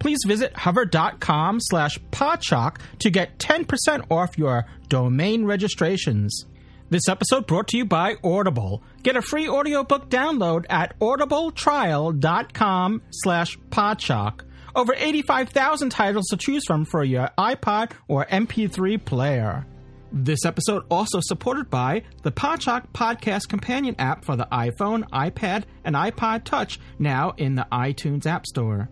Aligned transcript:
Please 0.00 0.18
visit 0.26 0.56
hover.com 0.56 1.60
slash 1.60 2.00
podshock 2.10 2.78
to 2.98 3.10
get 3.10 3.38
10% 3.38 4.10
off 4.10 4.36
your 4.36 4.66
domain 4.88 5.44
registrations. 5.44 6.46
This 6.88 7.08
episode 7.08 7.46
brought 7.46 7.68
to 7.68 7.76
you 7.76 7.84
by 7.84 8.16
Audible. 8.24 8.82
Get 9.04 9.14
a 9.14 9.22
free 9.22 9.48
audiobook 9.48 10.10
download 10.10 10.66
at 10.68 10.98
audibletrial.com 10.98 13.02
slash 13.10 13.56
podshock. 13.68 14.40
Over 14.74 14.94
85,000 14.96 15.90
titles 15.90 16.26
to 16.30 16.36
choose 16.36 16.64
from 16.66 16.84
for 16.84 17.04
your 17.04 17.30
iPod 17.38 17.92
or 18.08 18.26
MP3 18.26 19.04
player. 19.04 19.66
This 20.12 20.44
episode 20.44 20.82
also 20.90 21.20
supported 21.22 21.70
by 21.70 22.02
the 22.22 22.32
Podshock 22.32 22.88
Podcast 22.92 23.48
Companion 23.48 23.94
app 24.00 24.24
for 24.24 24.34
the 24.34 24.48
iPhone, 24.50 25.08
iPad, 25.10 25.62
and 25.84 25.94
iPod 25.94 26.42
Touch, 26.42 26.80
now 26.98 27.32
in 27.36 27.54
the 27.54 27.68
iTunes 27.70 28.26
App 28.26 28.44
Store. 28.46 28.90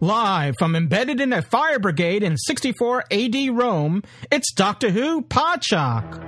Live 0.00 0.56
from 0.58 0.76
embedded 0.76 1.22
in 1.22 1.32
a 1.32 1.40
fire 1.40 1.78
brigade 1.78 2.22
in 2.22 2.36
64 2.36 3.04
AD 3.10 3.34
Rome, 3.52 4.02
it's 4.30 4.52
Doctor 4.52 4.90
Who 4.90 5.22
Podshock. 5.22 6.20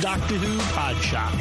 Doctor 0.00 0.34
Who 0.34 0.58
Podshock. 0.72 1.34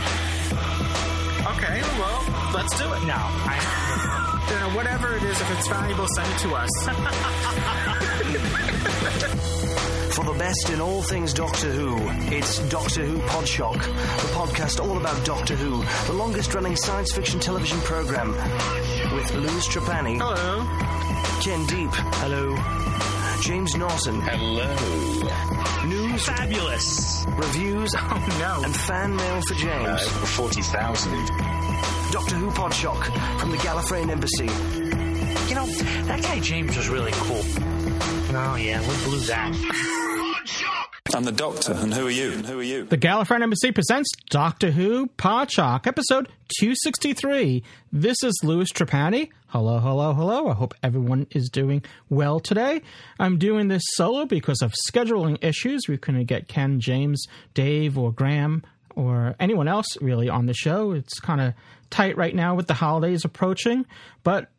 Okay, 1.58 1.82
well, 2.00 2.52
let's 2.56 2.76
do 2.80 2.86
it. 2.86 3.06
No, 3.06 3.14
I, 3.16 4.39
You 4.50 4.56
know, 4.60 4.70
whatever 4.76 5.16
it 5.16 5.24
is, 5.24 5.40
if 5.42 5.52
it's 5.58 5.68
valuable, 5.68 6.08
send 6.16 6.32
it 6.34 6.38
to 6.40 6.54
us. 6.56 6.70
For 10.16 10.24
the 10.26 10.34
best 10.38 10.70
in 10.72 10.82
all 10.82 11.02
things 11.04 11.34
Doctor 11.34 11.72
Who, 11.72 11.96
it's 12.36 12.60
Doctor 12.70 13.06
Who 13.06 13.20
Podshock, 13.20 13.76
the 13.82 14.28
podcast 14.34 14.80
all 14.84 14.98
about 14.98 15.24
Doctor 15.26 15.56
Who, 15.56 15.84
the 16.12 16.18
longest 16.18 16.54
running 16.54 16.76
science 16.76 17.14
fiction 17.14 17.40
television 17.40 17.80
program. 17.82 18.32
With 19.14 19.34
Louis 19.36 19.68
Trapani, 19.68 20.18
Hello. 20.18 20.66
Ken 21.42 21.66
Deep, 21.68 21.92
hello, 22.18 22.56
James 23.42 23.76
Norton, 23.76 24.20
Hello. 24.22 24.76
Fabulous. 26.26 27.26
reviews, 27.38 27.94
Oh, 27.98 28.38
no. 28.40 28.64
and 28.64 28.76
fan 28.76 29.16
mail 29.16 29.42
for 29.48 29.54
Uh, 29.54 29.58
James. 29.58 30.02
over 30.08 30.26
40,000. 30.26 31.12
Doctor 32.12 32.36
Who 32.36 32.50
Podshock 32.52 33.04
from 33.40 33.52
the 33.52 33.58
Gallifreyan 33.58 34.10
Embassy. 34.10 34.46
You 35.50 35.56
know, 35.56 35.66
that 36.06 36.22
guy 36.22 36.40
James 36.40 36.76
was 36.76 36.90
really 36.90 37.12
cool. 37.14 37.44
Oh, 38.32 38.56
yeah, 38.56 38.80
we 38.82 39.04
blew 39.06 39.20
that. 39.22 39.56
I'm 41.16 41.24
the 41.24 41.32
doctor, 41.32 41.74
and 41.74 41.92
who 41.92 42.06
are 42.06 42.12
you? 42.12 42.34
And 42.34 42.46
who 42.46 42.60
are 42.60 42.64
you? 42.64 42.86
The 42.86 42.98
Gallifreyan 42.98 43.42
Embassy 43.42 43.72
presents 43.72 44.08
Doctor 44.30 44.70
Who 44.70 45.08
Podshock, 45.18 45.88
episode 45.88 46.28
263. 46.60 47.64
This 47.92 48.18
is 48.22 48.40
Louis 48.44 48.72
Trapani. 48.72 49.30
Hello, 49.48 49.80
hello, 49.80 50.14
hello. 50.14 50.48
I 50.48 50.54
hope 50.54 50.76
everyone 50.84 51.26
is 51.32 51.50
doing 51.50 51.84
well 52.10 52.40
today. 52.40 52.84
I'm 53.20 53.40
doing 53.40 53.68
this 53.68 53.82
solo 53.96 54.28
because 54.28 54.62
of 54.62 54.76
scheduling 54.88 55.44
issues. 55.44 55.88
We 55.88 55.98
couldn't 55.98 56.26
get 56.26 56.48
Ken, 56.48 56.80
James, 56.80 57.26
Dave, 57.56 57.98
or 57.98 58.12
Graham, 58.12 58.62
or 58.96 59.36
anyone 59.40 59.68
else 59.68 60.00
really 60.02 60.30
on 60.30 60.46
the 60.46 60.54
show. 60.54 60.92
It's 60.92 61.20
kind 61.20 61.42
of 61.42 61.56
tight 61.90 62.16
right 62.16 62.36
now 62.36 62.54
with 62.54 62.68
the 62.68 62.76
holidays 62.76 63.26
approaching, 63.26 63.86
but 64.24 64.52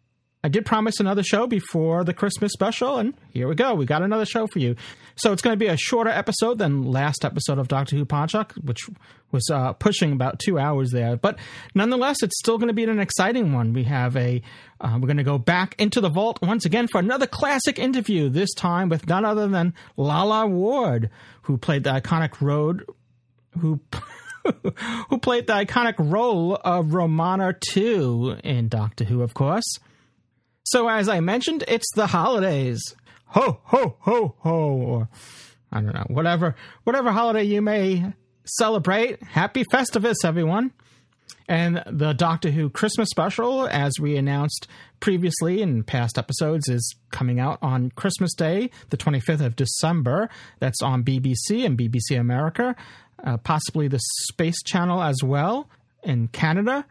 I 0.43 0.49
did 0.49 0.65
promise 0.65 1.01
another 1.01 1.23
show 1.23 1.47
before 1.47 2.03
the 2.03 2.15
Christmas 2.15 2.53
special, 2.53 2.97
and 2.97 3.13
here 3.31 3.47
we 3.47 3.55
go. 3.55 3.75
We 3.75 3.85
got 3.85 4.03
another 4.03 4.25
show 4.25 4.47
for 4.47 4.59
you. 4.59 4.75
So 5.17 5.33
it's 5.33 5.43
going 5.43 5.53
to 5.53 5.59
be 5.59 5.67
a 5.67 5.77
shorter 5.77 6.09
episode 6.09 6.57
than 6.57 6.85
last 6.85 7.27
episode 7.27 7.59
of 7.59 7.69
Doctor 7.69 7.97
Who 7.97 8.07
Podshock, 8.07 8.53
which 8.65 8.89
was 9.33 9.47
uh, 9.53 9.75
pushing 9.75 10.13
about 10.13 10.39
two 10.39 10.59
hours 10.59 10.93
there. 10.93 11.17
But 11.17 11.39
nonetheless, 11.75 12.23
it's 12.23 12.39
still 12.39 12.57
going 12.57 12.69
to 12.69 12.75
be 12.75 12.85
an 12.85 13.01
exciting 13.01 13.53
one. 13.53 13.75
We 13.75 13.85
have 13.85 14.17
a 14.17 14.41
uh, 14.81 14.99
we're 14.99 15.09
going 15.09 15.19
to 15.19 15.25
go 15.25 15.37
back 15.37 15.75
into 15.79 16.01
the 16.01 16.09
vault 16.09 16.41
once 16.41 16.65
again 16.65 16.89
for 16.91 16.99
another 16.99 17.27
classic 17.27 17.79
interview. 17.79 18.31
This 18.31 18.55
time 18.55 18.89
with 18.89 19.07
none 19.07 19.27
other 19.27 19.47
than 19.47 19.75
Lalla 19.99 20.47
Ward, 20.47 21.11
who 21.43 21.59
played 21.59 21.85
the 21.85 21.91
iconic 21.91 22.41
Road, 22.41 22.87
who. 23.59 23.81
who 25.11 25.19
played 25.19 25.47
the 25.47 25.53
iconic 25.53 25.97
role 25.99 26.59
of 26.65 26.95
Romana 26.95 27.55
2 27.73 28.39
in 28.43 28.69
Doctor 28.69 29.05
Who, 29.05 29.21
of 29.21 29.35
course. 29.35 29.79
So, 30.65 30.89
as 30.89 31.09
I 31.09 31.21
mentioned, 31.21 31.65
it's 31.69 31.91
the 31.95 32.07
holidays. 32.07 32.95
Ho, 33.27 33.61
ho, 33.65 33.97
ho, 34.01 34.35
ho. 34.39 34.73
Or, 34.73 35.09
I 35.73 35.81
don't 35.81 35.95
know, 35.95 36.07
whatever, 36.09 36.55
whatever 36.85 37.13
holiday 37.13 37.45
you 37.45 37.63
may 37.63 38.13
celebrate. 38.45 39.23
Happy 39.23 39.65
Festivus, 39.65 40.17
everyone. 40.25 40.73
And 41.49 41.83
the 41.87 42.13
Doctor 42.13 42.51
Who 42.51 42.71
Christmas 42.71 43.09
special, 43.11 43.67
as 43.67 43.95
we 43.99 44.17
announced 44.17 44.69
previously 45.01 45.63
in 45.63 45.83
past 45.83 46.17
episodes, 46.17 46.69
is 46.69 46.95
coming 47.11 47.41
out 47.41 47.59
on 47.61 47.91
Christmas 47.97 48.35
Day, 48.35 48.71
the 48.91 48.97
25th 48.97 49.45
of 49.45 49.57
December. 49.57 50.29
That's 50.61 50.81
on 50.83 51.03
BBC 51.03 51.65
and 51.67 51.77
BBC 51.77 52.21
America, 52.21 52.77
uh, 53.25 53.39
possibly 53.39 53.89
the 53.89 53.99
Space 54.29 54.63
Channel 54.63 55.03
as 55.03 55.25
well 55.25 55.69
in 56.05 56.29
Canada. 56.29 56.85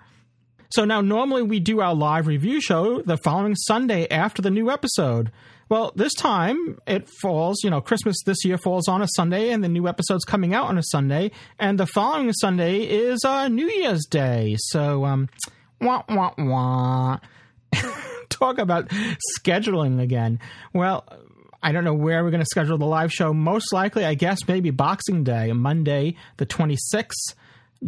So 0.72 0.86
now, 0.86 1.02
normally 1.02 1.42
we 1.42 1.60
do 1.60 1.82
our 1.82 1.96
live 1.96 2.28
review 2.28 2.62
show 2.62 3.02
the 3.02 3.18
following 3.18 3.56
Sunday 3.56 4.08
after 4.08 4.44
the 4.44 4.52
new 4.52 4.70
episode. 4.70 5.32
Well, 5.68 5.92
this 5.96 6.14
time 6.14 6.78
it 6.86 7.10
falls, 7.22 7.64
you 7.64 7.72
know, 7.72 7.82
Christmas 7.82 8.18
this 8.24 8.46
year 8.46 8.60
falls 8.60 8.88
on 8.88 9.02
a 9.02 9.08
Sunday, 9.16 9.50
and 9.50 9.64
the 9.64 9.68
new 9.68 9.88
episode's 9.88 10.26
coming 10.26 10.54
out 10.54 10.68
on 10.68 10.78
a 10.78 10.84
Sunday, 10.84 11.32
and 11.58 11.80
the 11.80 11.88
following 11.88 12.32
Sunday 12.34 12.82
is 12.82 13.26
uh, 13.26 13.48
New 13.48 13.68
Year's 13.68 14.06
Day. 14.06 14.58
So, 14.60 15.06
um, 15.06 15.30
wah, 15.82 16.04
wah, 16.08 16.34
wah. 16.38 17.18
Talk 18.30 18.60
about 18.60 18.90
scheduling 19.42 20.00
again. 20.00 20.40
Well, 20.72 21.04
I 21.64 21.72
don't 21.72 21.84
know 21.84 21.96
where 21.96 22.24
we're 22.24 22.32
going 22.32 22.44
to 22.44 22.46
schedule 22.46 22.78
the 22.78 22.86
live 22.86 23.12
show. 23.12 23.34
Most 23.34 23.74
likely, 23.74 24.06
I 24.06 24.14
guess, 24.14 24.48
maybe 24.48 24.70
Boxing 24.70 25.24
Day, 25.24 25.52
Monday, 25.52 26.16
the 26.38 26.46
26th. 26.46 27.34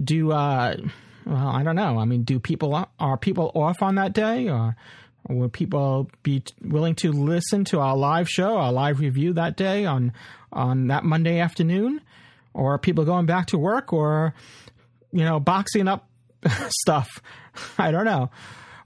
Do, 0.03 0.31
uh, 0.31 0.77
well, 1.25 1.47
I 1.47 1.63
don't 1.63 1.75
know. 1.75 1.99
I 1.99 2.05
mean, 2.05 2.23
do 2.23 2.39
people 2.39 2.87
are 2.99 3.17
people 3.17 3.51
off 3.53 3.81
on 3.81 3.95
that 3.95 4.13
day, 4.13 4.49
or, 4.49 4.75
would 5.29 5.53
people 5.53 6.09
be 6.23 6.43
willing 6.63 6.95
to 6.95 7.11
listen 7.11 7.63
to 7.65 7.79
our 7.79 7.95
live 7.95 8.27
show, 8.27 8.57
our 8.57 8.71
live 8.71 8.99
review 8.99 9.33
that 9.33 9.55
day 9.55 9.85
on 9.85 10.13
on 10.51 10.87
that 10.87 11.03
Monday 11.03 11.39
afternoon, 11.39 12.01
or 12.53 12.77
people 12.79 13.05
going 13.05 13.27
back 13.27 13.47
to 13.47 13.57
work, 13.57 13.93
or 13.93 14.33
you 15.11 15.23
know, 15.23 15.39
boxing 15.39 15.87
up 15.87 16.09
stuff? 16.81 17.07
I 17.77 17.91
don't 17.91 18.05
know. 18.05 18.31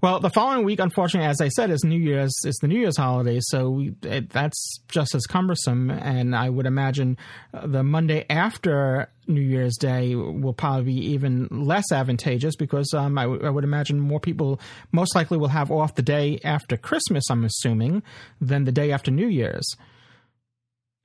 Well, 0.06 0.20
the 0.20 0.30
following 0.30 0.64
week, 0.66 0.80
unfortunately, 0.80 1.28
as 1.28 1.42
I 1.42 1.48
said, 1.48 1.72
is 1.72 1.84
New 1.84 1.98
Year's. 1.98 2.32
Is 2.46 2.60
the 2.62 2.68
New 2.68 2.80
Year's 2.80 2.96
holiday, 2.96 3.40
so 3.42 3.72
we, 3.72 3.96
it, 4.04 4.30
that's 4.30 4.78
just 4.88 5.16
as 5.16 5.26
cumbersome. 5.26 5.90
And 5.90 6.36
I 6.36 6.48
would 6.48 6.68
imagine 6.68 7.18
uh, 7.56 7.66
the 7.66 7.82
Monday 7.82 8.24
after 8.30 9.10
New 9.26 9.42
Year's 9.42 9.76
Day 9.78 10.14
will 10.14 10.54
probably 10.54 10.94
be 10.94 11.06
even 11.14 11.48
less 11.50 11.92
advantageous 11.92 12.56
because 12.56 12.94
um, 12.94 13.18
I, 13.18 13.24
w- 13.24 13.44
I 13.44 13.50
would 13.50 13.64
imagine 13.64 14.00
more 14.00 14.20
people 14.20 14.60
most 14.92 15.16
likely 15.16 15.40
will 15.40 15.48
have 15.48 15.72
off 15.72 15.96
the 15.96 16.04
day 16.04 16.40
after 16.44 16.78
Christmas. 16.78 17.24
I'm 17.32 17.44
assuming 17.44 18.04
than 18.40 18.66
the 18.66 18.72
day 18.72 18.92
after 18.92 19.10
New 19.10 19.28
Year's. 19.28 19.66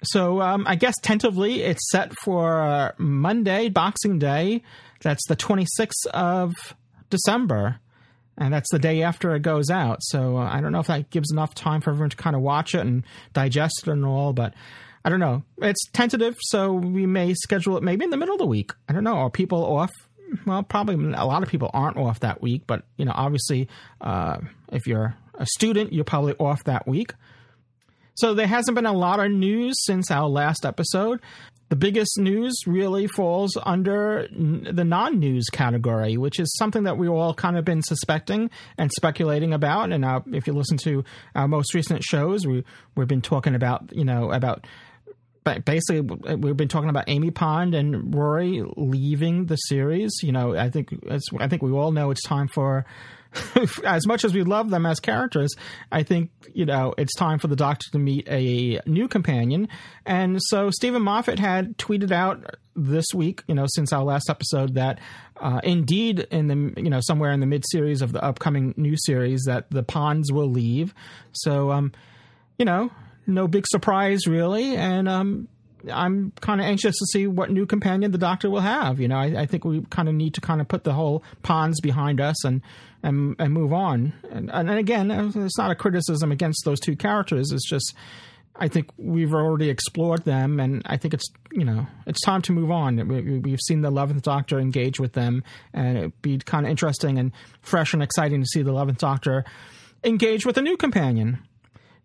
So 0.05 0.43
um, 0.43 0.67
I 0.67 0.75
guess 0.75 0.95
tentatively 1.01 1.63
it's 1.63 1.91
set 1.91 2.13
for 2.23 2.93
Monday, 2.99 3.71
Boxing 3.71 4.19
Day. 4.19 4.63
That's 5.01 5.27
the 5.27 5.37
26th 5.37 6.05
of 6.13 6.53
December 7.09 7.81
and 8.41 8.53
that's 8.53 8.71
the 8.73 8.79
day 8.79 9.03
after 9.03 9.37
it 9.37 9.43
goes 9.43 9.71
out. 9.71 9.99
So 10.01 10.39
uh, 10.39 10.49
I 10.51 10.61
don't 10.61 10.73
know 10.73 10.81
if 10.81 10.87
that 10.87 11.11
gives 11.11 11.31
enough 11.31 11.55
time 11.55 11.83
for 11.83 11.91
everyone 11.91 12.11
to 12.11 12.17
kind 12.17 12.35
of 12.35 12.43
watch 12.43 12.75
it 12.75 12.81
and 12.81 13.05
digest 13.35 13.83
it 13.83 13.89
and 13.89 14.05
all, 14.05 14.33
but 14.33 14.55
I 15.05 15.11
don't 15.11 15.21
know. 15.21 15.45
It's 15.59 15.87
tentative, 15.93 16.37
so 16.41 16.73
we 16.73 17.07
may 17.07 17.35
schedule 17.35 17.77
it 17.77 17.83
maybe 17.83 18.05
in 18.05 18.11
the 18.11 18.17
middle 18.17 18.35
of 18.35 18.39
the 18.41 18.47
week. 18.47 18.73
I 18.89 18.95
don't 18.95 19.05
know. 19.05 19.17
Are 19.17 19.31
people 19.31 19.65
off? 19.65 19.93
Well, 20.47 20.63
probably 20.63 20.95
a 21.15 21.25
lot 21.25 21.43
of 21.43 21.49
people 21.49 21.71
aren't 21.75 21.97
off 21.97 22.21
that 22.21 22.41
week, 22.41 22.63
but 22.67 22.85
you 22.97 23.05
know, 23.05 23.13
obviously, 23.15 23.69
uh, 24.01 24.39
if 24.73 24.87
you're 24.87 25.15
a 25.35 25.47
student, 25.47 25.93
you're 25.93 26.05
probably 26.05 26.35
off 26.35 26.65
that 26.65 26.87
week. 26.87 27.15
So 28.15 28.35
there 28.35 28.47
hasn't 28.47 28.75
been 28.75 28.87
a 28.87 28.93
lot 28.93 29.19
of 29.21 29.31
news 29.31 29.75
since 29.85 30.11
our 30.11 30.29
last 30.29 30.67
episode. 30.67 31.21
The 31.71 31.77
biggest 31.77 32.19
news 32.19 32.53
really 32.67 33.07
falls 33.07 33.57
under 33.63 34.27
the 34.31 34.85
non-news 34.85 35.47
category, 35.53 36.17
which 36.17 36.41
is 36.41 36.53
something 36.57 36.83
that 36.83 36.99
we 36.99 37.09
all 37.09 37.33
kind 37.33 37.57
of 37.57 37.65
been 37.65 37.81
suspecting 37.81 38.51
and 38.77 38.91
speculating 38.93 39.55
about. 39.55 39.93
And 39.93 40.05
uh, 40.05 40.21
if 40.33 40.49
you 40.49 40.53
listen 40.53 40.79
to 40.79 41.05
our 41.37 41.47
most 41.47 41.73
recent 41.73 42.03
shows, 42.03 42.45
we 42.45 42.65
we've 42.97 43.07
been 43.07 43.23
talking 43.23 43.55
about 43.55 43.95
you 43.95 44.05
know 44.05 44.33
about 44.33 44.67
basically 45.65 46.01
we've 46.01 46.57
been 46.57 46.69
talking 46.69 46.91
about 46.91 47.05
Amy 47.07 47.31
Pond 47.31 47.75
and 47.77 48.13
Rory 48.15 48.65
leaving 48.77 49.47
the 49.47 49.57
series. 49.57 50.11
You 50.23 50.33
know, 50.33 50.57
I 50.57 50.71
think 50.71 50.93
I 51.39 51.47
think 51.47 51.63
we 51.63 51.71
all 51.71 51.93
know 51.93 52.11
it's 52.11 52.23
time 52.23 52.49
for. 52.49 52.85
as 53.85 54.06
much 54.06 54.25
as 54.25 54.35
we 54.35 54.43
love 54.43 54.71
them 54.71 54.87
as 54.87 55.00
characters, 55.00 55.55
I 55.91 56.03
think 56.03 56.31
you 56.53 56.67
know 56.67 56.94
it's 56.99 57.15
time 57.15 57.38
for 57.38 57.49
the 57.49 57.56
Doctor 57.56 57.87
to 57.93 57.99
meet 57.99 58.29
a 58.29 58.81
new 58.87 59.09
companion. 59.09 59.69
And 60.05 60.38
so 60.41 60.71
Steven 60.71 61.03
Moffat 61.03 61.38
had 61.38 61.77
tweeted 61.79 62.12
out 62.12 62.56
this 62.75 63.06
week, 63.15 63.43
you 63.47 63.55
know, 63.55 63.67
since 63.69 63.93
our 63.93 64.03
last 64.03 64.31
episode, 64.31 64.75
that 64.75 64.99
uh, 65.41 65.61
indeed 65.62 66.21
in 66.31 66.49
the 66.49 66.82
you 66.82 66.91
know 66.91 67.00
somewhere 67.00 67.32
in 67.32 67.41
the 67.41 67.47
mid 67.47 67.65
series 67.71 68.03
of 68.03 68.12
the 68.12 68.23
upcoming 68.23 68.75
new 68.77 68.97
series 68.97 69.43
that 69.47 69.71
the 69.71 69.83
Ponds 69.83 70.33
will 70.33 70.49
leave. 70.49 70.94
So 71.33 71.71
um, 71.71 71.93
you 72.59 72.65
know, 72.65 72.91
no 73.26 73.49
big 73.49 73.65
surprise 73.69 74.26
really, 74.26 74.76
and 74.76 75.09
um, 75.09 75.49
I'm 75.93 76.32
kind 76.41 76.61
of 76.61 76.67
anxious 76.67 76.97
to 76.99 77.06
see 77.06 77.27
what 77.27 77.50
new 77.50 77.67
companion 77.67 78.11
the 78.11 78.19
Doctor 78.19 78.50
will 78.50 78.61
have. 78.61 79.00
You 79.00 79.09
know, 79.09 79.17
I, 79.17 79.43
I 79.43 79.47
think 79.47 79.65
we 79.65 79.82
kind 79.91 80.09
of 80.09 80.15
need 80.15 80.35
to 80.35 80.41
kind 80.41 80.61
of 80.61 80.69
put 80.69 80.85
the 80.85 80.93
whole 80.93 81.23
Ponds 81.43 81.81
behind 81.81 82.21
us 82.21 82.44
and 82.44 82.62
and 83.03 83.37
and 83.38 83.53
move 83.53 83.73
on. 83.73 84.12
And, 84.31 84.50
and 84.50 84.71
again, 84.71 85.11
it's 85.11 85.59
not 85.59 85.71
a 85.71 85.75
criticism 85.75 86.32
against 86.32 86.62
those 86.65 86.81
two 86.81 86.97
characters. 86.97 87.50
It's 87.53 87.69
just 87.69 87.94
I 88.56 88.69
think 88.69 88.91
we've 88.99 89.32
already 89.32 89.71
explored 89.71 90.25
them, 90.25 90.61
and 90.61 90.82
I 90.87 90.97
think 90.97 91.15
it's 91.15 91.29
you 91.53 91.65
know 91.65 91.87
it's 92.06 92.21
time 92.21 92.43
to 92.43 92.53
move 92.53 92.71
on. 92.71 93.09
We, 93.09 93.50
have 93.50 93.61
seen 93.61 93.81
the 93.81 93.88
Eleventh 93.88 94.23
Doctor 94.23 94.59
engage 94.59 95.00
with 95.00 95.15
them, 95.15 95.43
and 95.73 95.97
it'd 95.97 96.23
be 96.23 96.38
kind 96.38 96.67
of 96.67 96.71
interesting 96.71 97.19
and 97.19 97.33
fresh 97.62 97.94
and 97.94 98.03
exciting 98.03 98.41
to 98.41 98.47
see 98.47 98.62
the 98.62 98.71
Eleventh 98.71 98.99
Doctor 98.99 99.44
engage 100.05 100.44
with 100.44 100.56
a 100.59 100.62
new 100.62 100.76
companion 100.76 101.38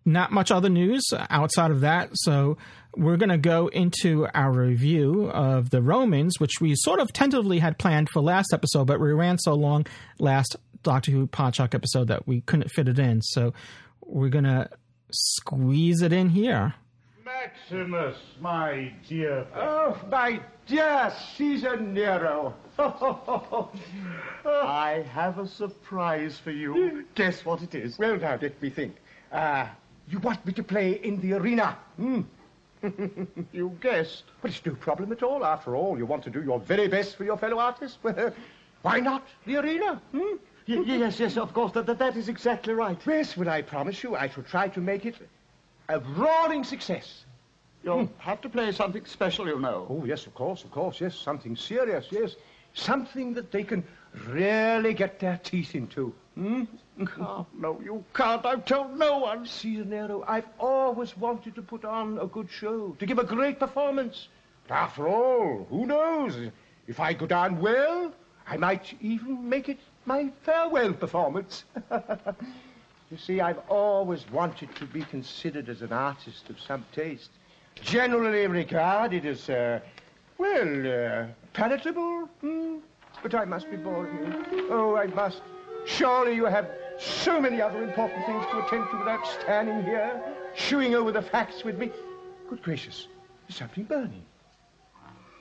not 0.06 0.30
much 0.30 0.50
other 0.52 0.68
news 0.68 1.02
outside 1.28 1.72
of 1.72 1.80
that. 1.80 2.10
So 2.14 2.56
we're 2.96 3.16
going 3.16 3.28
to 3.28 3.38
go 3.38 3.68
into 3.68 4.26
our 4.34 4.50
review 4.50 5.30
of 5.30 5.70
the 5.70 5.82
Romans, 5.82 6.34
which 6.38 6.60
we 6.60 6.74
sort 6.74 6.98
of 6.98 7.12
tentatively 7.12 7.58
had 7.58 7.78
planned 7.78 8.08
for 8.08 8.20
last 8.20 8.52
episode, 8.52 8.86
but 8.86 9.00
we 9.00 9.12
ran 9.12 9.38
so 9.38 9.54
long 9.54 9.86
last 10.18 10.56
Doctor 10.82 11.12
Who 11.12 11.26
Podshock 11.26 11.74
episode 11.74 12.08
that 12.08 12.26
we 12.26 12.40
couldn't 12.40 12.70
fit 12.70 12.88
it 12.88 12.98
in. 12.98 13.20
So 13.20 13.52
we're 14.04 14.30
going 14.30 14.44
to 14.44 14.70
squeeze 15.10 16.00
it 16.00 16.12
in 16.12 16.30
here. 16.30 16.74
Maximus, 17.24 18.16
my 18.40 18.92
dear. 19.08 19.46
Oh, 19.54 20.00
my 20.10 20.40
dear 20.66 21.12
Caesar 21.36 21.78
Nero. 21.78 22.54
I 22.78 23.68
have 25.12 25.38
a 25.38 25.46
surprise 25.46 26.38
for 26.38 26.50
you. 26.50 27.04
Guess 27.14 27.44
what 27.44 27.62
it 27.62 27.74
is? 27.74 27.98
Well, 27.98 28.16
now, 28.16 28.38
let 28.40 28.60
me 28.62 28.70
think. 28.70 28.96
Ah, 29.32 29.36
uh, 29.36 29.68
you 30.08 30.20
want 30.20 30.46
me 30.46 30.52
to 30.52 30.62
play 30.62 30.92
in 30.92 31.20
the 31.20 31.32
arena? 31.32 31.76
Hmm. 31.96 32.22
you 33.52 33.76
guessed. 33.80 34.24
But 34.40 34.50
it's 34.50 34.64
no 34.64 34.74
problem 34.74 35.12
at 35.12 35.22
all. 35.22 35.44
After 35.44 35.76
all, 35.76 35.98
you 35.98 36.06
want 36.06 36.22
to 36.24 36.30
do 36.30 36.42
your 36.42 36.58
very 36.58 36.88
best 36.88 37.16
for 37.16 37.24
your 37.24 37.36
fellow 37.36 37.58
artists. 37.58 37.98
Why 38.82 39.00
not 39.00 39.26
the 39.46 39.56
arena? 39.56 40.00
Hmm? 40.12 40.36
Y- 40.68 40.82
yes, 40.86 41.20
yes, 41.20 41.36
of 41.36 41.52
course. 41.52 41.72
That, 41.72 41.86
that, 41.86 41.98
that 41.98 42.16
is 42.16 42.28
exactly 42.28 42.74
right. 42.74 42.98
Yes, 43.06 43.36
well, 43.36 43.48
I 43.48 43.62
promise 43.62 44.02
you, 44.02 44.16
I 44.16 44.28
shall 44.28 44.42
try 44.42 44.68
to 44.68 44.80
make 44.80 45.06
it 45.06 45.16
a 45.88 46.00
roaring 46.00 46.64
success. 46.64 47.24
You'll 47.84 48.06
hmm. 48.06 48.18
have 48.18 48.40
to 48.40 48.48
play 48.48 48.72
something 48.72 49.04
special, 49.04 49.46
you 49.46 49.60
know. 49.60 49.86
Oh, 49.88 50.04
yes, 50.04 50.26
of 50.26 50.34
course, 50.34 50.64
of 50.64 50.70
course, 50.70 51.00
yes. 51.00 51.14
Something 51.14 51.56
serious, 51.56 52.06
yes. 52.10 52.36
Something 52.74 53.34
that 53.34 53.52
they 53.52 53.62
can 53.62 53.84
really 54.28 54.92
get 54.92 55.20
their 55.20 55.38
teeth 55.42 55.74
into. 55.74 56.14
Hmm? 56.36 56.64
Can't, 56.98 57.46
no, 57.58 57.80
you 57.82 58.04
can't. 58.14 58.44
I've 58.44 58.66
told 58.66 58.98
no 58.98 59.18
one. 59.18 59.46
See, 59.46 59.76
Nero, 59.76 60.22
I've 60.28 60.48
always 60.58 61.16
wanted 61.16 61.54
to 61.54 61.62
put 61.62 61.84
on 61.84 62.18
a 62.18 62.26
good 62.26 62.50
show, 62.50 62.94
to 62.98 63.06
give 63.06 63.18
a 63.18 63.24
great 63.24 63.58
performance. 63.58 64.28
But 64.68 64.74
after 64.74 65.08
all, 65.08 65.66
who 65.70 65.86
knows? 65.86 66.36
If 66.86 67.00
I 67.00 67.14
go 67.14 67.26
down 67.26 67.58
well, 67.60 68.12
I 68.46 68.58
might 68.58 68.94
even 69.00 69.48
make 69.48 69.70
it 69.70 69.78
my 70.04 70.30
farewell 70.42 70.92
performance. 70.92 71.64
you 73.10 73.16
see, 73.16 73.40
I've 73.40 73.60
always 73.70 74.30
wanted 74.30 74.74
to 74.76 74.84
be 74.84 75.02
considered 75.02 75.70
as 75.70 75.80
an 75.80 75.92
artist 75.92 76.50
of 76.50 76.60
some 76.60 76.84
taste. 76.92 77.30
Generally 77.76 78.46
regarded 78.46 79.24
as, 79.24 79.48
uh, 79.48 79.80
well, 80.36 80.86
uh, 80.86 81.26
palatable. 81.54 82.28
Hmm? 82.42 82.76
But 83.22 83.34
I 83.34 83.46
must 83.46 83.70
be 83.70 83.76
boring 83.76 84.18
you. 84.52 84.68
Oh, 84.70 84.96
I 84.96 85.06
must. 85.06 85.40
Surely 85.86 86.34
you 86.34 86.44
have 86.46 86.68
so 86.98 87.40
many 87.40 87.60
other 87.60 87.82
important 87.82 88.26
things 88.26 88.44
to 88.50 88.58
attend 88.58 88.90
to 88.90 88.98
without 88.98 89.26
standing 89.26 89.82
here, 89.84 90.20
chewing 90.56 90.94
over 90.94 91.12
the 91.12 91.22
facts 91.22 91.64
with 91.64 91.78
me. 91.78 91.90
Good 92.50 92.62
gracious, 92.62 93.06
there's 93.46 93.56
something 93.56 93.84
burning. 93.84 94.22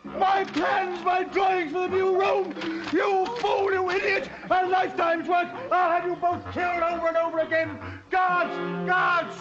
My 0.04 0.44
plans, 0.44 1.04
my 1.04 1.24
drawings 1.24 1.72
for 1.72 1.88
the 1.88 1.88
new 1.88 2.20
Rome! 2.20 2.54
You 2.94 3.26
fool, 3.40 3.74
you 3.74 3.90
idiot! 3.90 4.30
A 4.52 4.68
lifetime's 4.68 5.28
work! 5.28 5.48
I'll 5.72 5.92
have 5.92 6.06
you 6.08 6.16
both 6.16 6.44
killed 6.54 6.84
over 6.84 7.08
and 7.08 7.18
over 7.18 7.40
again! 7.40 7.80
Guards! 8.12 8.54
Guards! 8.88 9.36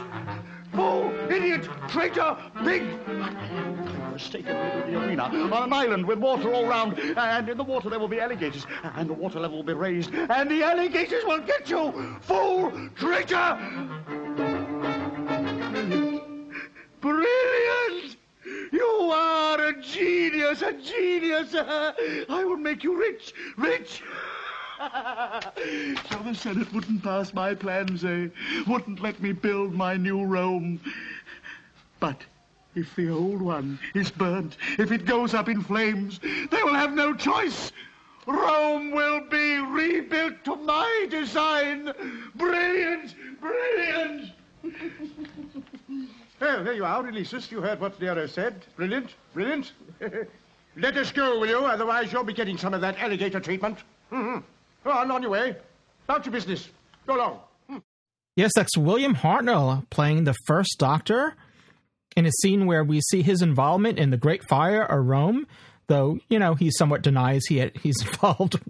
Fool! 0.73 1.15
Idiot! 1.31 1.69
Traitor! 1.89 2.37
Pig! 2.65 3.84
Mistaken 4.15 4.57
into 4.57 4.93
the 4.93 5.05
arena 5.05 5.25
on 5.25 5.65
an 5.65 5.73
island 5.73 6.07
with 6.07 6.21
water 6.21 6.55
all 6.55 6.67
round, 6.67 6.97
and 6.99 7.49
in 7.49 7.57
the 7.57 7.65
water 7.65 7.91
there 7.91 7.99
will 7.99 8.09
be 8.09 8.21
alligators, 8.21 8.65
and 8.95 9.11
the 9.11 9.13
water 9.13 9.41
level 9.41 9.57
will 9.57 9.65
be 9.65 9.73
raised, 9.73 10.15
and 10.15 10.49
the 10.49 10.63
alligators 10.63 11.25
will 11.25 11.41
get 11.41 11.69
you! 11.69 12.17
Fool! 12.21 12.73
Traitor! 12.95 13.59
Brilliant! 17.01 18.17
You 18.73 19.11
are 19.13 19.61
a 19.61 19.83
genius, 19.83 20.63
a 20.63 20.73
genius! 20.75 21.53
I 21.57 22.45
will 22.45 22.57
make 22.57 22.85
you 22.85 22.97
rich, 22.97 23.35
rich! 23.57 24.01
so 24.81 26.19
the 26.23 26.35
Senate 26.35 26.73
wouldn't 26.73 27.03
pass 27.03 27.35
my 27.35 27.53
plans, 27.53 28.05
eh? 28.05 28.29
Wouldn't 28.69 29.01
let 29.01 29.21
me 29.21 29.33
build 29.33 29.75
my 29.75 29.97
new 29.97 30.25
Rome. 30.25 30.81
But 31.99 32.25
if 32.75 32.95
the 32.97 33.09
old 33.09 33.41
one 33.41 33.79
is 33.95 34.11
burnt, 34.11 34.57
if 34.79 34.93
it 34.93 35.05
goes 35.05 35.35
up 35.35 35.49
in 35.49 35.63
flames, 35.63 36.19
they 36.19 36.63
will 36.63 36.75
have 36.75 36.93
no 36.93 37.15
choice. 37.15 37.73
Rome 38.27 38.91
will 38.91 39.21
be 39.29 39.59
rebuilt 39.59 40.45
to 40.45 40.57
my 40.57 41.07
design. 41.11 41.93
Brilliant! 42.35 43.15
Brilliant! 43.41 44.33
well, 46.41 46.65
there 46.65 46.73
you 46.73 46.85
are, 46.85 47.03
Releases. 47.03 47.51
You 47.51 47.61
heard 47.61 47.81
what 47.81 48.01
Nero 48.01 48.27
said. 48.27 48.65
Brilliant, 48.77 49.15
brilliant. 49.35 49.73
Let 50.77 50.97
us 50.97 51.13
go, 51.13 51.39
will 51.39 51.47
you? 51.47 51.59
Otherwise 51.59 52.13
you'll 52.13 52.25
be 52.25 52.33
getting 52.33 52.57
some 52.57 52.75
of 52.75 52.81
that 52.81 52.99
alligator 52.99 53.41
treatment. 53.41 53.79
Mm-hmm. 54.11 54.41
Go 54.85 54.91
on, 54.91 55.11
on 55.11 55.23
your 55.23 55.31
way. 55.31 55.57
About 56.09 56.25
your 56.27 56.33
business. 56.33 56.69
Go 57.07 57.17
along. 57.17 57.41
Yes, 58.37 58.51
that's 58.57 58.77
William 58.77 59.15
Hartnell 59.15 59.89
playing 59.91 60.25
the 60.25 60.35
first 60.47 60.77
Doctor 60.79 61.37
in 62.17 62.27
a 62.27 62.33
scene 62.43 62.67
where 62.67 62.85
we 62.85 63.01
see 63.01 63.23
his 63.23 63.43
involvement 63.43 63.99
in 63.99 64.11
the 64.11 64.17
Great 64.17 64.45
Fire 64.49 64.83
of 64.83 65.07
Rome, 65.07 65.47
though 65.87 66.19
you 66.29 66.39
know 66.39 66.55
he 66.55 66.71
somewhat 66.71 67.03
denies 67.03 67.45
he 67.47 67.71
he's 67.83 68.01
involved 68.03 68.61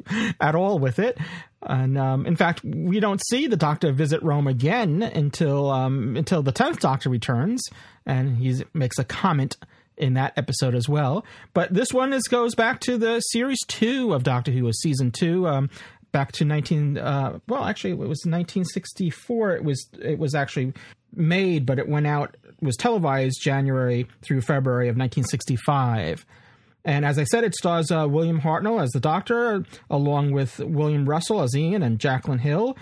at 0.41 0.55
all 0.55 0.79
with 0.79 0.99
it. 0.99 1.19
And 1.63 1.97
um, 1.97 2.27
in 2.27 2.37
fact, 2.37 2.63
we 2.63 3.01
don't 3.01 3.23
see 3.29 3.47
the 3.47 3.57
Doctor 3.57 3.93
visit 3.93 4.23
Rome 4.23 4.47
again 4.47 5.03
until 5.03 5.71
um, 5.71 6.17
until 6.17 6.43
the 6.43 6.53
tenth 6.53 6.81
Doctor 6.81 7.09
returns, 7.11 7.63
and 8.07 8.37
he 8.37 8.63
makes 8.75 8.99
a 8.99 9.05
comment 9.05 9.57
in 9.97 10.15
that 10.15 10.33
episode 10.37 10.75
as 10.75 10.89
well. 10.89 11.25
But 11.53 11.73
this 11.73 11.93
one 11.93 12.13
is 12.13 12.25
goes 12.25 12.55
back 12.55 12.81
to 12.81 12.99
the 12.99 13.21
series 13.21 13.61
two 13.67 14.13
of 14.13 14.25
Doctor 14.25 14.51
Who, 14.51 14.65
was 14.65 14.81
season 14.81 15.11
two. 15.11 15.47
Um, 15.47 15.71
back 16.13 16.31
to 16.31 16.45
19 16.45 16.97
uh, 16.97 17.41
well 17.49 17.65
actually 17.65 17.91
it 17.91 17.97
was 17.97 18.23
1964 18.25 19.57
it 19.57 19.65
was 19.65 19.89
it 20.01 20.17
was 20.17 20.33
actually 20.33 20.73
made 21.13 21.67
but 21.67 21.81
it 21.81 21.89
went 21.89 22.07
out 22.07 22.37
was 22.65 22.77
televised 22.77 23.41
January 23.41 24.07
through 24.23 24.41
February 24.41 24.89
of 24.89 24.97
1965. 24.97 26.27
And 26.85 27.05
as 27.05 27.19
I 27.19 27.25
said, 27.25 27.45
it 27.45 27.55
stars 27.55 27.91
uh, 27.91 28.07
William 28.09 28.41
Hartnell 28.41 28.83
as 28.83 28.91
the 28.91 29.01
Doctor, 29.01 29.65
along 29.89 30.33
with 30.33 30.59
William 30.59 31.09
Russell 31.09 31.41
as 31.41 31.57
Ian 31.57 31.83
and 31.83 31.99
Jacqueline 31.99 32.41
Hill 32.41 32.77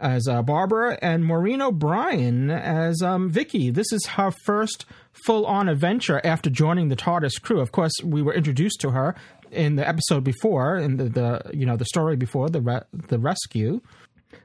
as 0.00 0.26
uh, 0.28 0.42
Barbara, 0.42 0.98
and 1.00 1.24
Maureen 1.24 1.62
O'Brien 1.62 2.50
as 2.50 3.00
um, 3.00 3.30
Vicky. 3.30 3.70
This 3.70 3.92
is 3.92 4.04
her 4.06 4.32
first 4.44 4.84
full-on 5.24 5.68
adventure 5.68 6.20
after 6.24 6.50
joining 6.50 6.88
the 6.88 6.96
TARDIS 6.96 7.40
crew. 7.40 7.60
Of 7.60 7.72
course, 7.72 7.92
we 8.02 8.20
were 8.20 8.34
introduced 8.34 8.80
to 8.80 8.90
her 8.90 9.14
in 9.50 9.76
the 9.76 9.88
episode 9.88 10.24
before, 10.24 10.76
in 10.76 10.96
the, 10.96 11.04
the 11.04 11.50
you 11.54 11.64
know 11.64 11.76
the 11.76 11.84
story 11.84 12.16
before 12.16 12.48
the 12.50 12.60
re- 12.60 12.82
the 12.92 13.18
rescue. 13.18 13.80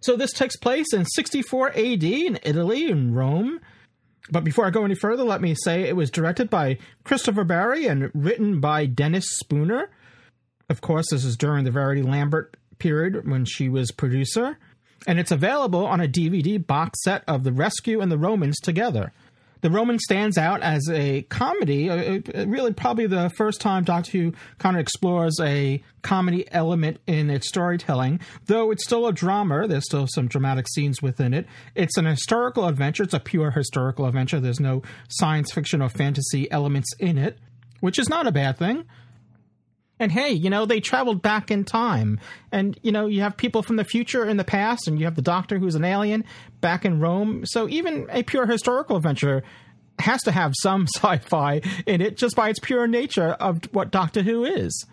So 0.01 0.15
this 0.15 0.31
takes 0.31 0.55
place 0.55 0.93
in 0.93 1.05
64 1.05 1.71
AD 1.71 2.03
in 2.03 2.39
Italy 2.43 2.89
in 2.89 3.13
Rome 3.13 3.59
But 4.31 4.43
before 4.43 4.65
I 4.65 4.69
go 4.69 4.85
any 4.85 4.95
further, 4.95 5.23
let 5.23 5.41
me 5.41 5.55
say 5.55 5.83
it 5.83 5.95
was 5.95 6.11
directed 6.11 6.49
by 6.49 6.77
Christopher 7.03 7.43
Barry 7.43 7.87
and 7.87 8.11
written 8.13 8.59
by 8.59 8.85
Dennis 8.85 9.25
Spooner. 9.39 9.89
Of 10.69 10.81
course, 10.81 11.07
this 11.09 11.25
is 11.25 11.35
during 11.35 11.65
the 11.65 11.71
Verity 11.71 12.03
Lambert 12.03 12.55
period 12.77 13.27
when 13.27 13.45
she 13.45 13.69
was 13.69 13.91
producer. 13.91 14.57
And 15.07 15.19
it's 15.19 15.31
available 15.31 15.85
on 15.85 16.01
a 16.01 16.07
DVD 16.07 16.65
box 16.65 17.03
set 17.03 17.23
of 17.27 17.43
The 17.43 17.53
Rescue 17.53 18.01
and 18.01 18.11
the 18.11 18.17
Romans 18.17 18.59
together. 18.59 19.13
The 19.61 19.69
Roman 19.69 19.99
stands 19.99 20.37
out 20.37 20.61
as 20.61 20.87
a 20.89 21.23
comedy, 21.23 21.89
uh, 21.89 22.19
uh, 22.33 22.47
really 22.47 22.73
probably 22.73 23.07
the 23.07 23.29
first 23.29 23.59
time 23.59 23.83
Doctor 23.83 24.11
Who 24.11 24.33
kind 24.57 24.77
of 24.77 24.81
explores 24.81 25.39
a 25.41 25.83
comedy 26.01 26.45
element 26.51 27.01
in 27.07 27.29
its 27.29 27.47
storytelling, 27.47 28.21
though 28.45 28.71
it's 28.71 28.83
still 28.83 29.07
a 29.07 29.13
drama. 29.13 29.67
There's 29.67 29.85
still 29.85 30.07
some 30.07 30.27
dramatic 30.27 30.67
scenes 30.69 31.01
within 31.01 31.33
it. 31.33 31.45
It's 31.75 31.97
an 31.97 32.05
historical 32.05 32.67
adventure. 32.67 33.03
It's 33.03 33.13
a 33.13 33.19
pure 33.19 33.51
historical 33.51 34.05
adventure. 34.05 34.39
There's 34.39 34.61
no 34.61 34.81
science 35.09 35.51
fiction 35.51 35.81
or 35.81 35.89
fantasy 35.89 36.49
elements 36.51 36.89
in 36.99 37.17
it, 37.17 37.37
which 37.81 37.99
is 37.99 38.09
not 38.09 38.27
a 38.27 38.31
bad 38.31 38.57
thing. 38.57 38.85
And 39.99 40.11
hey, 40.11 40.31
you 40.31 40.49
know, 40.49 40.65
they 40.65 40.79
traveled 40.79 41.21
back 41.21 41.51
in 41.51 41.65
time. 41.65 42.19
And, 42.51 42.79
you 42.81 42.91
know, 42.91 43.07
you 43.07 43.21
have 43.21 43.35
people 43.35 43.61
from 43.61 43.75
the 43.75 43.83
future 43.83 44.25
in 44.25 44.37
the 44.37 44.45
past, 44.45 44.87
and 44.87 44.97
you 44.97 45.05
have 45.05 45.15
the 45.15 45.21
Doctor 45.21 45.59
who's 45.59 45.75
an 45.75 45.83
alien 45.83 46.23
back 46.61 46.85
in 46.85 46.99
Rome. 46.99 47.45
So 47.45 47.67
even 47.67 48.07
a 48.09 48.23
pure 48.23 48.47
historical 48.47 48.95
adventure 48.95 49.43
has 49.99 50.23
to 50.23 50.31
have 50.31 50.53
some 50.61 50.87
sci 50.95 51.17
fi 51.17 51.61
in 51.85 52.01
it 52.01 52.17
just 52.17 52.35
by 52.35 52.49
its 52.49 52.59
pure 52.59 52.87
nature 52.87 53.31
of 53.31 53.61
what 53.73 53.91
Doctor 53.91 54.21
Who 54.21 54.45
is. 54.45 54.85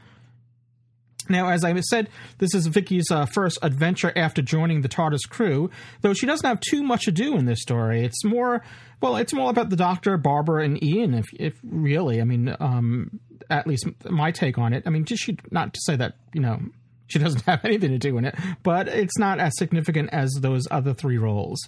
Now, 1.29 1.49
as 1.49 1.65
I 1.65 1.75
said, 1.81 2.09
this 2.39 2.55
is 2.55 2.67
Vicky's 2.67 3.11
uh, 3.11 3.27
first 3.27 3.59
adventure 3.63 4.13
after 4.17 4.43
joining 4.43 4.83
the 4.83 4.89
TARDIS 4.89 5.29
crew, 5.29 5.71
though 6.03 6.15
she 6.15 6.27
doesn't 6.27 6.47
have 6.47 6.61
too 6.61 6.83
much 6.83 7.05
to 7.05 7.13
do 7.13 7.37
in 7.37 7.47
this 7.47 7.61
story. 7.63 8.05
It's 8.05 8.25
more, 8.25 8.63
well, 9.01 9.17
it's 9.17 9.33
more 9.33 9.51
about 9.51 9.71
the 9.71 9.77
Doctor, 9.77 10.17
Barbara, 10.19 10.65
and 10.65 10.83
Ian, 10.83 11.15
if, 11.15 11.27
if 11.33 11.55
really. 11.65 12.21
I 12.21 12.25
mean, 12.25 12.55
um, 12.61 13.21
at 13.51 13.67
least 13.67 13.87
my 14.09 14.31
take 14.31 14.59
on 14.59 14.73
it. 14.73 14.85
I 14.87 14.91
mean, 14.91 15.05
just 15.05 15.23
she, 15.23 15.37
not 15.51 15.75
to 15.75 15.81
say 15.83 15.97
that, 15.97 16.17
you 16.33 16.41
know, 16.41 16.61
she 17.07 17.19
doesn't 17.19 17.43
have 17.43 17.61
anything 17.65 17.91
to 17.91 17.99
do 17.99 18.19
in 18.19 18.25
it, 18.25 18.35
but 18.63 18.89
it's 18.89 19.19
not 19.19 19.39
as 19.39 19.57
significant 19.57 20.11
as 20.13 20.33
those 20.41 20.63
other 20.71 20.95
three 20.95 21.19
roles. 21.19 21.61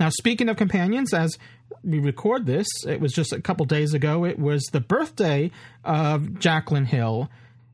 Now, 0.00 0.10
speaking 0.10 0.48
of 0.48 0.56
companions, 0.56 1.12
as 1.12 1.36
we 1.82 1.98
record 1.98 2.46
this, 2.46 2.68
it 2.86 3.00
was 3.00 3.12
just 3.12 3.32
a 3.32 3.40
couple 3.40 3.66
days 3.66 3.94
ago, 3.94 4.24
it 4.24 4.38
was 4.38 4.62
the 4.72 4.80
birthday 4.80 5.50
of 5.84 6.38
Jacqueline 6.38 6.86
Hill. 6.86 7.28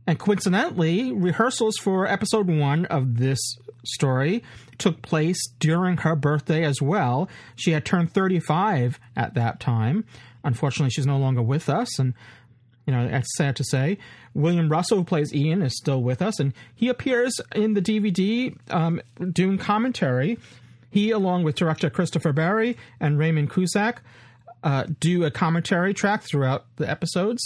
And 0.06 0.18
coincidentally, 0.18 1.12
rehearsals 1.12 1.76
for 1.76 2.06
episode 2.06 2.49
one 2.49 2.87
of 2.87 3.18
this 3.18 3.38
story 3.85 4.42
took 4.78 5.02
place 5.02 5.38
during 5.59 5.99
her 5.99 6.16
birthday 6.16 6.64
as 6.64 6.80
well. 6.80 7.28
She 7.56 7.73
had 7.73 7.85
turned 7.85 8.12
35 8.12 8.99
at 9.16 9.35
that 9.35 9.61
time. 9.61 10.04
Unfortunately, 10.42 10.90
she's 10.90 11.06
no 11.06 11.18
longer 11.18 11.42
with 11.42 11.68
us, 11.68 11.99
and 11.99 12.12
you 12.87 12.93
know 12.93 13.09
that's 13.09 13.37
sad 13.37 13.57
to 13.57 13.64
say. 13.64 13.99
William 14.35 14.69
Russell, 14.69 14.99
who 14.99 15.05
plays 15.05 15.33
Ian, 15.35 15.62
is 15.62 15.76
still 15.76 16.03
with 16.03 16.21
us, 16.21 16.41
and 16.41 16.53
he 16.75 16.88
appears 16.88 17.41
in 17.55 17.75
the 17.75 17.83
DVD 17.83 18.57
um, 18.71 19.00
commentary. 19.59 20.38
He, 20.91 21.11
along 21.11 21.43
with 21.43 21.57
director 21.57 21.91
Christopher 21.91 22.33
Barry 22.33 22.76
and 23.00 23.19
Raymond 23.19 23.50
Cusick, 23.50 23.97
uh, 24.62 24.85
do 25.00 25.25
a 25.25 25.31
commentary 25.31 25.93
track 25.93 26.23
throughout 26.23 26.67
the 26.76 26.88
episodes. 26.88 27.43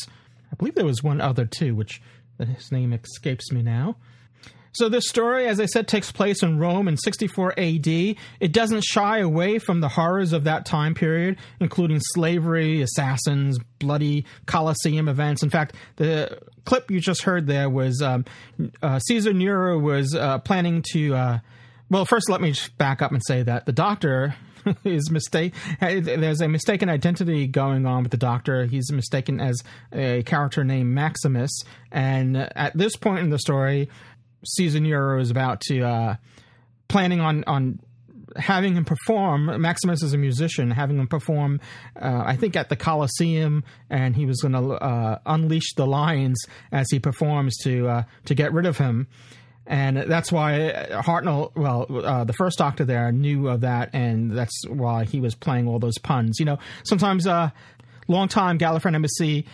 I 0.52 0.56
believe 0.56 0.74
there 0.74 0.84
was 0.84 1.02
one 1.02 1.20
other 1.20 1.46
too, 1.46 1.74
which 1.74 2.00
his 2.38 2.70
name 2.70 2.92
escapes 2.92 3.50
me 3.50 3.62
now. 3.62 3.96
So 4.72 4.88
this 4.88 5.08
story, 5.08 5.46
as 5.46 5.60
I 5.60 5.66
said, 5.66 5.88
takes 5.88 6.12
place 6.12 6.42
in 6.42 6.58
Rome 6.58 6.88
in 6.88 6.96
64 6.96 7.58
AD. 7.58 7.86
It 7.86 8.52
doesn't 8.52 8.84
shy 8.84 9.18
away 9.18 9.58
from 9.58 9.80
the 9.80 9.88
horrors 9.88 10.32
of 10.32 10.44
that 10.44 10.66
time 10.66 10.94
period, 10.94 11.36
including 11.60 12.00
slavery, 12.00 12.82
assassins, 12.82 13.58
bloody 13.78 14.24
Colosseum 14.46 15.08
events. 15.08 15.42
In 15.42 15.50
fact, 15.50 15.74
the 15.96 16.38
clip 16.64 16.90
you 16.90 17.00
just 17.00 17.22
heard 17.22 17.46
there 17.46 17.70
was 17.70 18.02
um, 18.02 18.24
uh, 18.82 18.98
Caesar 18.98 19.32
Nero 19.32 19.78
was 19.78 20.14
uh, 20.14 20.38
planning 20.38 20.82
to. 20.92 21.14
Uh, 21.14 21.38
well, 21.90 22.04
first, 22.04 22.28
let 22.28 22.42
me 22.42 22.54
back 22.76 23.00
up 23.00 23.12
and 23.12 23.22
say 23.24 23.42
that 23.42 23.64
the 23.64 23.72
doctor 23.72 24.34
is 24.84 25.10
mistake. 25.10 25.54
There's 25.80 26.40
a 26.40 26.48
mistaken 26.48 26.88
identity 26.88 27.46
going 27.46 27.86
on 27.86 28.02
with 28.02 28.12
the 28.12 28.18
Doctor. 28.18 28.66
He's 28.66 28.90
mistaken 28.92 29.40
as 29.40 29.62
a 29.92 30.22
character 30.24 30.64
named 30.64 30.94
Maximus, 30.94 31.50
and 31.90 32.36
at 32.36 32.76
this 32.76 32.96
point 32.96 33.20
in 33.20 33.30
the 33.30 33.38
story, 33.38 33.88
Caesar 34.44 34.80
Nero 34.80 35.20
is 35.20 35.30
about 35.30 35.60
to 35.62 35.82
uh, 35.82 36.16
planning 36.88 37.20
on 37.20 37.44
on 37.44 37.80
having 38.36 38.74
him 38.74 38.84
perform. 38.84 39.60
Maximus 39.60 40.02
is 40.02 40.12
a 40.12 40.18
musician, 40.18 40.70
having 40.70 40.98
him 40.98 41.08
perform. 41.08 41.60
Uh, 42.00 42.22
I 42.24 42.36
think 42.36 42.56
at 42.56 42.68
the 42.68 42.76
Colosseum, 42.76 43.64
and 43.90 44.14
he 44.14 44.26
was 44.26 44.40
going 44.42 44.52
to 44.52 44.74
uh, 44.74 45.18
unleash 45.26 45.74
the 45.74 45.86
lions 45.86 46.44
as 46.70 46.86
he 46.90 46.98
performs 46.98 47.56
to 47.64 47.88
uh, 47.88 48.02
to 48.26 48.34
get 48.34 48.52
rid 48.52 48.66
of 48.66 48.78
him 48.78 49.08
and 49.68 49.98
that's 49.98 50.32
why 50.32 50.86
Hartnell, 50.90 51.54
well, 51.54 51.86
uh, 52.02 52.24
the 52.24 52.32
first 52.32 52.56
Doctor 52.56 52.86
there 52.86 53.12
knew 53.12 53.48
of 53.48 53.60
that, 53.60 53.90
and 53.92 54.36
that's 54.36 54.66
why 54.66 55.04
he 55.04 55.20
was 55.20 55.34
playing 55.34 55.68
all 55.68 55.78
those 55.78 55.98
puns. 55.98 56.40
You 56.40 56.46
know, 56.46 56.58
sometimes 56.84 57.26
uh, 57.26 57.50
long-time 58.08 58.58
Gallifreyan 58.58 58.94
Embassy 58.94 59.46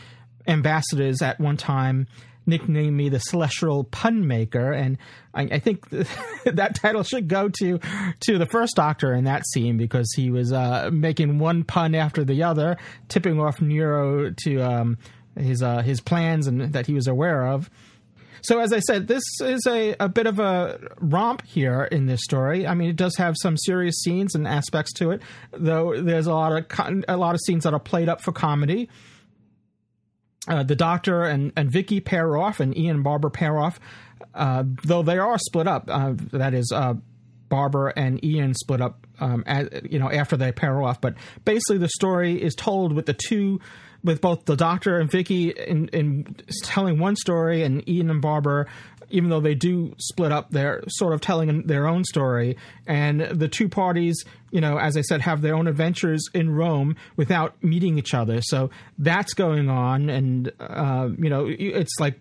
ambassadors 0.46 1.20
at 1.20 1.40
one 1.40 1.56
time 1.56 2.06
nicknamed 2.46 2.96
me 2.96 3.08
the 3.08 3.18
Celestial 3.18 3.84
Pun 3.84 4.26
Maker, 4.26 4.72
and 4.72 4.98
I, 5.32 5.42
I 5.42 5.58
think 5.58 5.88
that 6.44 6.76
title 6.76 7.02
should 7.02 7.28
go 7.28 7.48
to 7.60 7.80
to 8.20 8.38
the 8.38 8.46
first 8.46 8.76
Doctor 8.76 9.12
in 9.14 9.24
that 9.24 9.46
scene 9.52 9.76
because 9.76 10.12
he 10.14 10.30
was 10.30 10.52
uh, 10.52 10.90
making 10.92 11.38
one 11.38 11.64
pun 11.64 11.94
after 11.94 12.24
the 12.24 12.42
other, 12.42 12.76
tipping 13.08 13.40
off 13.40 13.60
Nero 13.60 14.30
to 14.44 14.60
um, 14.60 14.98
his 15.38 15.62
uh, 15.62 15.82
his 15.82 16.00
plans 16.00 16.46
and 16.46 16.72
that 16.72 16.86
he 16.86 16.94
was 16.94 17.06
aware 17.06 17.46
of. 17.46 17.70
So, 18.44 18.60
as 18.60 18.74
I 18.74 18.80
said, 18.80 19.08
this 19.08 19.22
is 19.40 19.66
a, 19.66 19.96
a 19.98 20.06
bit 20.06 20.26
of 20.26 20.38
a 20.38 20.78
romp 20.98 21.40
here 21.46 21.84
in 21.84 22.04
this 22.04 22.20
story. 22.22 22.66
I 22.66 22.74
mean, 22.74 22.90
it 22.90 22.96
does 22.96 23.16
have 23.16 23.36
some 23.40 23.56
serious 23.56 23.96
scenes 24.02 24.34
and 24.34 24.46
aspects 24.46 24.92
to 24.94 25.12
it, 25.12 25.22
though 25.52 25.98
there's 25.98 26.26
a 26.26 26.34
lot 26.34 26.52
of 26.52 27.04
a 27.08 27.16
lot 27.16 27.34
of 27.34 27.40
scenes 27.40 27.64
that 27.64 27.72
are 27.72 27.80
played 27.80 28.10
up 28.10 28.20
for 28.20 28.32
comedy. 28.32 28.90
Uh, 30.46 30.62
the 30.62 30.76
Doctor 30.76 31.24
and, 31.24 31.52
and 31.56 31.70
Vicky 31.70 32.00
pair 32.00 32.36
off, 32.36 32.60
and 32.60 32.76
Ian 32.76 32.96
and 32.96 33.04
Barbara 33.04 33.30
pair 33.30 33.58
off, 33.58 33.80
uh, 34.34 34.64
though 34.84 35.02
they 35.02 35.18
are 35.18 35.38
split 35.38 35.66
up. 35.66 35.84
Uh, 35.88 36.12
that 36.32 36.52
is, 36.54 36.70
uh, 36.74 36.94
Barbara 37.48 37.92
and 37.96 38.22
Ian 38.24 38.54
split 38.54 38.80
up, 38.80 39.06
um, 39.20 39.44
you 39.88 39.98
know, 39.98 40.10
after 40.10 40.36
they 40.36 40.52
pair 40.52 40.82
off. 40.82 41.00
But 41.00 41.14
basically, 41.44 41.78
the 41.78 41.88
story 41.88 42.42
is 42.42 42.54
told 42.54 42.92
with 42.92 43.06
the 43.06 43.14
two 43.14 43.60
with 44.04 44.20
both 44.20 44.44
the 44.44 44.54
Doctor 44.54 44.98
and 44.98 45.10
Vicky 45.10 45.50
in, 45.50 45.88
in 45.88 46.36
telling 46.62 46.98
one 46.98 47.16
story, 47.16 47.62
and 47.62 47.86
Ian 47.88 48.10
and 48.10 48.20
Barbara, 48.22 48.66
even 49.10 49.30
though 49.30 49.40
they 49.40 49.54
do 49.54 49.94
split 49.98 50.30
up, 50.30 50.50
they're 50.50 50.82
sort 50.88 51.14
of 51.14 51.20
telling 51.20 51.62
their 51.66 51.86
own 51.86 52.04
story. 52.04 52.56
And 52.86 53.22
the 53.22 53.48
two 53.48 53.68
parties, 53.68 54.22
you 54.50 54.60
know, 54.60 54.78
as 54.78 54.96
I 54.96 55.00
said, 55.00 55.22
have 55.22 55.40
their 55.40 55.54
own 55.54 55.66
adventures 55.66 56.28
in 56.34 56.50
Rome 56.50 56.96
without 57.16 57.62
meeting 57.62 57.98
each 57.98 58.14
other. 58.14 58.40
So 58.42 58.70
that's 58.98 59.32
going 59.34 59.68
on, 59.68 60.10
and 60.10 60.52
uh, 60.60 61.08
you 61.18 61.30
know, 61.30 61.46
it's 61.48 61.98
like 61.98 62.18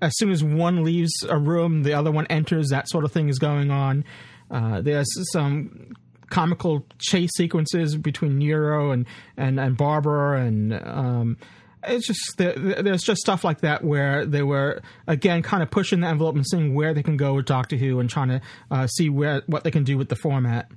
as 0.00 0.12
soon 0.16 0.30
as 0.30 0.44
one 0.44 0.84
leaves 0.84 1.12
a 1.28 1.38
room, 1.38 1.82
the 1.82 1.94
other 1.94 2.12
one 2.12 2.26
enters. 2.28 2.68
That 2.68 2.88
sort 2.88 3.04
of 3.04 3.12
thing 3.12 3.28
is 3.28 3.38
going 3.38 3.70
on. 3.70 4.04
Uh, 4.50 4.82
there's 4.82 5.08
some 5.32 5.94
comical 6.30 6.86
chase 6.98 7.30
sequences 7.36 7.96
between 7.96 8.38
Nero 8.38 8.90
and 8.90 9.06
and, 9.36 9.58
and 9.58 9.76
Barbara 9.76 10.42
and 10.42 10.72
um, 10.72 11.36
it's 11.86 12.06
just 12.06 12.36
there's 12.36 13.02
just 13.02 13.20
stuff 13.20 13.44
like 13.44 13.60
that 13.60 13.84
where 13.84 14.24
they 14.24 14.42
were 14.42 14.80
again 15.06 15.42
kind 15.42 15.62
of 15.62 15.70
pushing 15.70 16.00
the 16.00 16.06
envelope 16.06 16.34
and 16.34 16.46
seeing 16.46 16.74
where 16.74 16.94
they 16.94 17.02
can 17.02 17.16
go 17.16 17.34
with 17.34 17.46
Doctor 17.46 17.76
Who 17.76 18.00
and 18.00 18.08
trying 18.08 18.28
to 18.28 18.40
uh, 18.70 18.86
see 18.86 19.08
where 19.08 19.42
what 19.46 19.64
they 19.64 19.70
can 19.70 19.84
do 19.84 19.98
with 19.98 20.08
the 20.08 20.16
format. 20.16 20.70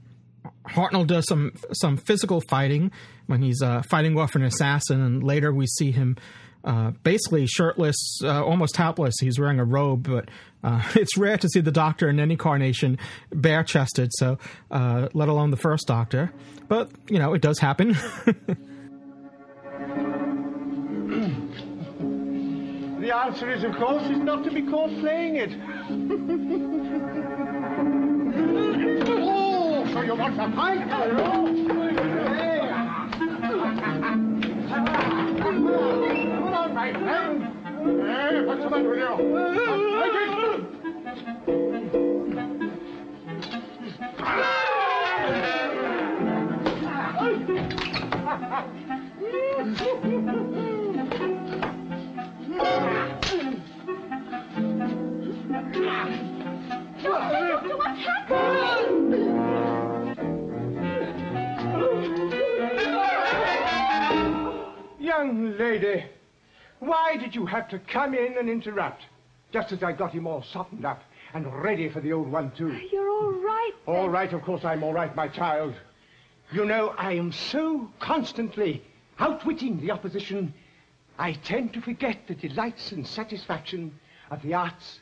Hartnell 0.67 1.07
does 1.07 1.27
some 1.27 1.53
some 1.73 1.97
physical 1.97 2.41
fighting 2.41 2.91
when 3.27 3.41
he's 3.41 3.61
uh, 3.61 3.81
fighting 3.83 4.17
off 4.17 4.35
an 4.35 4.43
assassin, 4.43 5.01
and 5.01 5.23
later 5.23 5.53
we 5.53 5.65
see 5.65 5.91
him 5.91 6.17
uh, 6.67 6.91
basically 7.03 7.47
shirtless, 7.47 8.19
uh, 8.23 8.43
almost 8.43 8.75
topless. 8.75 9.15
He's 9.21 9.39
wearing 9.39 9.59
a 9.59 9.63
robe, 9.63 10.03
but 10.03 10.29
uh, 10.63 10.83
it's 10.95 11.17
rare 11.17 11.37
to 11.37 11.47
see 11.47 11.61
the 11.61 11.71
Doctor 11.71 12.09
in 12.09 12.19
any 12.19 12.35
carnation 12.35 12.99
bare 13.31 13.63
chested, 13.63 14.11
so 14.13 14.37
uh, 14.69 15.07
let 15.13 15.29
alone 15.29 15.49
the 15.49 15.57
first 15.57 15.87
Doctor. 15.87 16.33
But, 16.67 16.91
you 17.07 17.19
know, 17.19 17.33
it 17.33 17.41
does 17.41 17.59
happen. 17.59 17.93
the 22.99 23.15
answer 23.15 23.49
is, 23.53 23.63
of 23.63 23.73
course, 23.77 24.03
is 24.09 24.17
not 24.17 24.43
to 24.43 24.51
be 24.51 24.63
caught 24.63 24.89
playing 24.99 25.37
it. 25.37 25.55
oh, 29.09 29.87
so 29.93 30.01
you 30.01 30.15
want 30.15 30.35
to 30.35 30.51
fight, 30.53 30.81
What's 35.47 35.59
the 38.63 38.69
matter 38.69 38.89
with 38.89 38.99
you? 38.99 39.07
What's 57.77 57.99
happening? 58.05 59.26
Young 65.17 65.57
lady, 65.57 66.05
why 66.77 67.17
did 67.17 67.33
you 67.33 67.47
have 67.47 67.67
to 67.69 67.79
come 67.79 68.13
in 68.13 68.37
and 68.37 68.47
interrupt? 68.47 69.01
Just 69.51 69.71
as 69.71 69.81
I 69.81 69.91
got 69.91 70.11
him 70.11 70.27
all 70.27 70.43
softened 70.43 70.85
up 70.85 71.01
and 71.33 71.51
ready 71.63 71.89
for 71.89 72.01
the 72.01 72.13
old 72.13 72.31
one, 72.31 72.51
too. 72.51 72.79
You're 72.91 73.09
all 73.09 73.31
right. 73.31 73.71
All 73.87 74.09
right, 74.09 74.31
of 74.31 74.43
course 74.43 74.63
I'm 74.63 74.83
all 74.83 74.93
right, 74.93 75.15
my 75.15 75.27
child. 75.27 75.73
You 76.51 76.65
know, 76.65 76.89
I 76.99 77.13
am 77.13 77.31
so 77.31 77.89
constantly 77.99 78.83
outwitting 79.17 79.81
the 79.81 79.89
opposition, 79.89 80.53
I 81.17 81.33
tend 81.33 81.73
to 81.73 81.81
forget 81.81 82.27
the 82.27 82.35
delights 82.35 82.91
and 82.91 83.07
satisfaction 83.07 83.99
of 84.29 84.43
the 84.43 84.53
arts, 84.53 84.99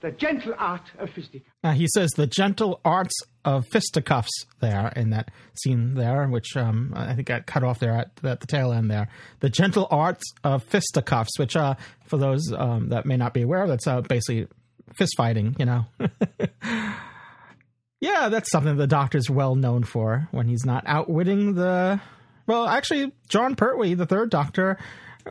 the 0.00 0.10
gentle 0.10 0.54
art 0.56 0.82
of 0.98 1.10
fisticuffs. 1.10 1.50
Uh, 1.64 1.72
he 1.72 1.86
says 1.94 2.10
the 2.10 2.26
gentle 2.26 2.80
arts 2.84 3.14
of 3.44 3.64
fisticuffs 3.72 4.30
there 4.60 4.92
in 4.96 5.10
that 5.10 5.30
scene 5.54 5.94
there, 5.94 6.26
which 6.28 6.56
um, 6.56 6.92
I 6.94 7.14
think 7.14 7.28
got 7.28 7.46
cut 7.46 7.64
off 7.64 7.78
there 7.78 7.92
at, 7.92 8.10
at 8.22 8.40
the 8.40 8.46
tail 8.46 8.72
end 8.72 8.90
there. 8.90 9.08
The 9.40 9.50
gentle 9.50 9.86
arts 9.90 10.24
of 10.44 10.62
fisticuffs, 10.64 11.38
which 11.38 11.56
uh, 11.56 11.74
for 12.06 12.18
those 12.18 12.52
um, 12.52 12.90
that 12.90 13.06
may 13.06 13.16
not 13.16 13.34
be 13.34 13.42
aware, 13.42 13.66
that's 13.66 13.86
uh, 13.86 14.00
basically 14.02 14.48
fist 14.96 15.14
fighting, 15.16 15.56
you 15.58 15.64
know. 15.64 15.86
yeah, 18.00 18.28
that's 18.28 18.50
something 18.50 18.76
the 18.76 18.86
doctor's 18.86 19.30
well 19.30 19.54
known 19.54 19.84
for 19.84 20.28
when 20.30 20.48
he's 20.48 20.64
not 20.64 20.84
outwitting 20.86 21.54
the. 21.54 22.00
Well, 22.46 22.66
actually, 22.66 23.12
Jon 23.28 23.56
Pertwee, 23.56 23.94
the 23.94 24.06
third 24.06 24.30
doctor, 24.30 24.78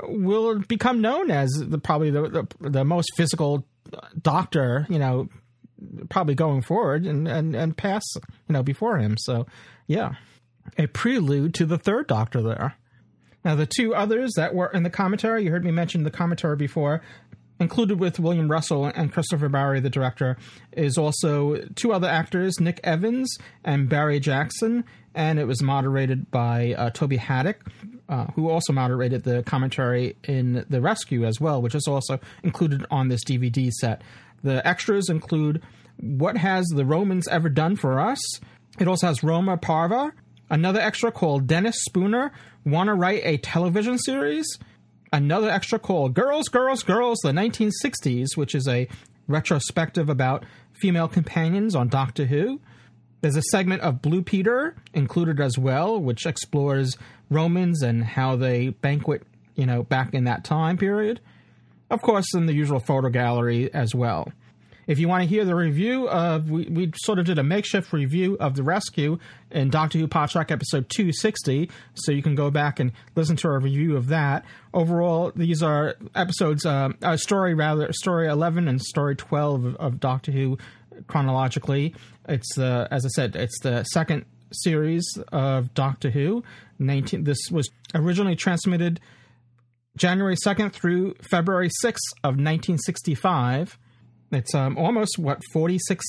will 0.03 0.59
become 0.59 1.01
known 1.01 1.31
as 1.31 1.49
the, 1.57 1.77
probably 1.77 2.11
the, 2.11 2.47
the 2.59 2.69
the 2.69 2.85
most 2.85 3.09
physical 3.15 3.65
doctor, 4.21 4.85
you 4.89 4.99
know, 4.99 5.29
probably 6.09 6.35
going 6.35 6.61
forward 6.61 7.05
and, 7.05 7.27
and, 7.27 7.55
and 7.55 7.77
pass, 7.77 8.03
you 8.15 8.53
know, 8.53 8.63
before 8.63 8.97
him. 8.97 9.15
So, 9.17 9.45
yeah, 9.85 10.15
a 10.77 10.87
prelude 10.87 11.53
to 11.55 11.65
the 11.65 11.77
third 11.77 12.07
Doctor 12.07 12.41
there. 12.41 12.75
Now, 13.45 13.55
the 13.55 13.65
two 13.65 13.95
others 13.95 14.33
that 14.35 14.53
were 14.53 14.67
in 14.67 14.83
the 14.83 14.89
commentary, 14.89 15.45
you 15.45 15.51
heard 15.51 15.63
me 15.63 15.71
mention 15.71 16.03
the 16.03 16.11
commentary 16.11 16.57
before, 16.57 17.01
included 17.59 17.99
with 17.99 18.19
William 18.19 18.51
Russell 18.51 18.85
and 18.85 19.11
Christopher 19.11 19.49
Barry, 19.49 19.79
the 19.79 19.89
director, 19.89 20.37
is 20.73 20.97
also 20.97 21.57
two 21.75 21.93
other 21.93 22.07
actors, 22.07 22.59
Nick 22.59 22.79
Evans 22.83 23.35
and 23.63 23.87
Barry 23.87 24.19
Jackson, 24.19 24.83
and 25.15 25.39
it 25.39 25.45
was 25.45 25.61
moderated 25.61 26.29
by 26.29 26.73
uh, 26.73 26.89
Toby 26.89 27.17
Hadoke, 27.17 27.61
uh, 28.09 28.25
who 28.35 28.49
also 28.49 28.73
moderated 28.73 29.23
the 29.23 29.43
commentary 29.43 30.15
in 30.23 30.65
The 30.69 30.81
Rescue 30.81 31.25
as 31.25 31.39
well, 31.39 31.61
which 31.61 31.75
is 31.75 31.87
also 31.87 32.19
included 32.43 32.85
on 32.89 33.09
this 33.09 33.23
DVD 33.23 33.71
set. 33.71 34.01
The 34.43 34.65
extras 34.67 35.09
include 35.09 35.61
What 35.97 36.37
Has 36.37 36.65
the 36.67 36.85
Romans 36.85 37.27
Ever 37.27 37.49
Done 37.49 37.75
for 37.75 37.99
Us? 37.99 38.19
It 38.79 38.87
also 38.87 39.07
has 39.07 39.23
Roma 39.23 39.57
Parva, 39.57 40.13
another 40.49 40.79
extra 40.79 41.11
called 41.11 41.47
Dennis 41.47 41.83
Spooner, 41.83 42.31
Want 42.65 42.87
to 42.87 42.93
Write 42.93 43.21
a 43.23 43.37
Television 43.37 43.97
Series? 43.97 44.45
Another 45.11 45.49
extra 45.49 45.79
called 45.79 46.13
Girls, 46.13 46.49
Girls, 46.49 46.83
Girls, 46.83 47.19
the 47.23 47.31
1960s, 47.31 48.35
which 48.35 48.53
is 48.53 48.67
a 48.67 48.87
retrospective 49.27 50.09
about 50.09 50.45
female 50.73 51.07
companions 51.07 51.75
on 51.75 51.87
Doctor 51.87 52.25
Who. 52.25 52.59
There's 53.21 53.35
a 53.35 53.41
segment 53.41 53.81
of 53.81 54.01
Blue 54.01 54.21
Peter 54.21 54.75
included 54.93 55.39
as 55.39 55.57
well, 55.57 55.99
which 55.99 56.25
explores 56.25 56.97
Romans 57.29 57.81
and 57.81 58.03
how 58.03 58.35
they 58.35 58.69
banquet, 58.69 59.23
you 59.55 59.65
know, 59.65 59.83
back 59.83 60.13
in 60.13 60.25
that 60.25 60.43
time 60.43 60.77
period. 60.77 61.19
Of 61.89 62.01
course, 62.01 62.33
in 62.35 62.45
the 62.45 62.53
usual 62.53 62.79
photo 62.79 63.09
gallery 63.09 63.73
as 63.73 63.95
well. 63.95 64.31
If 64.87 64.99
you 64.99 65.09
want 65.09 65.23
to 65.23 65.27
hear 65.27 65.43
the 65.43 65.55
review 65.55 66.07
of, 66.07 66.49
we, 66.49 66.65
we 66.67 66.93
sort 66.95 67.19
of 67.19 67.25
did 67.25 67.37
a 67.37 67.43
makeshift 67.43 67.91
review 67.91 68.37
of 68.39 68.55
The 68.55 68.63
Rescue 68.63 69.19
in 69.51 69.69
Doctor 69.69 69.97
Who 69.97 70.07
Podshock 70.07 70.49
episode 70.49 70.87
260, 70.89 71.69
so 71.93 72.13
you 72.13 72.23
can 72.23 72.35
go 72.35 72.49
back 72.49 72.79
and 72.79 72.93
listen 73.13 73.35
to 73.37 73.49
our 73.49 73.59
review 73.59 73.97
of 73.97 74.07
that. 74.07 74.45
Overall, 74.73 75.33
these 75.35 75.61
are 75.61 75.95
episodes, 76.15 76.65
uh, 76.65 76.89
uh, 77.01 77.17
story 77.17 77.53
rather, 77.53 77.91
story 77.91 78.29
11 78.29 78.69
and 78.69 78.81
story 78.81 79.17
12 79.17 79.65
of, 79.65 79.75
of 79.75 79.99
Doctor 79.99 80.31
Who 80.31 80.57
chronologically. 81.07 81.93
It's 82.27 82.55
the, 82.55 82.87
as 82.91 83.05
I 83.05 83.09
said, 83.09 83.35
it's 83.35 83.59
the 83.61 83.83
second 83.83 84.25
series 84.51 85.05
of 85.31 85.73
Doctor 85.73 86.09
Who. 86.09 86.43
19, 86.79 87.23
this 87.23 87.39
was 87.51 87.69
originally 87.93 88.35
transmitted 88.35 88.99
January 89.97 90.35
2nd 90.35 90.71
through 90.71 91.15
February 91.29 91.69
6th 91.83 91.97
of 92.23 92.35
1965. 92.35 93.77
It's 94.31 94.53
um, 94.53 94.77
almost, 94.77 95.17
what, 95.17 95.41
46, 95.53 96.03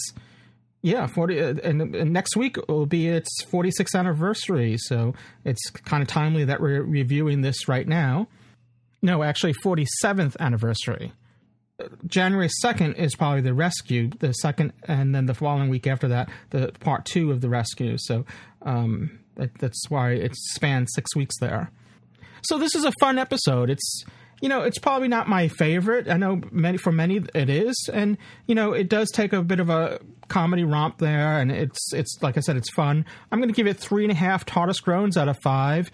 yeah, 0.83 1.07
40, 1.07 1.40
uh, 1.40 1.55
and, 1.64 1.94
and 1.94 2.12
next 2.12 2.37
week 2.37 2.57
will 2.68 2.87
be 2.87 3.09
its 3.09 3.29
46th 3.44 3.98
anniversary, 3.98 4.77
so 4.79 5.14
it's 5.44 5.70
kind 5.70 6.03
of 6.03 6.09
timely 6.09 6.44
that 6.44 6.61
we're 6.61 6.83
reviewing 6.83 7.40
this 7.40 7.68
right 7.68 7.87
now. 7.87 8.29
No, 9.01 9.22
actually, 9.22 9.55
47th 9.55 10.37
anniversary. 10.40 11.12
January 12.07 12.49
2nd 12.64 12.97
is 12.97 13.14
probably 13.14 13.41
the 13.41 13.55
rescue, 13.55 14.11
the 14.19 14.33
second, 14.33 14.73
and 14.85 15.14
then 15.14 15.27
the 15.27 15.35
following 15.35 15.69
week 15.69 15.87
after 15.87 16.09
that, 16.09 16.29
the 16.51 16.73
part 16.81 17.05
two 17.05 17.31
of 17.31 17.41
the 17.41 17.49
rescue. 17.49 17.97
So 17.99 18.25
um, 18.62 19.19
that, 19.37 19.57
that's 19.59 19.88
why 19.88 20.12
it 20.12 20.33
spans 20.35 20.91
six 20.95 21.14
weeks 21.14 21.38
there. 21.41 21.71
So 22.43 22.59
this 22.59 22.75
is 22.75 22.85
a 22.85 22.93
fun 23.01 23.19
episode. 23.19 23.71
It's 23.71 24.05
you 24.41 24.49
know 24.49 24.62
it's 24.62 24.79
probably 24.79 25.09
not 25.09 25.29
my 25.29 25.49
favorite. 25.49 26.09
I 26.09 26.17
know 26.17 26.41
many 26.51 26.79
for 26.79 26.93
many 26.93 27.23
it 27.35 27.51
is, 27.51 27.75
and 27.93 28.17
you 28.47 28.55
know 28.55 28.73
it 28.73 28.88
does 28.88 29.11
take 29.11 29.33
a 29.33 29.43
bit 29.43 29.61
of 29.61 29.71
a 29.71 30.01
comedy 30.29 30.64
romp 30.64 30.99
there, 30.99 31.41
and 31.41 31.51
it's 31.51 31.93
it's 31.93 32.17
like 32.23 32.37
I 32.37 32.41
said, 32.41 32.57
it's 32.57 32.71
fun. 32.71 33.05
I'm 33.33 33.41
going 33.41 33.49
to 33.49 33.55
give 33.55 33.67
it 33.67 33.79
three 33.79 34.05
and 34.05 34.12
a 34.12 34.14
half 34.14 34.47
TARDIS 34.47 34.83
groans 34.83 35.17
out 35.17 35.29
of 35.29 35.38
five. 35.43 35.91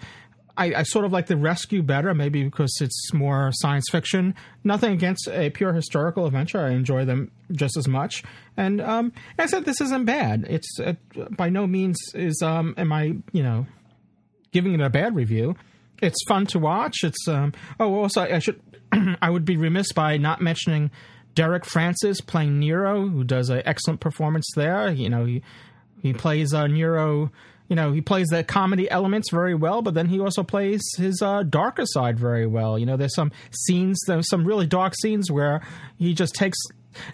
I, 0.57 0.73
I, 0.73 0.83
sort 0.83 1.05
of 1.05 1.11
like 1.11 1.27
the 1.27 1.37
rescue 1.37 1.81
better, 1.83 2.13
maybe 2.13 2.43
because 2.43 2.77
it's 2.81 3.13
more 3.13 3.51
science 3.53 3.85
fiction. 3.91 4.35
Nothing 4.63 4.93
against 4.93 5.27
a 5.27 5.49
pure 5.49 5.73
historical 5.73 6.25
adventure. 6.25 6.59
I 6.59 6.71
enjoy 6.71 7.05
them 7.05 7.31
just 7.51 7.77
as 7.77 7.87
much. 7.87 8.23
And 8.55 8.81
um, 8.81 9.13
I 9.37 9.47
said 9.47 9.65
this 9.65 9.81
isn't 9.81 10.05
bad. 10.05 10.45
It's 10.49 10.79
it, 10.79 10.97
by 11.35 11.49
no 11.49 11.67
means 11.67 11.97
is 12.13 12.41
um, 12.41 12.73
am 12.77 12.93
I 12.93 13.15
you 13.31 13.43
know 13.43 13.67
giving 14.51 14.73
it 14.73 14.81
a 14.81 14.89
bad 14.89 15.15
review. 15.15 15.55
It's 16.01 16.23
fun 16.27 16.45
to 16.47 16.59
watch. 16.59 17.03
It's 17.03 17.27
um, 17.27 17.53
oh 17.79 17.93
also 17.95 18.21
I 18.21 18.39
should 18.39 18.61
I 19.21 19.29
would 19.29 19.45
be 19.45 19.57
remiss 19.57 19.91
by 19.91 20.17
not 20.17 20.41
mentioning 20.41 20.91
Derek 21.33 21.65
Francis 21.65 22.21
playing 22.21 22.59
Nero, 22.59 23.07
who 23.07 23.25
does 23.25 23.49
an 23.49 23.61
excellent 23.65 23.99
performance 23.99 24.49
there. 24.55 24.89
You 24.89 25.09
know 25.09 25.25
he 25.25 25.41
he 26.01 26.13
plays 26.13 26.53
uh, 26.53 26.67
Nero 26.67 27.31
you 27.67 27.75
know, 27.75 27.91
he 27.91 28.01
plays 28.01 28.27
the 28.27 28.43
comedy 28.43 28.89
elements 28.89 29.29
very 29.31 29.55
well, 29.55 29.81
but 29.81 29.93
then 29.93 30.07
he 30.07 30.19
also 30.19 30.43
plays 30.43 30.81
his 30.97 31.21
uh, 31.21 31.43
darker 31.43 31.85
side 31.85 32.19
very 32.19 32.45
well. 32.45 32.77
You 32.77 32.85
know, 32.85 32.97
there's 32.97 33.15
some 33.15 33.31
scenes, 33.51 33.99
there's 34.07 34.29
some 34.29 34.45
really 34.45 34.67
dark 34.67 34.93
scenes 34.95 35.31
where 35.31 35.65
he 35.97 36.13
just 36.13 36.35
takes 36.35 36.57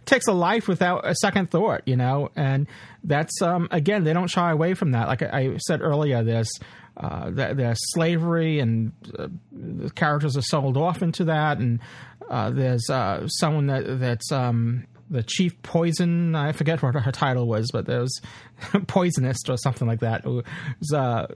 takes 0.05 0.27
a 0.27 0.33
life 0.33 0.67
without 0.67 1.07
a 1.07 1.15
second 1.15 1.49
thought. 1.49 1.81
You 1.85 1.95
know, 1.95 2.31
and 2.35 2.67
that's 3.03 3.41
um, 3.41 3.67
again, 3.71 4.03
they 4.03 4.13
don't 4.13 4.29
shy 4.29 4.51
away 4.51 4.73
from 4.73 4.91
that. 4.91 5.07
Like 5.07 5.21
I 5.21 5.57
said 5.57 5.81
earlier, 5.81 6.23
there's 6.23 6.51
uh, 6.97 7.29
there's 7.31 7.79
slavery, 7.93 8.59
and 8.59 8.91
uh, 9.17 9.27
the 9.51 9.89
characters 9.91 10.35
are 10.35 10.41
sold 10.41 10.75
off 10.75 11.01
into 11.01 11.25
that, 11.25 11.57
and 11.59 11.79
uh, 12.29 12.49
there's 12.49 12.89
uh, 12.89 13.25
someone 13.27 13.67
that 13.67 13.99
that's 13.99 14.31
um, 14.31 14.85
the 15.11 15.23
chief 15.23 15.61
poison. 15.61 16.35
I 16.35 16.53
forget 16.53 16.81
what 16.81 16.95
her 16.95 17.11
title 17.11 17.47
was, 17.47 17.69
but 17.71 17.85
there 17.85 17.99
was 17.99 18.21
poisonist 18.73 19.49
or 19.49 19.57
something 19.57 19.87
like 19.87 19.99
that. 19.99 20.23
Whose 20.23 20.93
uh, 20.93 21.27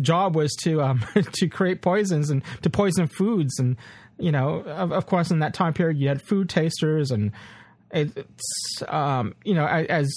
job 0.00 0.36
was 0.36 0.54
to 0.62 0.82
um, 0.82 1.04
to 1.32 1.48
create 1.48 1.80
poisons 1.80 2.30
and 2.30 2.42
to 2.62 2.70
poison 2.70 3.06
foods, 3.06 3.58
and 3.58 3.76
you 4.18 4.32
know, 4.32 4.60
of, 4.66 4.92
of, 4.92 5.06
course, 5.06 5.30
in 5.30 5.38
that 5.38 5.54
time 5.54 5.72
period, 5.72 5.96
you 5.98 6.08
had 6.08 6.20
food 6.20 6.48
tasters, 6.48 7.10
and 7.10 7.32
it's 7.92 8.82
um, 8.88 9.34
you 9.44 9.54
know, 9.54 9.66
as 9.66 10.12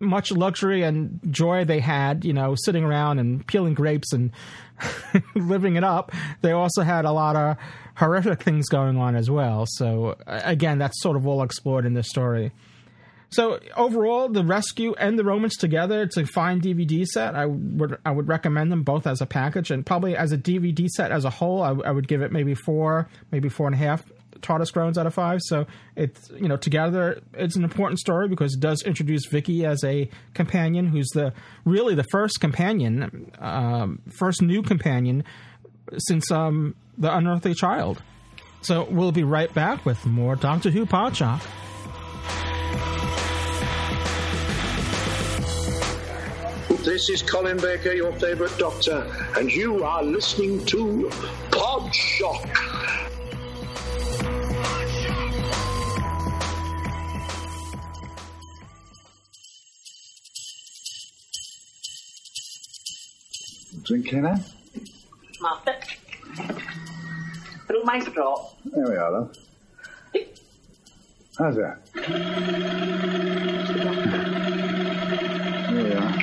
much 0.00 0.32
luxury 0.32 0.82
and 0.82 1.20
joy 1.30 1.64
they 1.64 1.78
had, 1.78 2.24
you 2.24 2.32
know, 2.32 2.54
sitting 2.64 2.84
around 2.84 3.18
and 3.18 3.46
peeling 3.46 3.74
grapes 3.74 4.12
and 4.14 4.32
living 5.34 5.76
it 5.76 5.84
up, 5.84 6.12
they 6.42 6.52
also 6.52 6.82
had 6.82 7.04
a 7.04 7.12
lot 7.12 7.36
of 7.36 7.56
horrific 7.96 8.42
things 8.42 8.68
going 8.68 8.96
on 8.96 9.14
as 9.14 9.30
well. 9.30 9.66
So 9.66 10.16
again, 10.26 10.78
that's 10.78 11.00
sort 11.02 11.16
of 11.16 11.26
all 11.26 11.42
explored 11.42 11.86
in 11.86 11.94
this 11.94 12.08
story. 12.08 12.52
So 13.32 13.60
overall, 13.76 14.28
the 14.28 14.42
rescue 14.42 14.94
and 14.98 15.16
the 15.16 15.24
Romans 15.24 15.56
together, 15.56 16.02
it's 16.02 16.16
a 16.16 16.26
fine 16.26 16.60
DVD 16.60 17.06
set. 17.06 17.36
I 17.36 17.46
would 17.46 17.96
I 18.04 18.10
would 18.10 18.26
recommend 18.26 18.72
them 18.72 18.82
both 18.82 19.06
as 19.06 19.20
a 19.20 19.26
package, 19.26 19.70
and 19.70 19.86
probably 19.86 20.16
as 20.16 20.32
a 20.32 20.38
DVD 20.38 20.88
set 20.88 21.12
as 21.12 21.24
a 21.24 21.30
whole, 21.30 21.62
I, 21.62 21.70
I 21.70 21.92
would 21.92 22.08
give 22.08 22.22
it 22.22 22.32
maybe 22.32 22.54
four, 22.54 23.08
maybe 23.30 23.48
four 23.48 23.66
and 23.66 23.74
a 23.74 23.78
half 23.78 24.04
TARDIS 24.40 24.72
groans 24.72 24.98
out 24.98 25.06
of 25.06 25.14
five. 25.14 25.40
So 25.42 25.66
it's 25.96 26.30
you 26.30 26.48
know 26.48 26.56
together 26.56 27.20
it's 27.34 27.56
an 27.56 27.64
important 27.64 28.00
story 28.00 28.28
because 28.28 28.54
it 28.54 28.60
does 28.60 28.82
introduce 28.82 29.26
Vicky 29.26 29.64
as 29.64 29.82
a 29.84 30.08
companion 30.34 30.86
who's 30.86 31.08
the 31.08 31.32
really 31.64 31.94
the 31.94 32.06
first 32.10 32.40
companion, 32.40 33.32
um, 33.38 34.00
first 34.10 34.42
new 34.42 34.62
companion 34.62 35.24
since 35.98 36.30
um, 36.30 36.74
the 36.98 37.14
Unearthly 37.14 37.54
Child. 37.54 38.02
So 38.62 38.86
we'll 38.90 39.12
be 39.12 39.24
right 39.24 39.52
back 39.54 39.86
with 39.86 40.04
more 40.04 40.36
Doctor 40.36 40.70
Who 40.70 40.84
Podshock. 40.84 41.42
This 46.84 47.10
is 47.10 47.20
Colin 47.20 47.58
Baker, 47.58 47.92
your 47.92 48.12
favorite 48.12 48.56
doctor, 48.56 49.06
and 49.36 49.52
you 49.52 49.84
are 49.84 50.02
listening 50.02 50.64
to 50.66 51.10
Pod 51.50 51.92
Shock. 63.80 63.86
Drink 63.86 64.06
Kenna? 64.06 64.44
Master. 65.40 65.74
Through 67.66 67.82
my 67.84 67.98
straw. 68.00 68.50
There 68.64 68.88
we 68.88 68.96
are, 68.96 69.10
love. 69.10 69.34
How's 71.38 71.56
that? 71.56 71.78
There 71.94 72.04
we 75.84 75.92
are. 75.92 76.14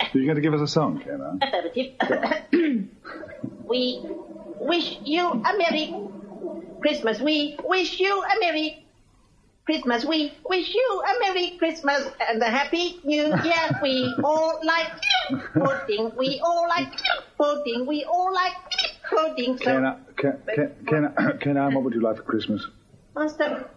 Are 0.00 0.18
you 0.18 0.24
going 0.24 0.36
to 0.36 0.40
give 0.40 0.54
us 0.54 0.62
a 0.62 0.66
song, 0.66 1.00
Kenna? 1.00 1.38
Affirmative. 1.42 1.92
we 3.68 4.00
wish 4.60 4.98
you 5.04 5.28
a 5.28 5.52
Merry 5.58 5.94
Christmas. 6.80 7.20
We 7.20 7.58
wish 7.64 8.00
you 8.00 8.22
a 8.22 8.40
Merry 8.40 8.86
Christmas. 9.68 10.02
We 10.02 10.32
wish 10.48 10.72
you 10.72 11.02
a 11.06 11.20
Merry 11.20 11.50
Christmas 11.58 12.08
and 12.26 12.42
a 12.42 12.48
Happy 12.48 12.98
New 13.04 13.26
Year. 13.44 13.78
We 13.82 14.14
all 14.24 14.58
like 14.64 14.90
pudding. 15.52 16.10
We 16.16 16.40
all 16.40 16.66
like 16.66 16.88
pudding. 17.36 17.84
We 17.86 18.02
all 18.04 18.32
like 18.32 18.54
pudding. 19.10 19.58
So, 19.58 19.64
Kenna, 19.64 20.00
can, 20.16 20.38
Ken, 20.86 21.12
can 21.38 21.58
I, 21.58 21.68
what 21.68 21.84
would 21.84 21.92
you 21.92 22.00
like 22.00 22.16
for 22.16 22.22
Christmas? 22.22 22.66
Master, 23.14 23.68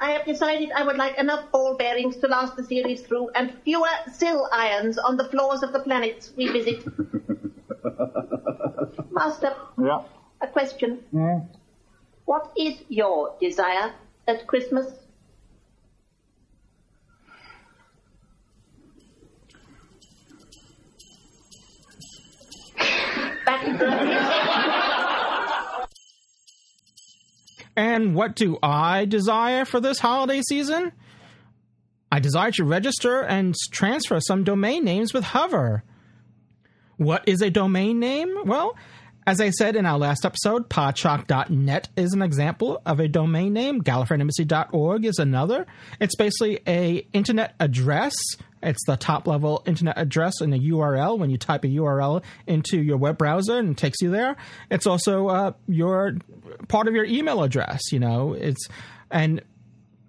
I 0.00 0.10
have 0.10 0.26
decided 0.26 0.72
I 0.72 0.82
would 0.82 0.96
like 0.96 1.16
enough 1.16 1.52
ball 1.52 1.76
bearings 1.76 2.16
to 2.16 2.26
last 2.26 2.56
the 2.56 2.64
series 2.64 3.02
through 3.02 3.28
and 3.36 3.54
fewer 3.64 3.86
sill 4.12 4.48
irons 4.52 4.98
on 4.98 5.16
the 5.16 5.28
floors 5.28 5.62
of 5.62 5.72
the 5.72 5.78
planets 5.78 6.32
we 6.36 6.48
visit. 6.48 6.84
Master, 9.12 9.54
Yeah. 9.78 10.02
a 10.40 10.48
question. 10.48 11.04
Hmm? 11.12 11.38
What 12.24 12.50
is 12.58 12.82
your 12.88 13.36
desire 13.40 13.92
at 14.26 14.48
Christmas? 14.48 14.92
And 27.76 28.14
what 28.14 28.34
do 28.34 28.58
I 28.62 29.04
desire 29.04 29.66
for 29.66 29.80
this 29.80 29.98
holiday 29.98 30.40
season? 30.48 30.92
I 32.10 32.20
desire 32.20 32.50
to 32.52 32.64
register 32.64 33.20
and 33.22 33.54
transfer 33.70 34.18
some 34.20 34.44
domain 34.44 34.84
names 34.84 35.12
with 35.12 35.24
Hover. 35.24 35.82
What 36.96 37.28
is 37.28 37.42
a 37.42 37.50
domain 37.50 38.00
name? 38.00 38.34
Well, 38.46 38.74
as 39.26 39.40
I 39.40 39.50
said 39.50 39.76
in 39.76 39.84
our 39.84 39.98
last 39.98 40.24
episode, 40.24 40.70
podshock.net 40.70 41.88
is 41.96 42.14
an 42.14 42.22
example 42.22 42.80
of 42.86 43.00
a 43.00 43.08
domain 43.08 43.52
name. 43.52 43.82
GallifreyAnembassy.org 43.82 45.04
is 45.04 45.18
another. 45.18 45.66
It's 46.00 46.16
basically 46.16 46.60
a 46.66 47.06
internet 47.12 47.54
address. 47.60 48.14
It's 48.66 48.84
the 48.84 48.96
top 48.96 49.26
level 49.26 49.62
internet 49.64 49.96
address 49.96 50.40
in 50.40 50.52
a 50.52 50.58
URL 50.58 51.18
when 51.18 51.30
you 51.30 51.38
type 51.38 51.64
a 51.64 51.68
URL 51.68 52.22
into 52.46 52.82
your 52.82 52.96
web 52.96 53.16
browser 53.16 53.58
and 53.58 53.78
takes 53.78 54.00
you 54.02 54.10
there. 54.10 54.36
It's 54.70 54.86
also 54.86 55.28
uh, 55.28 55.52
your 55.68 56.16
part 56.68 56.88
of 56.88 56.94
your 56.94 57.04
email 57.04 57.42
address. 57.42 57.80
You 57.92 58.00
know, 58.00 58.32
it's 58.34 58.68
and 59.10 59.40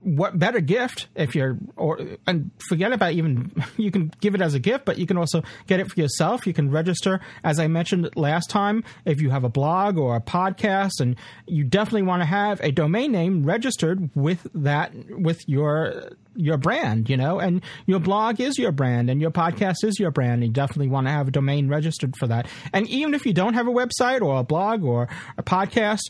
what 0.01 0.37
better 0.37 0.59
gift 0.59 1.07
if 1.15 1.35
you're 1.35 1.57
or 1.75 1.99
and 2.25 2.51
forget 2.69 2.91
about 2.91 3.13
even 3.13 3.51
you 3.77 3.91
can 3.91 4.11
give 4.21 4.35
it 4.35 4.41
as 4.41 4.53
a 4.53 4.59
gift 4.59 4.85
but 4.85 4.97
you 4.97 5.05
can 5.05 5.17
also 5.17 5.43
get 5.67 5.79
it 5.79 5.91
for 5.91 5.99
yourself. 5.99 6.45
You 6.47 6.53
can 6.53 6.71
register. 6.71 7.19
As 7.43 7.59
i 7.59 7.67
mentioned 7.67 8.09
last 8.15 8.49
time 8.49 8.83
if 9.05 9.21
you 9.21 9.29
have 9.29 9.43
a 9.43 9.49
blog 9.49 9.97
or 9.97 10.15
a 10.15 10.21
podcast 10.21 10.99
and 10.99 11.15
you 11.45 11.63
definitely 11.63 12.03
want 12.03 12.21
to 12.21 12.25
have 12.25 12.59
a 12.61 12.71
domain 12.71 13.11
name 13.11 13.43
registered 13.43 14.09
with 14.15 14.47
that 14.53 14.91
with 15.09 15.47
your 15.47 16.11
your 16.35 16.57
brand 16.57 17.09
you 17.09 17.17
know 17.17 17.39
and 17.39 17.63
your 17.87 17.99
blog 17.99 18.39
is 18.39 18.59
your 18.59 18.71
brand 18.71 19.09
and 19.09 19.19
your 19.19 19.31
podcast 19.31 19.83
is 19.83 19.99
your 19.99 20.11
brand 20.11 20.43
you 20.43 20.49
definitely 20.49 20.87
want 20.87 21.07
to 21.07 21.11
have 21.11 21.27
a 21.27 21.31
domain 21.31 21.67
registered 21.67 22.15
for 22.17 22.27
that. 22.27 22.47
And 22.73 22.87
even 22.87 23.13
if 23.13 23.25
you 23.25 23.33
don't 23.33 23.53
have 23.53 23.67
a 23.67 23.71
website 23.71 24.21
or 24.21 24.39
a 24.39 24.43
blog 24.43 24.83
or 24.83 25.07
a 25.37 25.43
podcast 25.43 26.09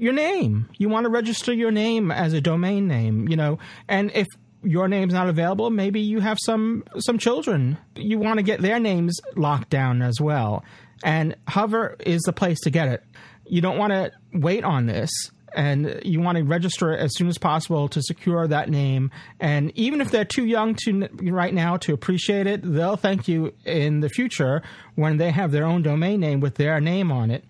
your 0.00 0.12
name. 0.12 0.68
You 0.78 0.88
want 0.88 1.04
to 1.04 1.10
register 1.10 1.52
your 1.52 1.70
name 1.70 2.10
as 2.10 2.32
a 2.32 2.40
domain 2.40 2.88
name, 2.88 3.28
you 3.28 3.36
know. 3.36 3.58
And 3.88 4.10
if 4.14 4.26
your 4.62 4.88
name's 4.88 5.14
not 5.14 5.28
available, 5.28 5.70
maybe 5.70 6.00
you 6.00 6.20
have 6.20 6.38
some 6.42 6.84
some 6.98 7.18
children. 7.18 7.78
You 7.96 8.18
want 8.18 8.38
to 8.38 8.42
get 8.42 8.60
their 8.60 8.78
names 8.78 9.18
locked 9.36 9.70
down 9.70 10.02
as 10.02 10.20
well. 10.20 10.64
And 11.02 11.36
Hover 11.48 11.96
is 12.00 12.22
the 12.22 12.32
place 12.32 12.60
to 12.60 12.70
get 12.70 12.88
it. 12.88 13.04
You 13.46 13.60
don't 13.60 13.78
want 13.78 13.92
to 13.92 14.12
wait 14.32 14.64
on 14.64 14.86
this 14.86 15.10
and 15.54 16.00
you 16.04 16.20
want 16.20 16.38
to 16.38 16.44
register 16.44 16.92
it 16.92 17.00
as 17.00 17.14
soon 17.16 17.28
as 17.28 17.38
possible 17.38 17.88
to 17.88 18.02
secure 18.02 18.46
that 18.46 18.68
name. 18.68 19.10
And 19.40 19.72
even 19.76 20.00
if 20.00 20.10
they're 20.10 20.24
too 20.24 20.46
young 20.46 20.76
to 20.84 21.08
right 21.22 21.52
now 21.52 21.76
to 21.78 21.92
appreciate 21.92 22.46
it, 22.46 22.60
they'll 22.62 22.96
thank 22.96 23.28
you 23.28 23.52
in 23.64 24.00
the 24.00 24.08
future 24.08 24.62
when 24.94 25.16
they 25.16 25.30
have 25.30 25.50
their 25.50 25.64
own 25.64 25.82
domain 25.82 26.20
name 26.20 26.40
with 26.40 26.54
their 26.56 26.80
name 26.80 27.10
on 27.10 27.30
it. 27.30 27.44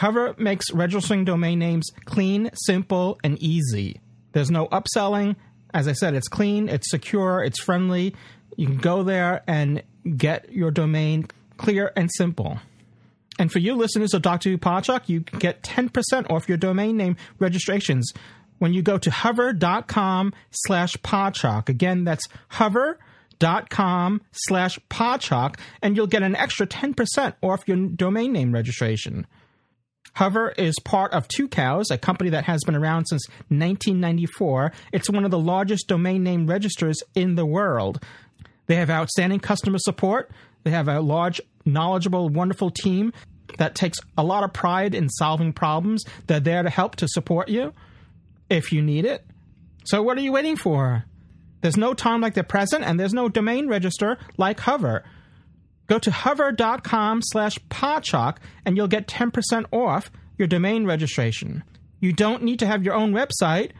Hover 0.00 0.34
makes 0.38 0.70
registering 0.72 1.26
domain 1.26 1.58
names 1.58 1.90
clean, 2.06 2.48
simple, 2.54 3.20
and 3.22 3.36
easy. 3.38 4.00
There's 4.32 4.50
no 4.50 4.66
upselling. 4.68 5.36
As 5.74 5.86
I 5.86 5.92
said, 5.92 6.14
it's 6.14 6.26
clean, 6.26 6.70
it's 6.70 6.90
secure, 6.90 7.44
it's 7.44 7.60
friendly. 7.60 8.16
You 8.56 8.66
can 8.66 8.78
go 8.78 9.02
there 9.02 9.42
and 9.46 9.82
get 10.16 10.50
your 10.54 10.70
domain 10.70 11.26
clear 11.58 11.92
and 11.96 12.08
simple. 12.16 12.60
And 13.38 13.52
for 13.52 13.58
you 13.58 13.74
listeners 13.74 14.14
of 14.14 14.22
Who 14.24 14.56
Podshock, 14.56 15.06
you 15.10 15.20
can 15.20 15.38
get 15.38 15.62
10% 15.62 16.30
off 16.30 16.48
your 16.48 16.56
domain 16.56 16.96
name 16.96 17.16
registrations 17.38 18.10
when 18.56 18.72
you 18.72 18.80
go 18.80 18.96
to 18.96 19.10
hover.com 19.10 20.32
slash 20.50 20.96
podshock. 20.96 21.68
Again, 21.68 22.04
that's 22.04 22.26
hover.com 22.48 24.22
slash 24.32 24.78
podshock, 24.88 25.58
and 25.82 25.94
you'll 25.94 26.06
get 26.06 26.22
an 26.22 26.36
extra 26.36 26.66
10% 26.66 27.34
off 27.42 27.68
your 27.68 27.76
domain 27.76 28.32
name 28.32 28.52
registration. 28.52 29.26
Hover 30.14 30.50
is 30.50 30.74
part 30.84 31.12
of 31.12 31.28
Two 31.28 31.48
Cows, 31.48 31.90
a 31.90 31.98
company 31.98 32.30
that 32.30 32.44
has 32.44 32.62
been 32.64 32.76
around 32.76 33.06
since 33.06 33.26
1994. 33.48 34.72
It's 34.92 35.08
one 35.08 35.24
of 35.24 35.30
the 35.30 35.38
largest 35.38 35.88
domain 35.88 36.22
name 36.22 36.46
registers 36.46 37.02
in 37.14 37.36
the 37.36 37.46
world. 37.46 38.02
They 38.66 38.76
have 38.76 38.90
outstanding 38.90 39.40
customer 39.40 39.78
support. 39.78 40.30
They 40.64 40.70
have 40.70 40.88
a 40.88 41.00
large, 41.00 41.40
knowledgeable, 41.64 42.28
wonderful 42.28 42.70
team 42.70 43.12
that 43.58 43.74
takes 43.74 43.98
a 44.16 44.22
lot 44.22 44.44
of 44.44 44.52
pride 44.52 44.94
in 44.94 45.08
solving 45.08 45.52
problems. 45.52 46.04
They're 46.26 46.40
there 46.40 46.62
to 46.62 46.70
help 46.70 46.96
to 46.96 47.08
support 47.08 47.48
you 47.48 47.72
if 48.48 48.72
you 48.72 48.82
need 48.82 49.04
it. 49.04 49.24
So, 49.84 50.02
what 50.02 50.18
are 50.18 50.22
you 50.22 50.32
waiting 50.32 50.56
for? 50.56 51.04
There's 51.62 51.76
no 51.76 51.94
time 51.94 52.20
like 52.20 52.34
the 52.34 52.44
present, 52.44 52.84
and 52.84 52.98
there's 52.98 53.14
no 53.14 53.28
domain 53.28 53.68
register 53.68 54.18
like 54.36 54.60
Hover. 54.60 55.04
Go 55.90 55.98
to 55.98 56.10
hover.com 56.12 57.20
slash 57.20 57.58
podshock 57.68 58.36
and 58.64 58.76
you'll 58.76 58.86
get 58.86 59.08
10% 59.08 59.64
off 59.72 60.12
your 60.38 60.46
domain 60.46 60.86
registration. 60.86 61.64
You 61.98 62.12
don't 62.12 62.44
need 62.44 62.60
to 62.60 62.66
have 62.68 62.84
your 62.84 62.94
own 62.94 63.12
website 63.12 63.72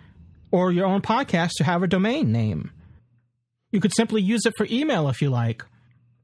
or 0.50 0.72
your 0.72 0.86
own 0.86 1.02
podcast 1.02 1.52
to 1.58 1.64
have 1.64 1.84
a 1.84 1.86
domain 1.86 2.32
name. 2.32 2.72
You 3.70 3.78
could 3.78 3.94
simply 3.94 4.22
use 4.22 4.44
it 4.44 4.54
for 4.56 4.66
email 4.68 5.08
if 5.08 5.22
you 5.22 5.30
like. 5.30 5.64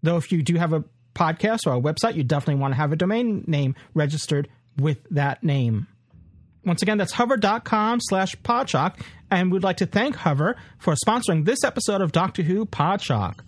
Though 0.02 0.16
if 0.16 0.32
you 0.32 0.42
do 0.42 0.56
have 0.56 0.72
a 0.72 0.82
podcast 1.14 1.68
or 1.68 1.74
a 1.74 1.80
website, 1.80 2.16
you 2.16 2.24
definitely 2.24 2.60
want 2.60 2.72
to 2.72 2.78
have 2.78 2.90
a 2.90 2.96
domain 2.96 3.44
name 3.46 3.76
registered 3.94 4.48
with 4.76 4.98
that 5.12 5.44
name. 5.44 5.86
Once 6.64 6.82
again, 6.82 6.98
that's 6.98 7.12
hover.com 7.12 8.00
slash 8.00 8.34
podshock, 8.42 9.00
and 9.30 9.52
we'd 9.52 9.62
like 9.62 9.76
to 9.76 9.86
thank 9.86 10.16
Hover 10.16 10.56
for 10.78 10.96
sponsoring 11.06 11.44
this 11.44 11.62
episode 11.62 12.00
of 12.00 12.10
Doctor 12.10 12.42
Who 12.42 12.66
Podshock. 12.66 13.38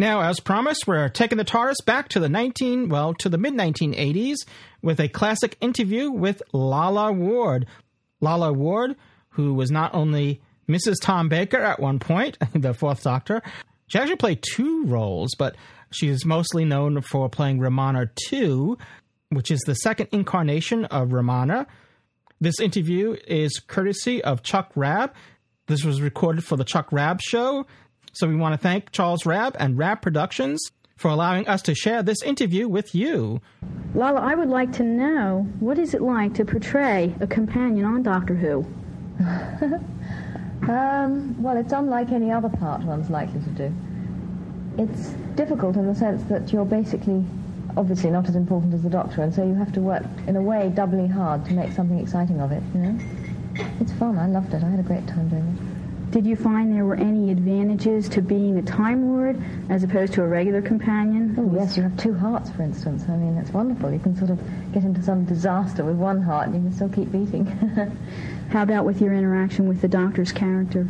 Now, 0.00 0.20
as 0.20 0.38
promised, 0.38 0.86
we're 0.86 1.08
taking 1.08 1.38
the 1.38 1.44
TARDIS 1.44 1.84
back 1.84 2.08
to 2.10 2.20
the 2.20 2.28
19, 2.28 2.88
well, 2.88 3.14
to 3.14 3.28
the 3.28 3.36
mid 3.36 3.54
1980s 3.54 4.36
with 4.80 5.00
a 5.00 5.08
classic 5.08 5.56
interview 5.60 6.12
with 6.12 6.40
Lalla 6.52 7.12
Ward. 7.12 7.66
Lalla 8.20 8.52
Ward, 8.52 8.94
who 9.30 9.54
was 9.54 9.72
not 9.72 9.92
only 9.94 10.40
Mrs. 10.68 10.96
Tom 11.02 11.28
Baker 11.28 11.58
at 11.58 11.80
one 11.80 11.98
point, 11.98 12.38
the 12.54 12.74
fourth 12.74 13.02
Doctor, 13.02 13.42
She 13.88 13.98
actually 13.98 14.16
played 14.16 14.44
two 14.54 14.84
roles, 14.86 15.34
but 15.36 15.56
she 15.90 16.06
is 16.06 16.24
mostly 16.24 16.64
known 16.64 17.00
for 17.00 17.28
playing 17.28 17.58
Romana 17.58 18.08
2, 18.28 18.78
which 19.30 19.50
is 19.50 19.60
the 19.66 19.74
second 19.74 20.10
incarnation 20.12 20.84
of 20.86 21.12
Romana. 21.12 21.66
This 22.40 22.60
interview 22.60 23.16
is 23.26 23.58
courtesy 23.58 24.22
of 24.22 24.44
Chuck 24.44 24.70
Rabb. 24.76 25.12
This 25.66 25.84
was 25.84 26.00
recorded 26.00 26.44
for 26.44 26.56
the 26.56 26.64
Chuck 26.64 26.92
Rabb 26.92 27.20
Show. 27.20 27.66
So 28.12 28.26
we 28.26 28.36
want 28.36 28.54
to 28.54 28.58
thank 28.58 28.90
Charles 28.92 29.26
Rabb 29.26 29.56
and 29.58 29.78
Rabb 29.78 30.02
Productions 30.02 30.70
for 30.96 31.08
allowing 31.08 31.46
us 31.46 31.62
to 31.62 31.74
share 31.74 32.02
this 32.02 32.22
interview 32.22 32.68
with 32.68 32.94
you. 32.94 33.40
Lalla, 33.94 34.20
I 34.20 34.34
would 34.34 34.48
like 34.48 34.72
to 34.74 34.82
know 34.82 35.46
what 35.60 35.78
is 35.78 35.94
it 35.94 36.02
like 36.02 36.34
to 36.34 36.44
portray 36.44 37.14
a 37.20 37.26
companion 37.26 37.84
on 37.84 38.02
Doctor 38.02 38.34
Who? 38.34 38.66
um, 40.70 41.40
well, 41.40 41.56
it's 41.56 41.72
unlike 41.72 42.10
any 42.10 42.30
other 42.32 42.48
part 42.48 42.82
one's 42.82 43.10
likely 43.10 43.40
to 43.40 43.50
do. 43.50 43.74
It's 44.76 45.10
difficult 45.36 45.76
in 45.76 45.86
the 45.86 45.94
sense 45.94 46.22
that 46.24 46.52
you're 46.52 46.64
basically 46.64 47.24
obviously 47.76 48.10
not 48.10 48.28
as 48.28 48.34
important 48.34 48.74
as 48.74 48.82
the 48.82 48.90
Doctor, 48.90 49.22
and 49.22 49.32
so 49.32 49.46
you 49.46 49.54
have 49.54 49.72
to 49.72 49.80
work 49.80 50.04
in 50.26 50.34
a 50.34 50.42
way 50.42 50.70
doubly 50.74 51.06
hard 51.06 51.44
to 51.46 51.52
make 51.52 51.70
something 51.72 51.98
exciting 52.00 52.40
of 52.40 52.50
it. 52.50 52.62
You 52.74 52.80
know, 52.80 52.98
it's 53.80 53.92
fun. 53.92 54.18
I 54.18 54.26
loved 54.26 54.52
it. 54.52 54.62
I 54.64 54.68
had 54.68 54.80
a 54.80 54.82
great 54.82 55.06
time 55.06 55.28
doing 55.28 55.56
it. 55.56 55.67
Did 56.10 56.24
you 56.24 56.36
find 56.36 56.72
there 56.72 56.86
were 56.86 56.94
any 56.94 57.30
advantages 57.30 58.08
to 58.10 58.22
being 58.22 58.56
a 58.56 58.62
Time 58.62 59.10
Lord 59.10 59.38
as 59.68 59.82
opposed 59.82 60.14
to 60.14 60.22
a 60.22 60.26
regular 60.26 60.62
companion? 60.62 61.34
Oh, 61.36 61.54
yes, 61.54 61.76
you 61.76 61.82
have 61.82 61.98
two 61.98 62.14
hearts, 62.14 62.48
for 62.48 62.62
instance. 62.62 63.04
I 63.10 63.16
mean, 63.16 63.36
it's 63.36 63.50
wonderful. 63.50 63.92
You 63.92 63.98
can 63.98 64.16
sort 64.16 64.30
of 64.30 64.40
get 64.72 64.84
into 64.84 65.02
some 65.02 65.26
disaster 65.26 65.84
with 65.84 65.96
one 65.96 66.22
heart 66.22 66.46
and 66.46 66.56
you 66.56 66.62
can 66.62 66.72
still 66.72 66.88
keep 66.88 67.12
beating. 67.12 67.44
How 68.50 68.62
about 68.62 68.86
with 68.86 69.02
your 69.02 69.12
interaction 69.12 69.68
with 69.68 69.82
the 69.82 69.88
Doctor's 69.88 70.32
character? 70.32 70.88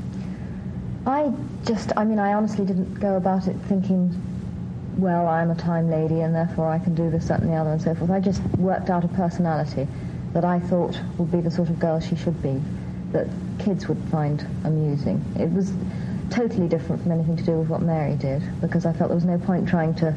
I 1.05 1.33
just, 1.65 1.91
I 1.97 2.05
mean, 2.05 2.21
I 2.21 2.35
honestly 2.35 2.65
didn't 2.65 2.95
go 2.95 3.17
about 3.17 3.49
it 3.49 3.57
thinking, 3.67 4.15
well, 4.99 5.27
I'm 5.27 5.51
a 5.51 5.57
Time 5.57 5.91
Lady 5.91 6.21
and 6.21 6.33
therefore 6.33 6.69
I 6.69 6.79
can 6.79 6.95
do 6.95 7.11
this, 7.11 7.27
that, 7.27 7.41
and 7.41 7.51
the 7.51 7.57
other, 7.57 7.71
and 7.71 7.83
so 7.83 7.93
forth. 7.97 8.13
I 8.13 8.21
just 8.21 8.41
worked 8.57 8.89
out 8.89 9.03
a 9.03 9.09
personality 9.09 9.89
that 10.33 10.45
I 10.45 10.61
thought 10.61 11.01
would 11.19 11.33
be 11.33 11.41
the 11.41 11.51
sort 11.51 11.71
of 11.71 11.81
girl 11.81 11.99
she 11.99 12.15
should 12.15 12.41
be 12.41 12.63
that 13.13 13.27
kids 13.59 13.89
would 13.89 13.99
find 14.11 14.47
amusing. 14.65 15.25
It 15.39 15.51
was 15.51 15.73
totally 16.31 16.69
different 16.69 17.03
from 17.03 17.13
anything 17.13 17.37
to 17.37 17.43
do 17.43 17.53
with 17.53 17.69
what 17.69 17.83
Mary 17.83 18.15
did 18.17 18.43
because 18.61 18.85
I 18.87 18.93
felt 18.93 19.09
there 19.09 19.17
was 19.17 19.25
no 19.25 19.39
point 19.39 19.69
trying 19.69 19.95
to 19.97 20.15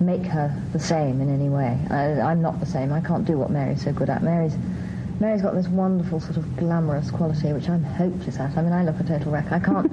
make 0.00 0.24
her 0.24 0.54
the 0.72 0.78
same 0.78 1.20
in 1.20 1.32
any 1.32 1.48
way. 1.48 1.78
I, 1.90 2.32
am 2.32 2.42
not 2.42 2.60
the 2.60 2.66
same. 2.66 2.92
I 2.92 3.00
can't 3.00 3.24
do 3.24 3.38
what 3.38 3.50
Mary's 3.50 3.84
so 3.84 3.92
good 3.92 4.10
at. 4.10 4.22
Mary's 4.22 4.56
Mary's 5.20 5.42
got 5.42 5.54
this 5.54 5.68
wonderful 5.68 6.18
sort 6.18 6.38
of 6.38 6.56
glamorous 6.56 7.10
quality 7.10 7.52
which 7.52 7.68
I'm 7.68 7.84
hopeless 7.84 8.38
at. 8.38 8.56
I 8.56 8.62
mean, 8.62 8.72
I 8.72 8.82
look 8.84 8.98
a 9.00 9.04
total 9.04 9.32
wreck. 9.32 9.52
I 9.52 9.58
can't, 9.58 9.86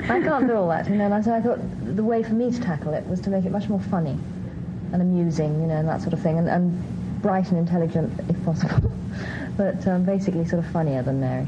I 0.10 0.20
can't 0.20 0.46
do 0.46 0.56
all 0.56 0.68
that. 0.68 0.88
You 0.90 0.96
know, 0.96 1.10
and 1.10 1.24
so 1.24 1.32
I 1.32 1.40
thought 1.40 1.58
the 1.96 2.04
way 2.04 2.22
for 2.22 2.34
me 2.34 2.50
to 2.50 2.60
tackle 2.60 2.92
it 2.92 3.06
was 3.06 3.20
to 3.22 3.30
make 3.30 3.46
it 3.46 3.50
much 3.50 3.70
more 3.70 3.80
funny 3.80 4.18
and 4.92 5.00
amusing, 5.00 5.58
you 5.62 5.66
know, 5.66 5.76
and 5.76 5.88
that 5.88 6.02
sort 6.02 6.12
of 6.12 6.20
thing, 6.20 6.36
and, 6.36 6.48
and 6.48 7.22
bright 7.22 7.48
and 7.48 7.58
intelligent 7.58 8.12
if 8.28 8.44
possible, 8.44 8.92
but 9.56 9.86
um, 9.88 10.04
basically 10.04 10.44
sort 10.44 10.62
of 10.62 10.70
funnier 10.70 11.02
than 11.02 11.18
Mary. 11.18 11.46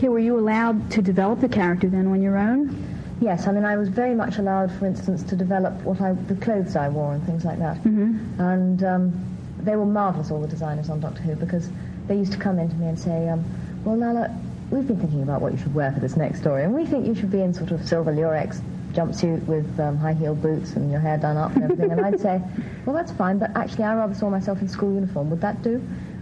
Okay, 0.00 0.08
were 0.08 0.18
you 0.18 0.38
allowed 0.38 0.90
to 0.92 1.02
develop 1.02 1.40
the 1.40 1.48
character 1.50 1.86
then 1.86 2.06
on 2.06 2.22
your 2.22 2.38
own? 2.38 2.74
Yes, 3.20 3.46
I 3.46 3.52
mean, 3.52 3.66
I 3.66 3.76
was 3.76 3.90
very 3.90 4.14
much 4.14 4.38
allowed, 4.38 4.72
for 4.72 4.86
instance, 4.86 5.22
to 5.24 5.36
develop 5.36 5.74
what 5.82 6.00
I, 6.00 6.12
the 6.12 6.36
clothes 6.36 6.74
I 6.74 6.88
wore 6.88 7.12
and 7.12 7.22
things 7.26 7.44
like 7.44 7.58
that. 7.58 7.76
Mm-hmm. 7.82 8.40
And 8.40 8.82
um, 8.82 9.36
they 9.58 9.76
were 9.76 9.84
marvellous, 9.84 10.30
all 10.30 10.40
the 10.40 10.48
designers 10.48 10.88
on 10.88 11.00
Doctor 11.00 11.20
Who, 11.20 11.36
because 11.36 11.68
they 12.06 12.16
used 12.16 12.32
to 12.32 12.38
come 12.38 12.58
in 12.58 12.70
to 12.70 12.74
me 12.76 12.86
and 12.86 12.98
say, 12.98 13.28
um, 13.28 13.44
well, 13.84 13.94
Lalla, 13.94 14.34
we've 14.70 14.86
been 14.86 14.98
thinking 14.98 15.22
about 15.22 15.42
what 15.42 15.52
you 15.52 15.58
should 15.58 15.74
wear 15.74 15.92
for 15.92 16.00
this 16.00 16.16
next 16.16 16.40
story, 16.40 16.64
and 16.64 16.72
we 16.72 16.86
think 16.86 17.06
you 17.06 17.14
should 17.14 17.30
be 17.30 17.42
in 17.42 17.52
sort 17.52 17.70
of 17.70 17.86
silver 17.86 18.10
lurex 18.10 18.58
jumpsuit 18.92 19.44
with 19.44 19.78
um, 19.78 19.98
high-heeled 19.98 20.40
boots 20.40 20.76
and 20.76 20.90
your 20.90 21.00
hair 21.00 21.18
done 21.18 21.36
up 21.36 21.54
and 21.56 21.64
everything. 21.64 21.92
and 21.92 22.00
I'd 22.00 22.18
say, 22.18 22.40
well, 22.86 22.96
that's 22.96 23.12
fine, 23.12 23.38
but 23.38 23.54
actually 23.54 23.84
I 23.84 23.94
rather 23.96 24.14
saw 24.14 24.30
myself 24.30 24.62
in 24.62 24.68
school 24.70 24.94
uniform. 24.94 25.28
Would 25.28 25.42
that 25.42 25.60
do? 25.60 25.74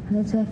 And 0.09 0.17
they'd 0.17 0.29
say, 0.29 0.45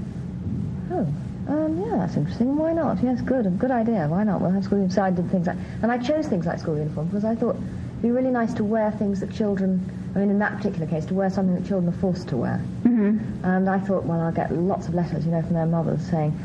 oh, 0.93 1.12
um, 1.49 1.81
yeah, 1.81 1.97
that's 1.99 2.17
interesting. 2.17 2.57
Why 2.57 2.73
not? 2.73 3.03
Yes, 3.03 3.21
good. 3.21 3.59
Good 3.59 3.71
idea. 3.71 4.07
Why 4.09 4.25
not? 4.25 4.41
We'll 4.41 4.51
have 4.51 4.65
school 4.65 4.79
uniform. 4.79 4.95
So 4.95 5.03
I 5.03 5.11
did 5.11 5.31
things 5.31 5.47
like, 5.47 5.57
and 5.83 5.93
I 5.93 5.99
chose 5.99 6.27
things 6.27 6.47
like 6.47 6.59
school 6.59 6.77
uniform 6.77 7.07
because 7.07 7.25
I 7.25 7.35
thought 7.35 7.57
it'd 7.57 8.03
be 8.03 8.11
really 8.11 8.31
nice 8.31 8.53
to 8.55 8.65
wear 8.65 8.91
things 8.93 9.21
that 9.21 9.33
children, 9.33 9.81
I 10.15 10.21
mean, 10.21 10.31
in 10.31 10.39
that 10.41 10.57
particular 10.57 10.87
case, 10.87 11.07
to 11.07 11.15
wear 11.15 11.31
something 11.31 11.55
that 11.55 11.67
children 11.67 11.93
are 11.93 11.99
forced 11.99 12.29
to 12.29 12.37
wear. 12.37 12.61
Mm-hmm. 12.85 13.45
And 13.45 13.71
I 13.71 13.79
thought, 13.79 14.05
well, 14.05 14.21
I'll 14.21 14.33
get 14.33 14.53
lots 14.53 14.89
of 14.89 14.95
letters, 14.95 15.25
you 15.25 15.31
know, 15.31 15.43
from 15.43 15.55
their 15.55 15.67
mothers 15.67 16.03
saying, 16.11 16.37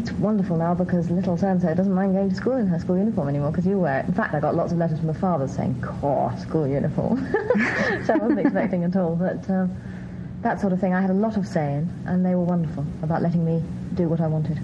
it's 0.00 0.12
wonderful 0.12 0.56
now 0.56 0.74
because 0.74 1.10
little 1.10 1.36
so-and-so 1.36 1.74
doesn't 1.74 1.92
mind 1.92 2.14
going 2.14 2.30
to 2.30 2.34
school 2.34 2.54
in 2.54 2.66
her 2.66 2.78
school 2.78 2.96
uniform 2.96 3.28
anymore 3.28 3.50
because 3.50 3.66
you 3.66 3.78
wear 3.78 4.00
it. 4.00 4.06
In 4.08 4.14
fact, 4.14 4.34
I 4.34 4.40
got 4.40 4.54
lots 4.54 4.72
of 4.72 4.78
letters 4.78 4.98
from 4.98 5.08
the 5.08 5.14
fathers 5.14 5.54
saying, 5.54 5.82
"Core 5.82 6.32
school 6.38 6.66
uniform," 6.66 7.18
so 8.06 8.14
I 8.14 8.16
wasn't 8.16 8.40
expecting 8.46 8.84
at 8.84 8.96
all. 8.96 9.14
But 9.14 9.48
um, 9.50 9.76
that 10.42 10.60
sort 10.60 10.72
of 10.72 10.80
thing, 10.80 10.94
I 10.94 11.00
had 11.00 11.10
a 11.10 11.14
lot 11.14 11.36
of 11.36 11.46
say 11.46 11.74
in, 11.74 11.90
and 12.06 12.24
they 12.24 12.34
were 12.34 12.44
wonderful 12.44 12.84
about 13.02 13.22
letting 13.22 13.44
me 13.44 13.62
do 13.94 14.08
what 14.08 14.20
I 14.20 14.26
wanted. 14.26 14.58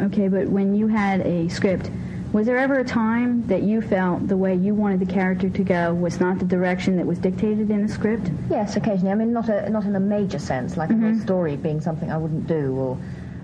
Okay, 0.00 0.28
but 0.28 0.48
when 0.48 0.74
you 0.74 0.86
had 0.86 1.20
a 1.22 1.48
script, 1.48 1.90
was 2.32 2.46
there 2.46 2.58
ever 2.58 2.78
a 2.78 2.84
time 2.84 3.44
that 3.48 3.62
you 3.62 3.80
felt 3.80 4.28
the 4.28 4.36
way 4.36 4.54
you 4.54 4.72
wanted 4.72 5.00
the 5.00 5.12
character 5.12 5.50
to 5.50 5.64
go 5.64 5.92
was 5.92 6.20
not 6.20 6.38
the 6.38 6.44
direction 6.44 6.96
that 6.96 7.06
was 7.06 7.18
dictated 7.18 7.70
in 7.70 7.86
the 7.86 7.92
script? 7.92 8.30
Yes, 8.48 8.76
occasionally. 8.76 9.10
I 9.10 9.16
mean, 9.16 9.32
not 9.32 9.48
a, 9.48 9.68
not 9.68 9.84
in 9.84 9.96
a 9.96 10.00
major 10.00 10.38
sense, 10.38 10.76
like 10.76 10.90
mm-hmm. 10.90 11.04
a 11.04 11.12
whole 11.12 11.20
story 11.20 11.56
being 11.56 11.80
something 11.80 12.10
I 12.10 12.16
wouldn't 12.16 12.46
do, 12.46 12.74
or 12.76 12.98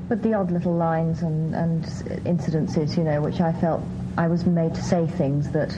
but 0.09 0.23
the 0.23 0.35
odd 0.35 0.53
little 0.53 0.75
lines 0.75 1.23
and, 1.23 1.53
and 1.53 1.85
incidences, 2.25 2.97
you 2.97 3.03
know, 3.03 3.21
which 3.21 3.41
I 3.41 3.53
felt 3.55 3.83
I 4.17 4.29
was 4.29 4.47
made 4.47 4.73
to 4.77 4.83
say 4.83 5.07
things 5.07 5.51
that 5.51 5.77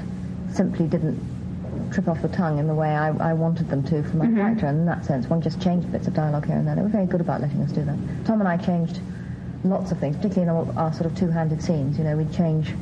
simply 0.53 0.87
didn't 0.87 1.19
trip 1.93 2.09
off 2.09 2.23
the 2.23 2.29
tongue 2.29 2.59
in 2.59 2.67
the 2.67 2.75
way 2.75 2.91
I, 2.91 3.09
I 3.31 3.33
wanted 3.33 3.69
them 3.69 3.83
to 3.85 4.03
for 4.03 4.17
my 4.17 4.27
mm-hmm. 4.27 4.37
character. 4.37 4.67
And 4.67 4.81
in 4.81 4.87
that 4.87 5.05
sense, 5.05 5.27
one 5.27 5.41
just 5.41 5.61
changed 5.61 5.91
bits 5.91 6.07
of 6.07 6.15
dialogue 6.15 6.47
here 6.47 6.57
and 6.57 6.67
there. 6.67 6.75
They 6.77 6.83
were 6.83 6.89
very 6.89 7.07
good 7.07 7.21
about 7.21 7.41
letting 7.41 7.63
us 7.63 7.73
do 7.73 7.85
that. 7.85 7.97
Tom 8.25 8.41
and 8.41 8.49
I 8.49 8.57
changed 8.57 9.01
lots 9.65 9.91
of 9.91 9.99
things, 9.99 10.17
particularly 10.17 10.43
in 10.43 10.77
our, 10.77 10.85
our 10.85 10.93
sort 10.93 11.07
of 11.07 11.17
two-handed 11.17 11.63
scenes. 11.63 11.99
You 11.99 12.05
know, 12.05 12.17
we'd 12.17 12.33
change 12.33 12.73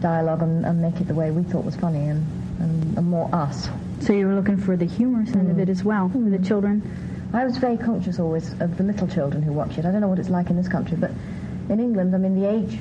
dialogue 0.00 0.42
and, 0.42 0.64
and, 0.64 0.80
make 0.80 0.98
it 1.00 1.06
the 1.06 1.14
way 1.14 1.30
we 1.30 1.42
thought 1.42 1.64
was 1.64 1.76
funny 1.76 2.08
and, 2.08 2.26
and, 2.58 2.98
and 2.98 3.06
more 3.06 3.28
us. 3.34 3.68
So 4.00 4.14
you 4.14 4.26
were 4.26 4.34
looking 4.34 4.56
for 4.56 4.76
the 4.76 4.86
humorous 4.86 5.30
end 5.34 5.48
mm. 5.48 5.50
of 5.50 5.58
it 5.58 5.68
as 5.68 5.84
well, 5.84 6.08
mm. 6.08 6.30
the 6.30 6.46
children? 6.46 6.82
I 7.34 7.44
was 7.44 7.58
very 7.58 7.76
conscious 7.76 8.18
always 8.18 8.52
of 8.60 8.76
the 8.78 8.82
little 8.82 9.06
children 9.06 9.42
who 9.42 9.52
watch 9.52 9.76
it. 9.76 9.84
I 9.84 9.92
don't 9.92 10.00
know 10.00 10.08
what 10.08 10.18
it's 10.18 10.30
like 10.30 10.50
in 10.50 10.56
this 10.56 10.68
country, 10.68 10.96
but 10.96 11.10
in 11.68 11.78
England, 11.78 12.14
I 12.14 12.18
mean, 12.18 12.40
the 12.40 12.48
age 12.48 12.78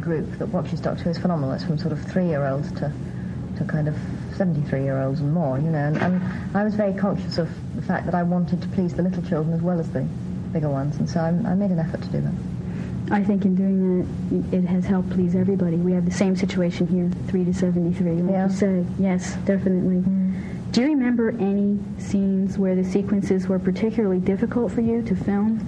group 0.00 0.38
that 0.38 0.46
watches 0.48 0.80
Doctor 0.80 1.04
Who 1.04 1.10
is 1.10 1.18
phenomenal. 1.18 1.52
It's 1.52 1.64
from 1.64 1.78
sort 1.78 1.92
of 1.92 2.02
three-year-olds 2.02 2.72
to, 2.72 2.92
to 3.58 3.64
kind 3.64 3.88
of 3.88 3.96
73-year-olds 4.38 5.20
and 5.20 5.32
more, 5.32 5.58
you 5.58 5.70
know. 5.70 5.78
And, 5.78 5.96
and 5.98 6.56
I 6.56 6.64
was 6.64 6.74
very 6.74 6.94
conscious 6.94 7.38
of 7.38 7.48
the 7.74 7.82
fact 7.82 8.06
that 8.06 8.14
I 8.14 8.22
wanted 8.22 8.62
to 8.62 8.68
please 8.68 8.94
the 8.94 9.02
little 9.02 9.22
children 9.22 9.54
as 9.54 9.62
well 9.62 9.80
as 9.80 9.90
the 9.90 10.02
bigger 10.52 10.70
ones, 10.70 10.96
and 10.96 11.08
so 11.08 11.20
I, 11.20 11.28
I 11.28 11.54
made 11.54 11.70
an 11.70 11.78
effort 11.78 12.02
to 12.02 12.08
do 12.08 12.20
that. 12.20 12.34
I 13.10 13.24
think 13.24 13.44
in 13.44 13.54
doing 13.54 14.50
that, 14.50 14.56
it 14.56 14.64
has 14.66 14.84
helped 14.84 15.10
please 15.10 15.34
everybody. 15.34 15.76
We 15.76 15.92
have 15.92 16.04
the 16.04 16.10
same 16.10 16.36
situation 16.36 16.86
here, 16.86 17.10
3 17.28 17.44
to 17.46 17.54
73, 17.54 18.10
like 18.10 18.30
yeah. 18.30 18.46
you 18.46 18.52
say. 18.52 18.84
Yes, 18.98 19.34
definitely. 19.46 20.02
Mm. 20.02 20.72
Do 20.72 20.82
you 20.82 20.88
remember 20.88 21.30
any 21.30 21.78
scenes 21.98 22.58
where 22.58 22.74
the 22.74 22.84
sequences 22.84 23.48
were 23.48 23.58
particularly 23.58 24.20
difficult 24.20 24.72
for 24.72 24.82
you 24.82 25.02
to 25.02 25.16
film? 25.16 25.58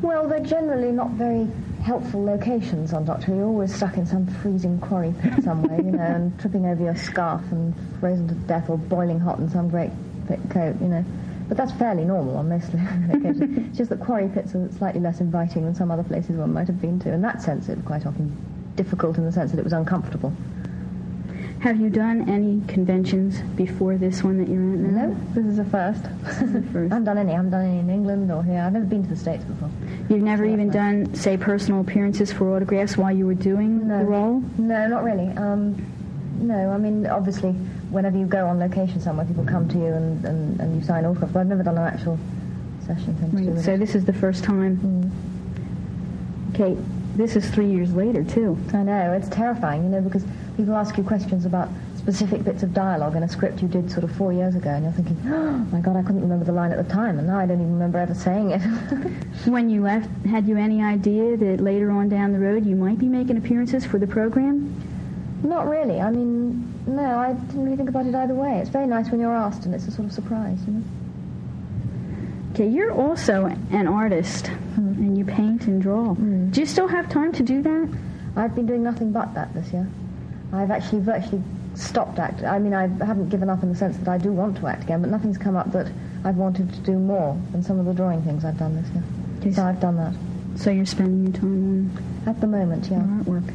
Well, 0.00 0.28
they're 0.28 0.38
generally 0.38 0.92
not 0.92 1.10
very 1.10 1.48
helpful 1.86 2.24
locations 2.24 2.92
on 2.92 3.04
Doctor 3.04 3.26
Who. 3.26 3.36
You're 3.36 3.46
always 3.46 3.72
stuck 3.72 3.96
in 3.96 4.04
some 4.04 4.26
freezing 4.26 4.80
quarry 4.80 5.14
pit 5.22 5.44
somewhere, 5.44 5.80
you 5.80 5.92
know, 5.92 6.02
and 6.02 6.38
tripping 6.40 6.66
over 6.66 6.82
your 6.82 6.96
scarf 6.96 7.40
and 7.52 7.72
frozen 8.00 8.26
to 8.26 8.34
death 8.34 8.68
or 8.68 8.76
boiling 8.76 9.20
hot 9.20 9.38
in 9.38 9.48
some 9.48 9.68
great 9.70 9.92
thick 10.26 10.40
coat, 10.50 10.74
you 10.80 10.88
know. 10.88 11.04
But 11.46 11.56
that's 11.56 11.70
fairly 11.70 12.04
normal 12.04 12.38
on 12.38 12.48
most 12.48 12.74
occasions. 12.74 13.68
it's 13.68 13.78
just 13.78 13.90
that 13.90 14.00
quarry 14.00 14.28
pits 14.28 14.52
are 14.56 14.68
slightly 14.72 15.00
less 15.00 15.20
inviting 15.20 15.64
than 15.64 15.76
some 15.76 15.92
other 15.92 16.02
places 16.02 16.34
one 16.34 16.52
might 16.52 16.66
have 16.66 16.80
been 16.80 16.98
to. 17.00 17.12
In 17.12 17.22
that 17.22 17.40
sense, 17.40 17.68
it 17.68 17.76
was 17.76 17.86
quite 17.86 18.04
often 18.04 18.36
difficult 18.74 19.16
in 19.16 19.24
the 19.24 19.30
sense 19.30 19.52
that 19.52 19.60
it 19.60 19.64
was 19.64 19.72
uncomfortable. 19.72 20.32
Have 21.60 21.80
you 21.80 21.88
done 21.88 22.28
any 22.28 22.62
conventions 22.68 23.40
before 23.56 23.96
this 23.96 24.22
one 24.22 24.38
that 24.38 24.48
you're 24.48 24.60
at 24.60 24.78
now? 24.78 25.06
No, 25.06 25.16
this 25.32 25.46
is 25.46 25.56
the 25.56 25.64
first. 25.76 26.04
Is 26.42 26.52
the 26.52 26.62
first. 26.72 26.92
I 26.92 26.94
haven't 26.94 27.04
done 27.04 27.18
any. 27.18 27.32
I 27.32 27.36
haven't 27.36 27.50
done 27.50 27.64
any 27.64 27.78
in 27.78 27.90
England 27.90 28.30
or 28.30 28.44
here. 28.44 28.60
I've 28.60 28.72
never 28.72 28.84
been 28.84 29.02
to 29.04 29.08
the 29.08 29.16
States 29.16 29.42
before. 29.44 29.70
You've 30.08 30.22
never 30.22 30.44
so 30.44 30.52
even 30.52 30.70
done, 30.70 31.14
say, 31.14 31.36
personal 31.36 31.80
appearances 31.80 32.32
for 32.32 32.54
autographs 32.54 32.96
while 32.96 33.14
you 33.14 33.26
were 33.26 33.34
doing 33.34 33.88
no. 33.88 33.98
the 33.98 34.04
role? 34.04 34.40
No, 34.58 34.86
not 34.86 35.02
really. 35.02 35.28
Um, 35.36 35.74
no, 36.38 36.70
I 36.70 36.76
mean, 36.76 37.06
obviously, 37.06 37.52
whenever 37.90 38.18
you 38.18 38.26
go 38.26 38.46
on 38.46 38.58
location 38.58 39.00
somewhere, 39.00 39.24
people 39.24 39.44
come 39.44 39.68
to 39.68 39.78
you 39.78 39.86
and, 39.86 40.24
and, 40.24 40.60
and 40.60 40.76
you 40.76 40.86
sign 40.86 41.04
autographs. 41.06 41.32
But 41.32 41.40
I've 41.40 41.46
never 41.46 41.62
done 41.62 41.78
an 41.78 41.86
actual 41.86 42.18
session 42.86 43.16
thing. 43.16 43.54
Right, 43.54 43.64
so 43.64 43.76
this 43.76 43.94
is 43.94 44.04
the 44.04 44.12
first 44.12 44.44
time. 44.44 44.76
Mm. 44.76 46.54
Okay, 46.54 46.80
this 47.16 47.34
is 47.34 47.48
three 47.50 47.70
years 47.70 47.92
later 47.94 48.22
too. 48.22 48.58
I 48.72 48.82
know 48.82 49.12
it's 49.12 49.28
terrifying, 49.28 49.84
you 49.84 49.88
know, 49.88 50.00
because 50.00 50.24
people 50.56 50.74
ask 50.74 50.96
you 50.96 51.04
questions 51.04 51.44
about 51.44 51.68
specific 51.96 52.44
bits 52.44 52.62
of 52.62 52.72
dialogue 52.72 53.16
in 53.16 53.22
a 53.22 53.28
script 53.28 53.60
you 53.60 53.68
did 53.68 53.90
sort 53.90 54.04
of 54.04 54.12
four 54.12 54.32
years 54.32 54.54
ago, 54.54 54.70
and 54.70 54.84
you're 54.84 54.92
thinking, 54.92 55.20
oh 55.26 55.58
my 55.72 55.80
God, 55.80 55.96
I 55.96 56.02
couldn't 56.02 56.20
remember 56.20 56.44
the 56.44 56.52
line 56.52 56.72
at 56.72 56.78
the 56.78 56.92
time, 56.92 57.18
and 57.18 57.26
now 57.26 57.38
I 57.38 57.46
don't 57.46 57.60
even 57.60 57.72
remember 57.72 57.98
ever 57.98 58.14
saying 58.14 58.52
it. 58.52 58.60
when 59.46 59.68
you 59.68 59.82
left, 59.82 60.08
had 60.26 60.46
you 60.46 60.56
any 60.56 60.82
idea 60.82 61.36
that 61.36 61.60
later 61.60 61.90
on 61.90 62.08
down 62.08 62.32
the 62.32 62.38
road 62.38 62.64
you 62.64 62.76
might 62.76 62.98
be 62.98 63.06
making 63.06 63.36
appearances 63.36 63.84
for 63.84 63.98
the 63.98 64.06
program? 64.06 64.72
Not 65.42 65.68
really. 65.68 66.00
I 66.00 66.10
mean, 66.10 66.72
no, 66.86 67.18
I 67.18 67.32
didn't 67.32 67.64
really 67.64 67.76
think 67.76 67.88
about 67.88 68.06
it 68.06 68.14
either 68.14 68.34
way. 68.34 68.58
It's 68.58 68.70
very 68.70 68.86
nice 68.86 69.10
when 69.10 69.20
you're 69.20 69.34
asked, 69.34 69.66
and 69.66 69.74
it's 69.74 69.86
a 69.86 69.90
sort 69.90 70.06
of 70.06 70.12
surprise, 70.12 70.58
you 70.66 70.74
know. 70.74 70.82
Okay, 72.52 72.68
you're 72.68 72.92
also 72.92 73.44
an 73.70 73.86
artist, 73.86 74.46
hmm. 74.46 74.92
and 75.02 75.18
you 75.18 75.24
paint 75.24 75.66
and 75.66 75.82
draw. 75.82 76.14
Hmm. 76.14 76.50
Do 76.50 76.60
you 76.60 76.66
still 76.66 76.88
have 76.88 77.10
time 77.10 77.32
to 77.32 77.42
do 77.42 77.62
that? 77.62 77.98
I've 78.36 78.54
been 78.54 78.66
doing 78.66 78.82
nothing 78.82 79.12
but 79.12 79.34
that 79.34 79.52
this 79.52 79.72
year. 79.72 79.86
I've 80.56 80.70
actually 80.70 81.00
virtually 81.00 81.42
stopped 81.74 82.18
acting. 82.18 82.46
I 82.46 82.58
mean, 82.58 82.74
I 82.74 82.88
haven't 83.04 83.28
given 83.28 83.50
up 83.50 83.62
in 83.62 83.68
the 83.68 83.76
sense 83.76 83.96
that 83.98 84.08
I 84.08 84.18
do 84.18 84.32
want 84.32 84.56
to 84.58 84.66
act 84.66 84.84
again, 84.84 85.00
but 85.00 85.10
nothing's 85.10 85.38
come 85.38 85.56
up 85.56 85.70
that 85.72 85.90
I've 86.24 86.36
wanted 86.36 86.72
to 86.72 86.80
do 86.80 86.98
more 86.98 87.40
than 87.52 87.62
some 87.62 87.78
of 87.78 87.86
the 87.86 87.94
drawing 87.94 88.22
things 88.22 88.44
I've 88.44 88.58
done 88.58 88.76
this 88.76 88.90
year. 88.90 89.54
So 89.54 89.64
I've 89.64 89.80
done 89.80 89.96
that. 89.96 90.14
So 90.58 90.70
you're 90.70 90.86
spending 90.86 91.32
your 91.32 91.40
time 91.40 91.92
on 92.26 92.28
At 92.28 92.40
the 92.40 92.46
moment, 92.46 92.88
yeah. 92.90 92.98
artwork. 92.98 93.46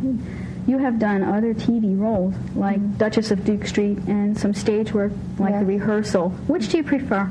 Good. 0.00 0.20
You 0.66 0.78
have 0.78 0.98
done 0.98 1.22
other 1.22 1.54
TV 1.54 1.98
roles, 1.98 2.34
like 2.54 2.78
mm-hmm. 2.78 2.98
Duchess 2.98 3.30
of 3.30 3.44
Duke 3.44 3.66
Street, 3.66 3.98
and 4.06 4.36
some 4.36 4.54
stage 4.54 4.92
work, 4.92 5.12
like 5.38 5.52
Yeah. 5.52 5.60
The 5.60 5.66
Rehearsal. 5.66 6.30
Which 6.48 6.68
do 6.68 6.78
you 6.78 6.82
prefer? 6.82 7.24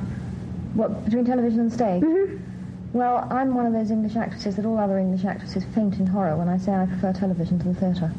What, 0.73 1.05
between 1.05 1.25
television 1.25 1.61
and 1.61 1.73
stage? 1.73 2.03
Mm-hmm. 2.03 2.37
Well, 2.93 3.27
I'm 3.29 3.53
one 3.53 3.65
of 3.65 3.73
those 3.73 3.91
English 3.91 4.15
actresses 4.15 4.55
that 4.55 4.65
all 4.65 4.77
other 4.77 4.97
English 4.97 5.25
actresses 5.25 5.65
faint 5.73 5.99
in 5.99 6.07
horror 6.07 6.37
when 6.37 6.47
I 6.47 6.57
say 6.57 6.73
I 6.73 6.85
prefer 6.85 7.11
television 7.11 7.59
to 7.59 7.69
the 7.69 7.73
theatre. 7.73 8.11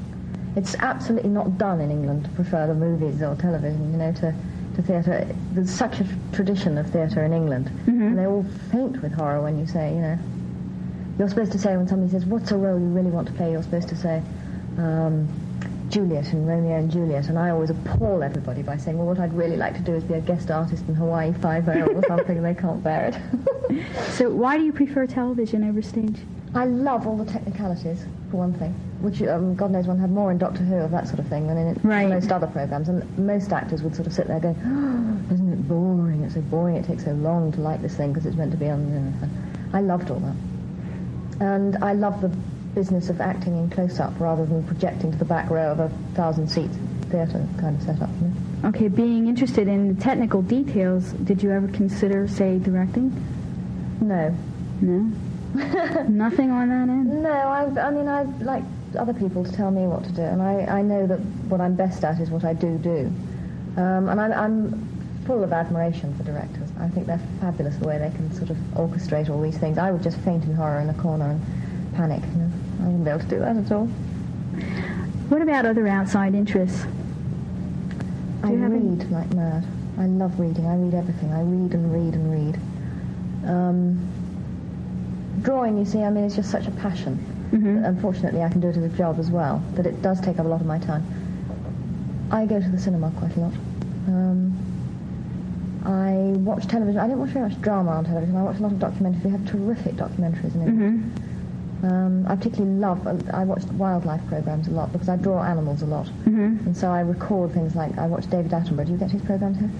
It's 0.57 0.75
absolutely 0.77 1.31
not 1.31 1.59
done 1.59 1.81
in 1.81 1.91
England 1.91 2.25
to 2.25 2.31
prefer 2.31 2.67
the 2.67 2.75
movies 2.75 3.23
or 3.23 3.37
television, 3.37 3.93
you 3.93 3.99
know, 3.99 4.13
to, 4.13 4.35
to 4.77 4.83
theatre. 4.83 5.29
There's 5.53 5.71
such 5.71 6.01
a 6.01 6.07
tradition 6.33 6.79
of 6.79 6.91
theatre 6.91 7.25
in 7.25 7.33
England, 7.33 7.71
and 7.87 8.19
they 8.19 8.27
all 8.27 8.45
faint 8.71 9.03
with 9.03 9.13
horror 9.13 9.43
when 9.43 9.59
you 9.59 9.67
say, 9.67 9.95
you 9.95 10.01
know, 10.01 10.19
you're 11.19 11.29
supposed 11.29 11.53
to 11.53 11.59
say 11.59 11.77
when 11.77 11.87
somebody 11.87 12.11
says, 12.11 12.25
what's 12.27 12.51
a 12.53 12.57
role 12.57 12.79
you 12.79 12.87
really 12.87 13.11
want 13.11 13.27
to 13.29 13.35
play, 13.35 13.53
you're 13.53 13.63
supposed 13.63 13.89
to 13.89 13.97
say, 13.97 14.23
um, 14.79 15.29
Juliet 15.89 16.33
and 16.33 16.49
Romeo 16.49 16.77
and 16.77 16.91
Juliet, 16.91 17.29
and 17.29 17.39
I 17.39 17.51
always 17.51 17.71
appall 17.71 18.23
everybody 18.23 18.63
by 18.63 18.77
saying, 18.77 18.99
well, 18.99 19.07
what 19.07 19.21
I'd 19.21 19.33
really 19.33 19.57
like 19.57 19.75
to 19.75 19.81
do 19.81 19.95
is 19.95 20.03
be 20.05 20.15
a 20.15 20.21
guest 20.21 20.51
artist 20.51 20.85
in 20.89 20.95
Hawaii 20.95 21.33
Five-O 21.35 21.73
or 21.73 22.05
something, 22.09 22.37
and 22.37 22.45
they 22.45 22.55
can't 22.55 22.83
bear 22.83 23.07
it. 23.07 23.83
So 24.15 24.31
why 24.31 24.57
do 24.59 24.65
you 24.65 24.73
prefer 24.73 25.07
television 25.07 25.69
over 25.69 25.83
stage? 25.83 26.19
I 26.57 26.65
love 26.65 27.07
all 27.07 27.17
the 27.17 27.31
technicalities, 27.31 28.05
for 28.31 28.39
one 28.39 28.55
thing, 28.55 28.73
which 29.01 29.23
um, 29.23 29.55
God 29.55 29.71
knows 29.71 29.87
one 29.87 29.99
had 29.99 30.11
more 30.11 30.31
in 30.31 30.39
Doctor 30.39 30.63
Who 30.65 30.77
of 30.77 30.91
that 30.91 31.07
sort 31.07 31.19
of 31.19 31.29
thing 31.29 31.47
than 31.47 31.59
in 31.59 31.81
Right. 31.83 32.09
most 32.09 32.33
other 32.33 32.47
programs. 32.47 32.89
And 32.89 33.19
most 33.19 33.53
actors 33.53 33.83
would 33.83 33.95
sort 33.95 34.07
of 34.07 34.15
sit 34.15 34.27
there 34.27 34.41
going, 34.41 34.57
oh, 34.65 35.35
isn't 35.35 35.53
it 35.53 35.69
boring? 35.69 36.23
It's 36.25 36.35
so 36.35 36.41
boring. 36.41 36.77
It 36.77 36.87
takes 36.87 37.05
so 37.05 37.13
long 37.13 37.53
to 37.53 37.61
like 37.61 37.83
this 37.83 37.95
thing 37.95 38.13
because 38.13 38.27
it's 38.27 38.37
meant 38.37 38.53
to 38.53 38.57
be 38.57 38.71
on. 38.71 38.81
You 38.93 39.01
know. 39.01 39.29
I 39.75 39.81
loved 39.83 40.11
all 40.11 40.21
that. 40.21 40.37
And 41.41 41.77
I 41.85 41.93
love 41.93 42.23
the 42.23 42.29
business 42.75 43.11
of 43.11 43.21
acting 43.21 43.57
in 43.59 43.69
close-up 43.71 44.19
rather 44.19 44.47
than 44.47 44.63
projecting 44.65 45.13
to 45.13 45.19
the 45.19 45.25
back 45.25 45.51
row 45.51 45.73
of 45.73 45.81
a 45.81 45.91
thousand-seat 46.15 46.71
theatre 47.11 47.47
kind 47.59 47.77
of 47.77 47.83
setup. 47.83 48.09
You 48.21 48.29
know? 48.29 48.69
Okay, 48.69 48.89
being 48.89 49.29
interested 49.29 49.69
in 49.69 49.95
the 49.95 50.01
technical 50.03 50.41
details, 50.43 51.13
did 51.13 51.43
you 51.43 51.51
ever 51.53 51.69
consider, 51.69 52.27
say, 52.29 52.59
directing? 52.59 53.13
No. 54.01 54.35
No? 54.81 55.11
Nothing 56.09 56.51
on 56.51 56.69
that 56.69 56.89
end? 56.89 57.23
No, 57.23 57.31
I, 57.31 57.65
I 57.81 57.91
mean, 57.91 58.09
I 58.09 58.23
like 58.45 58.63
other 58.99 59.15
people 59.15 59.45
to 59.45 59.53
tell 59.53 59.71
me 59.71 59.87
what 59.87 60.05
to 60.05 60.13
do, 60.13 60.23
and 60.23 60.43
I, 60.43 60.79
I 60.79 60.83
know 60.83 61.07
that 61.07 61.19
what 61.49 61.61
I'm 61.61 61.75
best 61.75 62.05
at 62.05 62.21
is 62.21 62.31
what 62.31 62.45
I 62.45 62.53
do 62.53 62.77
do. 62.79 63.11
Um, 63.77 64.09
and 64.09 64.21
I'm, 64.21 64.33
I'm 64.33 65.23
full 65.27 65.43
of 65.43 65.53
admiration 65.53 66.15
for 66.17 66.25
directors. 66.25 66.69
I 66.79 66.89
think 66.89 67.07
they're 67.07 67.21
fabulous 67.41 67.77
the 67.77 67.87
way 67.87 67.99
they 67.99 68.11
can 68.11 68.33
sort 68.35 68.51
of 68.51 68.57
orchestrate 68.75 69.31
all 69.31 69.41
these 69.41 69.59
things. 69.59 69.79
I 69.79 69.91
would 69.91 70.03
just 70.03 70.19
faint 70.19 70.45
in 70.45 70.55
horror 70.55 70.81
in 70.81 70.89
a 70.91 70.95
corner 70.95 71.31
and 71.31 71.95
panic. 71.97 72.23
You 72.23 72.41
know? 72.43 72.51
I 72.81 72.83
wouldn't 72.85 73.05
be 73.05 73.11
able 73.11 73.21
to 73.21 73.27
do 73.27 73.39
that 73.41 73.57
at 73.57 73.73
all. 73.73 73.87
What 75.29 75.43
about 75.43 75.67
other 75.67 75.89
outside 75.89 76.35
interests? 76.35 76.85
I 78.43 78.49
have 78.51 78.73
any- 78.73 78.79
read 78.79 79.11
like 79.11 79.33
mad. 79.35 79.65
I 79.99 80.07
love 80.07 80.39
reading. 80.39 80.67
I 80.67 80.77
read 80.77 80.95
everything. 80.95 81.33
I 81.33 81.41
read 81.41 81.73
and 81.73 81.93
read 81.93 82.15
and 82.15 82.31
read. 82.31 82.61
Um, 83.51 83.99
drawing, 85.43 85.79
you 85.79 85.85
see, 85.85 86.03
I 86.03 86.11
mean, 86.11 86.25
it's 86.25 86.37
just 86.37 86.51
such 86.51 86.67
a 86.67 86.71
passion. 86.73 87.19
Mm-hmm. 87.53 87.85
Unfortunately, 87.85 88.43
I 88.43 88.49
can 88.49 88.61
do 88.61 88.69
it 88.69 88.77
as 88.77 88.83
a 88.83 88.89
job 88.89 89.19
as 89.19 89.31
well, 89.31 89.63
but 89.75 89.87
it 89.87 90.03
does 90.03 90.21
take 90.21 90.39
up 90.39 90.47
a 90.47 90.49
lot 90.49 90.61
of 90.61 90.67
my 90.67 90.79
time. 90.79 91.05
I 92.31 92.45
go 92.45 92.61
to 92.61 92.69
the 92.69 92.79
cinema 92.79 93.13
quite 93.19 93.37
a 93.37 93.41
lot. 93.41 93.53
Um, 94.09 94.53
I 95.85 96.37
watch 96.39 96.67
television. 96.67 96.99
I 96.99 97.07
don't 97.07 97.21
watch 97.21 97.31
very 97.31 97.49
much 97.49 97.61
drama 97.61 97.93
on 97.93 98.05
television. 98.05 98.37
I 98.37 98.43
watch 98.43 98.59
a 98.59 98.63
lot 98.63 98.73
of 98.73 98.79
documentaries. 98.79 99.25
We 99.25 99.31
have 99.31 99.47
terrific 99.47 99.95
documentaries 99.95 100.55
in 100.57 100.63
England. 100.63 101.23
Um, 101.83 102.27
I 102.27 102.35
particularly 102.35 102.75
love, 102.79 103.07
I 103.33 103.45
watch 103.45 103.63
wildlife 103.65 104.27
programs 104.27 104.67
a 104.67 104.71
lot 104.71 104.93
because 104.93 105.09
I 105.09 105.17
draw 105.17 105.45
animals 105.45 105.83
a 105.83 105.87
lot. 105.87 106.07
Mm-hmm. 106.07 106.67
And 106.67 106.77
so 106.77 106.91
I 106.91 107.01
record 107.01 107.53
things 107.53 107.77
like, 107.77 107.97
I 107.99 108.07
watch 108.07 108.29
David 108.29 108.51
Attenborough. 108.51 108.87
Do 108.87 108.93
you 108.93 108.99
get 108.99 109.11
his 109.11 109.23
programs 109.23 109.59
here? 109.59 109.71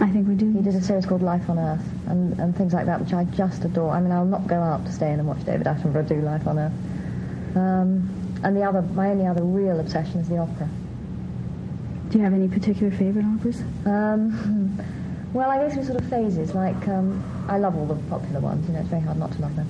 I 0.00 0.08
think 0.08 0.26
we 0.26 0.34
do. 0.34 0.50
He 0.50 0.62
did 0.62 0.74
a 0.74 0.80
series 0.80 1.04
called 1.04 1.22
Life 1.22 1.48
on 1.50 1.58
Earth 1.58 1.84
and, 2.06 2.38
and 2.38 2.56
things 2.56 2.72
like 2.72 2.86
that, 2.86 3.00
which 3.00 3.12
I 3.12 3.24
just 3.24 3.64
adore. 3.64 3.90
I 3.90 4.00
mean, 4.00 4.10
I'll 4.10 4.24
not 4.24 4.46
go 4.46 4.56
out 4.56 4.86
to 4.86 4.92
stay 4.92 5.12
in 5.12 5.18
and 5.18 5.28
watch 5.28 5.44
David 5.44 5.66
Attenborough 5.66 6.08
do 6.08 6.20
Life 6.20 6.46
on 6.46 6.58
Earth. 6.58 6.72
Um, 7.56 8.40
and 8.42 8.56
the 8.56 8.62
other, 8.62 8.82
my 8.82 9.10
only 9.10 9.26
other 9.26 9.44
real 9.44 9.78
obsession 9.80 10.20
is 10.20 10.28
the 10.28 10.38
opera. 10.38 10.68
Do 12.08 12.18
you 12.18 12.24
have 12.24 12.32
any 12.32 12.48
particular 12.48 12.90
favorite 12.90 13.24
operas? 13.24 13.60
Um, 13.84 14.78
well, 15.32 15.50
I 15.50 15.58
go 15.58 15.70
through 15.70 15.84
sort 15.84 16.00
of 16.00 16.08
phases. 16.08 16.54
Like, 16.54 16.88
um, 16.88 17.22
I 17.48 17.58
love 17.58 17.76
all 17.76 17.86
the 17.86 17.94
popular 18.10 18.40
ones. 18.40 18.66
You 18.68 18.74
know, 18.74 18.80
it's 18.80 18.88
very 18.88 19.02
hard 19.02 19.18
not 19.18 19.32
to 19.32 19.42
love 19.42 19.54
them. 19.56 19.68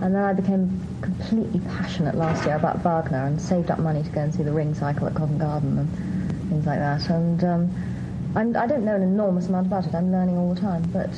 And 0.00 0.14
then 0.14 0.22
I 0.22 0.32
became 0.32 0.80
completely 1.02 1.60
passionate 1.60 2.14
last 2.14 2.46
year 2.46 2.56
about 2.56 2.78
Wagner 2.82 3.26
and 3.26 3.40
saved 3.40 3.70
up 3.70 3.78
money 3.78 4.02
to 4.02 4.08
go 4.10 4.22
and 4.22 4.34
see 4.34 4.42
the 4.42 4.52
Ring 4.52 4.74
Cycle 4.74 5.06
at 5.06 5.14
Covent 5.14 5.38
Garden 5.38 5.78
and 5.78 6.48
things 6.48 6.64
like 6.64 6.78
that. 6.78 7.08
And 7.10 7.44
um, 7.44 7.89
I'm, 8.36 8.56
I 8.56 8.66
don't 8.66 8.84
know 8.84 8.94
an 8.94 9.02
enormous 9.02 9.48
amount 9.48 9.66
about 9.66 9.86
it. 9.86 9.94
I'm 9.94 10.12
learning 10.12 10.36
all 10.36 10.54
the 10.54 10.60
time. 10.60 10.82
But 10.92 11.10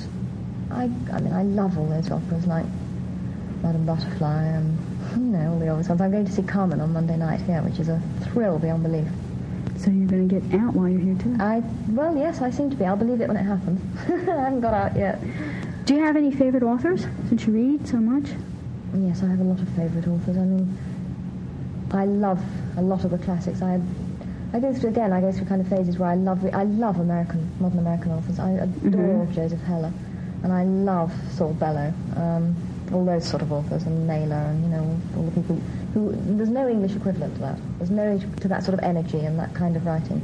I, 0.71 0.85
I 1.13 1.21
mean, 1.21 1.33
I 1.33 1.43
love 1.43 1.79
all 1.79 1.87
those 1.87 2.11
operas 2.11 2.47
like 2.47 2.65
Madame 3.63 3.85
Butterfly 3.85 4.45
and 4.45 4.79
you 5.13 5.19
know 5.19 5.53
all 5.53 5.59
the 5.59 5.69
obvious 5.69 5.89
ones. 5.89 6.01
I'm 6.01 6.11
going 6.11 6.25
to 6.25 6.33
see 6.33 6.43
Carmen 6.43 6.81
on 6.81 6.93
Monday 6.93 7.17
night 7.17 7.41
here, 7.43 7.61
which 7.63 7.79
is 7.79 7.89
a 7.89 8.01
thrill 8.23 8.59
beyond 8.59 8.83
belief. 8.83 9.07
So 9.77 9.91
you're 9.91 10.09
going 10.09 10.29
to 10.29 10.41
get 10.41 10.61
out 10.61 10.75
while 10.75 10.89
you're 10.89 11.01
here 11.01 11.17
too? 11.17 11.37
I 11.41 11.63
well, 11.91 12.17
yes, 12.17 12.41
I 12.41 12.51
seem 12.51 12.71
to 12.71 12.77
be. 12.77 12.85
I'll 12.85 12.97
believe 12.97 13.21
it 13.21 13.29
when 13.29 13.37
it 13.37 13.45
happens. 13.45 13.81
I 14.09 14.43
haven't 14.45 14.61
got 14.61 14.75
out 14.75 14.97
yet. 14.97 15.21
Do 15.85 15.95
you 15.95 16.01
have 16.01 16.17
any 16.17 16.31
favorite 16.31 16.63
authors 16.63 17.07
since 17.29 17.47
you 17.47 17.53
read 17.53 17.87
so 17.87 17.97
much? 17.97 18.31
Yes, 18.95 19.23
I 19.23 19.27
have 19.27 19.41
a 19.41 19.45
lot 19.45 19.61
of 19.61 19.69
favourite 19.71 20.07
authors. 20.07 20.37
I 20.37 20.45
mean, 20.45 20.79
I 21.91 22.05
love 22.05 22.43
a 22.77 22.83
lot 22.83 23.05
of 23.05 23.11
the 23.11 23.19
classics. 23.19 23.61
I 23.61 23.81
I 24.53 24.61
go 24.61 24.73
through 24.75 24.91
again. 24.91 25.13
I 25.13 25.21
go 25.21 25.33
through 25.33 25.47
kind 25.47 25.61
of 25.61 25.69
phases 25.69 25.99
where 25.99 26.11
I 26.11 26.15
love 26.15 26.45
re- 26.45 26.53
I 26.53 26.65
love 26.65 26.99
American 27.01 27.51
modern 27.59 27.79
American 27.79 28.13
authors. 28.13 28.39
I 28.39 28.51
adore 28.51 29.27
Joseph 29.33 29.61
Heller, 29.63 29.93
and 30.43 30.53
I 30.53 30.65
love 30.65 31.13
Saul 31.31 31.55
Bellow. 31.55 31.93
Um, 32.17 32.55
all 32.93 33.05
those 33.07 33.27
sort 33.27 33.41
of 33.41 33.51
authors, 33.53 33.85
and 33.85 34.07
Naylor, 34.07 34.37
and 34.37 34.63
you 34.63 34.69
know 34.71 35.01
all 35.17 35.23
the 35.25 35.31
people 35.31 35.57
who. 35.95 36.13
There's 36.37 36.51
no 36.51 36.69
English 36.69 36.95
equivalent 36.95 37.35
to 37.37 37.41
that. 37.41 37.59
There's 37.79 37.91
no 37.91 38.19
to 38.19 38.49
that 38.49 38.63
sort 38.63 38.75
of 38.75 38.81
energy 38.85 39.21
and 39.21 39.39
that 39.39 39.55
kind 39.55 39.77
of 39.77 39.87
writing. 39.87 40.21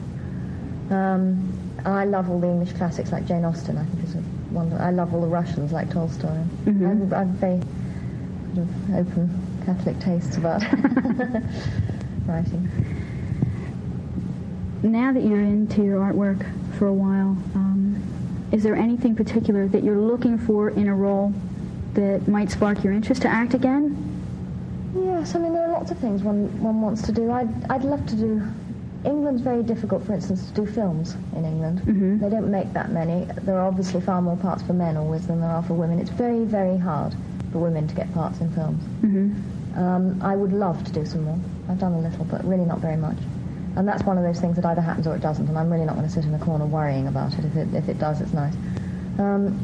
Um, 0.90 1.52
I 1.86 2.04
love 2.04 2.28
all 2.28 2.40
the 2.40 2.48
English 2.48 2.72
classics 2.74 3.12
like 3.12 3.24
Jane 3.26 3.44
Austen. 3.44 3.78
I 3.78 3.84
think 3.84 4.04
is 4.04 4.14
a 4.14 4.22
wonder. 4.50 4.76
I 4.78 4.90
love 4.90 5.14
all 5.14 5.20
the 5.22 5.26
Russians 5.26 5.72
like 5.72 5.90
Tolstoy. 5.90 6.28
I'm, 6.90 7.12
I'm 7.14 7.32
very 7.34 7.60
sort 8.54 8.68
of 8.68 8.94
open 8.94 9.62
Catholic 9.64 9.98
tastes 10.00 10.36
about 10.36 10.62
writing. 12.26 12.68
Now 14.82 15.12
that 15.12 15.24
you're 15.24 15.40
into 15.40 15.82
your 15.82 16.00
artwork 16.00 16.46
for 16.78 16.86
a 16.86 16.92
while, 16.92 17.36
um, 17.54 18.00
is 18.52 18.62
there 18.62 18.76
anything 18.76 19.16
particular 19.16 19.66
that 19.68 19.82
you're 19.82 19.98
looking 19.98 20.38
for 20.38 20.70
in 20.70 20.86
a 20.86 20.94
role 20.94 21.34
that 21.94 22.28
might 22.28 22.50
spark 22.50 22.84
your 22.84 22.92
interest 22.92 23.22
to 23.22 23.28
act 23.28 23.54
again? 23.54 23.96
Yes, 24.94 25.34
I 25.34 25.40
mean 25.40 25.52
there 25.52 25.68
are 25.68 25.72
lots 25.72 25.90
of 25.90 25.98
things 25.98 26.22
one 26.22 26.46
one 26.62 26.80
wants 26.80 27.02
to 27.02 27.12
do. 27.12 27.30
I'd 27.30 27.70
I'd 27.70 27.84
love 27.84 28.06
to 28.06 28.16
do. 28.16 28.42
England's 29.04 29.42
very 29.42 29.62
difficult, 29.62 30.04
for 30.04 30.12
instance, 30.12 30.48
to 30.48 30.54
do 30.54 30.66
films 30.66 31.16
in 31.36 31.44
England. 31.44 31.82
They 32.20 32.28
don't 32.28 32.50
make 32.50 32.72
that 32.72 32.90
many. 32.90 33.26
There 33.42 33.56
are 33.56 33.66
obviously 33.66 34.00
far 34.00 34.20
more 34.20 34.36
parts 34.36 34.62
for 34.62 34.72
men 34.72 34.96
always 34.96 35.26
than 35.26 35.40
there 35.40 35.50
are 35.50 35.62
for 35.62 35.74
women. 35.74 35.98
It's 35.98 36.10
very 36.10 36.44
very 36.44 36.78
hard 36.78 37.14
for 37.52 37.58
women 37.58 37.88
to 37.88 37.94
get 37.94 38.12
parts 38.14 38.40
in 38.40 38.50
films. 38.52 38.82
Mm-hmm. 39.02 39.78
Um, 39.78 40.22
I 40.22 40.34
would 40.36 40.52
love 40.52 40.82
to 40.84 40.92
do 40.92 41.04
some 41.04 41.24
more. 41.24 41.38
I've 41.68 41.78
done 41.78 41.92
a 41.92 42.00
little, 42.00 42.24
but 42.24 42.44
really 42.44 42.64
not 42.64 42.78
very 42.78 42.96
much. 42.96 43.16
And 43.78 43.86
that's 43.86 44.02
one 44.02 44.18
of 44.18 44.24
those 44.24 44.40
things 44.40 44.56
that 44.56 44.64
either 44.64 44.80
happens 44.80 45.06
or 45.06 45.14
it 45.14 45.22
doesn't. 45.22 45.46
And 45.46 45.56
I'm 45.56 45.70
really 45.70 45.84
not 45.84 45.94
going 45.94 46.06
to 46.06 46.12
sit 46.12 46.24
in 46.24 46.34
a 46.34 46.38
corner 46.40 46.66
worrying 46.66 47.06
about 47.06 47.32
it. 47.38 47.44
If 47.44 47.56
it, 47.56 47.72
if 47.72 47.88
it 47.88 47.98
does, 48.00 48.20
it's 48.20 48.32
nice. 48.34 48.54
Um, 49.20 49.56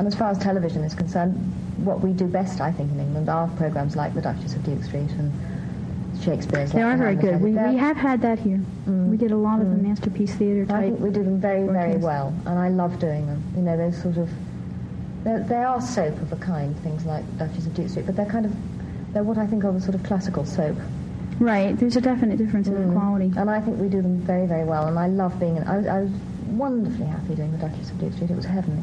and 0.00 0.08
as 0.08 0.14
far 0.16 0.28
as 0.28 0.38
television 0.38 0.82
is 0.82 0.92
concerned, 0.92 1.34
what 1.76 2.00
we 2.00 2.12
do 2.12 2.26
best, 2.26 2.60
I 2.60 2.72
think, 2.72 2.90
in 2.90 2.98
England 2.98 3.28
are 3.28 3.46
programs 3.56 3.94
like 3.94 4.12
The 4.12 4.22
Duchess 4.22 4.54
of 4.56 4.64
Duke 4.64 4.82
Street 4.82 5.08
and 5.12 5.32
Shakespeare's. 6.20 6.72
They 6.72 6.82
are 6.82 6.96
very 6.96 7.14
good. 7.14 7.40
We, 7.40 7.52
we 7.52 7.76
have 7.76 7.96
had 7.96 8.20
that 8.22 8.40
here. 8.40 8.60
We 8.86 9.16
did 9.16 9.30
a 9.30 9.36
lot 9.36 9.60
of 9.60 9.70
the 9.70 9.76
masterpiece 9.76 10.34
theater 10.34 10.66
I 10.74 10.80
think 10.82 10.98
we 10.98 11.10
do 11.10 11.22
them 11.22 11.40
very, 11.40 11.68
very 11.68 11.96
well, 11.96 12.34
and 12.46 12.58
I 12.58 12.70
love 12.70 12.98
doing 12.98 13.26
them. 13.28 13.40
You 13.54 13.62
know, 13.62 13.76
those 13.76 14.02
sort 14.02 14.16
of, 14.16 14.28
they 15.22 15.62
are 15.62 15.80
soap 15.80 16.20
of 16.20 16.32
a 16.32 16.36
kind, 16.36 16.76
things 16.80 17.06
like 17.06 17.24
Duchess 17.38 17.66
of 17.66 17.74
Duke 17.74 17.88
Street, 17.88 18.06
but 18.06 18.16
they're 18.16 18.26
kind 18.26 18.46
of, 18.46 18.52
they're 19.12 19.22
what 19.22 19.38
I 19.38 19.46
think 19.46 19.62
of 19.62 19.76
as 19.76 19.84
sort 19.84 19.94
of 19.94 20.02
classical 20.02 20.44
soap. 20.44 20.76
Right. 21.38 21.76
There's 21.76 21.96
a 21.96 22.00
definite 22.00 22.38
difference 22.38 22.68
in 22.68 22.74
the 22.74 22.80
mm. 22.80 22.92
quality. 22.92 23.32
And 23.36 23.50
I 23.50 23.60
think 23.60 23.80
we 23.80 23.88
do 23.88 24.02
them 24.02 24.18
very, 24.18 24.46
very 24.46 24.64
well. 24.64 24.86
And 24.86 24.98
I 24.98 25.08
love 25.08 25.38
being. 25.40 25.56
In, 25.56 25.64
I, 25.64 25.78
was, 25.78 25.86
I 25.86 26.00
was 26.00 26.10
wonderfully 26.46 27.06
happy 27.06 27.34
doing 27.34 27.52
the 27.52 27.58
Duchess 27.58 27.90
of 27.90 27.98
Duke 27.98 28.12
Street. 28.12 28.30
It 28.30 28.36
was 28.36 28.44
heavenly. 28.44 28.82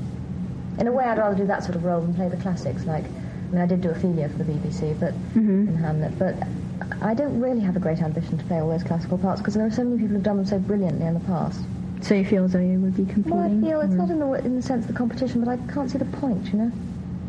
In 0.79 0.87
a 0.87 0.91
way, 0.91 1.05
I'd 1.05 1.17
rather 1.17 1.35
do 1.35 1.45
that 1.47 1.63
sort 1.63 1.75
of 1.75 1.83
role 1.83 2.01
than 2.01 2.13
play 2.13 2.29
the 2.29 2.37
classics. 2.37 2.85
Like, 2.85 3.05
I 3.05 3.53
mean, 3.53 3.61
I 3.61 3.65
did 3.65 3.81
do 3.81 3.89
Ophelia 3.89 4.29
for 4.29 4.37
the 4.37 4.45
BBC, 4.45 4.99
but 4.99 5.13
mm-hmm. 5.13 5.67
in 5.67 5.75
Hamlet. 5.75 6.17
But 6.17 6.35
I 7.01 7.13
don't 7.13 7.39
really 7.39 7.61
have 7.61 7.75
a 7.75 7.79
great 7.79 7.99
ambition 7.99 8.37
to 8.37 8.43
play 8.45 8.59
all 8.59 8.69
those 8.69 8.83
classical 8.83 9.17
parts 9.17 9.41
because 9.41 9.53
there 9.53 9.65
are 9.65 9.71
so 9.71 9.83
many 9.83 9.97
people 9.97 10.15
who've 10.15 10.23
done 10.23 10.37
them 10.37 10.45
so 10.45 10.59
brilliantly 10.59 11.05
in 11.05 11.13
the 11.13 11.19
past. 11.21 11.59
So 12.01 12.15
you 12.15 12.25
feel 12.25 12.45
as 12.45 12.53
though 12.53 12.59
you 12.59 12.79
would 12.79 12.95
be 12.95 13.05
competing? 13.05 13.37
Well, 13.37 13.45
I 13.45 13.69
feel 13.69 13.81
it's 13.81 13.93
not 13.93 14.09
in 14.09 14.19
the 14.19 14.31
in 14.33 14.55
the 14.55 14.61
sense 14.61 14.85
of 14.85 14.87
the 14.87 14.97
competition, 14.97 15.43
but 15.43 15.49
I 15.49 15.57
can't 15.71 15.89
see 15.89 15.99
the 15.99 16.05
point. 16.05 16.45
You 16.47 16.59
know, 16.59 16.71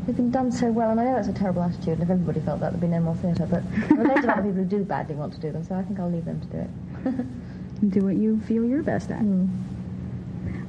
they've 0.07 0.17
been 0.17 0.31
done 0.31 0.51
so 0.53 0.71
well, 0.71 0.91
and 0.91 1.01
I 1.01 1.05
know 1.05 1.15
that's 1.15 1.29
a 1.29 1.33
terrible 1.33 1.63
attitude. 1.63 1.95
And 1.95 2.03
if 2.03 2.11
everybody 2.11 2.41
felt 2.41 2.61
that, 2.61 2.71
there'd 2.71 2.81
be 2.81 2.89
no 2.89 3.01
more 3.01 3.15
theatre. 3.17 3.47
But 3.47 3.63
there 3.89 4.01
are 4.01 4.05
loads 4.05 4.25
of 4.25 4.31
other 4.31 4.43
people 4.43 4.59
who 4.59 4.65
do 4.65 4.85
badly 4.85 5.15
want 5.15 5.33
to 5.35 5.41
do 5.41 5.53
them, 5.53 5.65
so 5.65 5.75
I 5.75 5.83
think 5.83 5.99
I'll 6.01 6.11
leave 6.11 6.25
them 6.25 6.41
to 6.41 6.47
do 6.47 6.59
it. 6.59 7.91
do 7.91 8.05
what 8.05 8.17
you 8.17 8.41
feel 8.41 8.65
you're 8.65 8.83
best 8.83 9.11
at. 9.11 9.19
Hmm. 9.21 9.47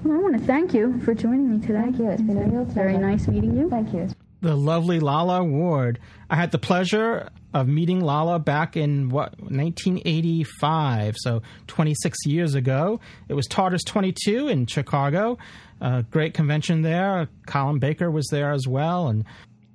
Well, 0.04 0.18
I 0.18 0.22
want 0.22 0.38
to 0.38 0.46
thank 0.46 0.74
you 0.74 1.00
for 1.02 1.14
joining 1.14 1.50
me 1.50 1.66
today. 1.66 1.82
Thank 1.82 2.00
you. 2.00 2.10
It's 2.10 2.22
been 2.22 2.38
a 2.38 2.42
real 2.42 2.66
pleasure. 2.66 2.74
Very 2.74 2.98
nice 2.98 3.28
meeting 3.28 3.56
you. 3.58 3.70
Thank 3.70 3.94
you. 3.94 4.10
the 4.42 4.56
lovely 4.56 5.00
Lalla 5.00 5.44
Ward. 5.44 6.00
I 6.30 6.36
had 6.36 6.52
the 6.52 6.60
pleasure 6.60 7.30
of 7.54 7.68
meeting 7.68 8.02
Lalla 8.02 8.40
back 8.40 8.76
in 8.76 9.10
what 9.10 9.40
1985, 9.40 11.16
so 11.18 11.42
26 11.68 12.18
years 12.26 12.56
ago. 12.56 13.00
It 13.30 13.36
was 13.36 13.48
Tartarus 13.48 13.84
22 13.86 14.48
in 14.48 14.66
Chicago. 14.66 15.38
A 15.84 16.02
great 16.10 16.34
convention 16.34 16.82
there. 16.82 17.28
Colin 17.46 17.78
Baker 17.78 18.10
was 18.10 18.28
there 18.30 18.54
as 18.54 18.66
well, 18.66 19.10
and 19.10 19.26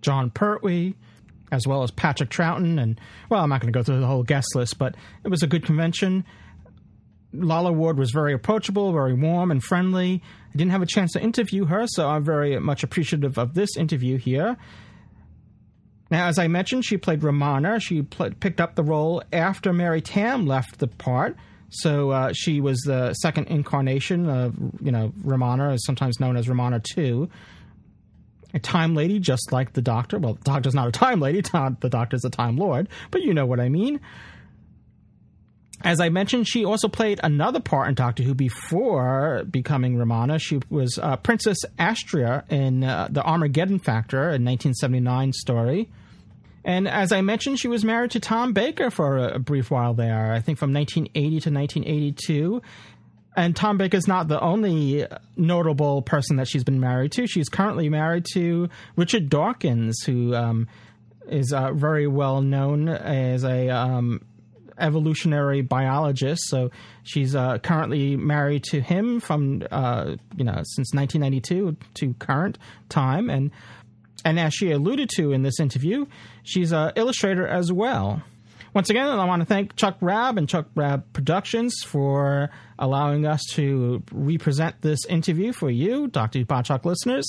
Jon 0.00 0.30
Pertwee, 0.30 0.94
as 1.52 1.66
well 1.66 1.82
as 1.82 1.90
Patrick 1.90 2.30
Troughton. 2.30 2.80
And 2.80 2.98
well, 3.28 3.42
I'm 3.42 3.50
not 3.50 3.60
going 3.60 3.70
to 3.70 3.78
go 3.78 3.82
through 3.82 4.00
the 4.00 4.06
whole 4.06 4.22
guest 4.22 4.56
list, 4.56 4.78
but 4.78 4.94
it 5.22 5.28
was 5.28 5.42
a 5.42 5.46
good 5.46 5.66
convention. 5.66 6.24
Lala 7.34 7.70
Ward 7.72 7.98
was 7.98 8.10
very 8.10 8.32
approachable, 8.32 8.90
very 8.90 9.12
warm 9.12 9.50
and 9.50 9.62
friendly. 9.62 10.22
I 10.54 10.56
didn't 10.56 10.70
have 10.70 10.80
a 10.80 10.86
chance 10.86 11.12
to 11.12 11.20
interview 11.20 11.66
her, 11.66 11.86
so 11.86 12.08
I'm 12.08 12.24
very 12.24 12.58
much 12.58 12.82
appreciative 12.82 13.36
of 13.36 13.52
this 13.52 13.76
interview 13.76 14.16
here. 14.16 14.56
Now, 16.10 16.28
as 16.28 16.38
I 16.38 16.48
mentioned, 16.48 16.86
she 16.86 16.96
played 16.96 17.22
Romana. 17.22 17.80
She 17.80 18.00
pl- 18.00 18.30
picked 18.40 18.62
up 18.62 18.76
the 18.76 18.82
role 18.82 19.22
after 19.30 19.74
Mary 19.74 20.00
Tamm 20.00 20.46
left 20.46 20.78
the 20.78 20.86
part. 20.86 21.36
So 21.70 22.10
uh, 22.10 22.32
she 22.34 22.60
was 22.60 22.78
the 22.80 23.12
second 23.14 23.48
incarnation 23.48 24.28
of, 24.28 24.54
you 24.80 24.90
know, 24.90 25.12
Romana, 25.22 25.76
sometimes 25.78 26.18
known 26.18 26.36
as 26.36 26.48
Romana 26.48 26.80
2. 26.80 27.28
A 28.54 28.58
time 28.58 28.94
lady, 28.94 29.18
just 29.18 29.52
like 29.52 29.74
the 29.74 29.82
Doctor. 29.82 30.18
Well, 30.18 30.34
the 30.34 30.44
Doctor's 30.44 30.74
not 30.74 30.88
a 30.88 30.92
time 30.92 31.20
lady. 31.20 31.42
The 31.80 31.88
Doctor's 31.90 32.24
a 32.24 32.30
time 32.30 32.56
lord, 32.56 32.88
but 33.10 33.20
you 33.22 33.34
know 33.34 33.44
what 33.44 33.60
I 33.60 33.68
mean. 33.68 34.00
As 35.84 36.00
I 36.00 36.08
mentioned, 36.08 36.48
she 36.48 36.64
also 36.64 36.88
played 36.88 37.20
another 37.22 37.60
part 37.60 37.88
in 37.88 37.94
Doctor 37.94 38.22
Who 38.22 38.34
before 38.34 39.44
becoming 39.48 39.96
Romana. 39.96 40.38
She 40.38 40.60
was 40.70 40.98
uh, 41.00 41.16
Princess 41.16 41.58
Astra 41.78 42.44
in 42.48 42.82
uh, 42.82 43.08
the 43.10 43.22
Armageddon 43.22 43.78
Factor, 43.78 44.22
a 44.22 44.40
1979 44.40 45.32
story. 45.34 45.88
And 46.68 46.86
as 46.86 47.12
I 47.12 47.22
mentioned, 47.22 47.58
she 47.58 47.66
was 47.66 47.82
married 47.82 48.10
to 48.10 48.20
Tom 48.20 48.52
Baker 48.52 48.90
for 48.90 49.16
a, 49.16 49.36
a 49.36 49.38
brief 49.38 49.70
while 49.70 49.94
there, 49.94 50.34
I 50.34 50.40
think 50.40 50.58
from 50.58 50.74
1980 50.74 51.28
to 51.28 51.50
1982. 51.50 52.62
And 53.34 53.56
Tom 53.56 53.78
Baker's 53.78 54.06
not 54.06 54.28
the 54.28 54.38
only 54.38 55.06
notable 55.34 56.02
person 56.02 56.36
that 56.36 56.46
she's 56.46 56.64
been 56.64 56.78
married 56.78 57.12
to. 57.12 57.26
She's 57.26 57.48
currently 57.48 57.88
married 57.88 58.26
to 58.34 58.68
Richard 58.96 59.30
Dawkins, 59.30 60.02
who 60.04 60.34
um, 60.34 60.68
is 61.26 61.54
uh, 61.54 61.72
very 61.72 62.06
well 62.06 62.42
known 62.42 62.90
as 62.90 63.44
a 63.44 63.70
um, 63.70 64.20
evolutionary 64.78 65.62
biologist. 65.62 66.42
So 66.48 66.70
she's 67.02 67.34
uh, 67.34 67.60
currently 67.60 68.14
married 68.14 68.64
to 68.64 68.82
him 68.82 69.20
from 69.20 69.62
uh, 69.70 70.16
you 70.36 70.44
know 70.44 70.60
since 70.64 70.92
1992 70.92 71.78
to 71.94 72.14
current 72.18 72.58
time, 72.90 73.30
and 73.30 73.52
and 74.24 74.38
as 74.38 74.54
she 74.54 74.70
alluded 74.70 75.10
to 75.16 75.32
in 75.32 75.42
this 75.42 75.60
interview, 75.60 76.06
she's 76.42 76.72
an 76.72 76.92
illustrator 76.96 77.46
as 77.46 77.72
well. 77.72 78.22
Once 78.74 78.90
again, 78.90 79.08
I 79.08 79.24
want 79.24 79.40
to 79.40 79.46
thank 79.46 79.76
Chuck 79.76 79.96
Rab 80.00 80.36
and 80.36 80.48
Chuck 80.48 80.66
Rab 80.74 81.12
Productions 81.12 81.82
for 81.84 82.50
allowing 82.78 83.26
us 83.26 83.42
to 83.52 84.02
represent 84.12 84.82
this 84.82 85.04
interview 85.06 85.52
for 85.52 85.70
you, 85.70 86.06
Dr. 86.08 86.40
Podshock 86.40 86.84
listeners. 86.84 87.26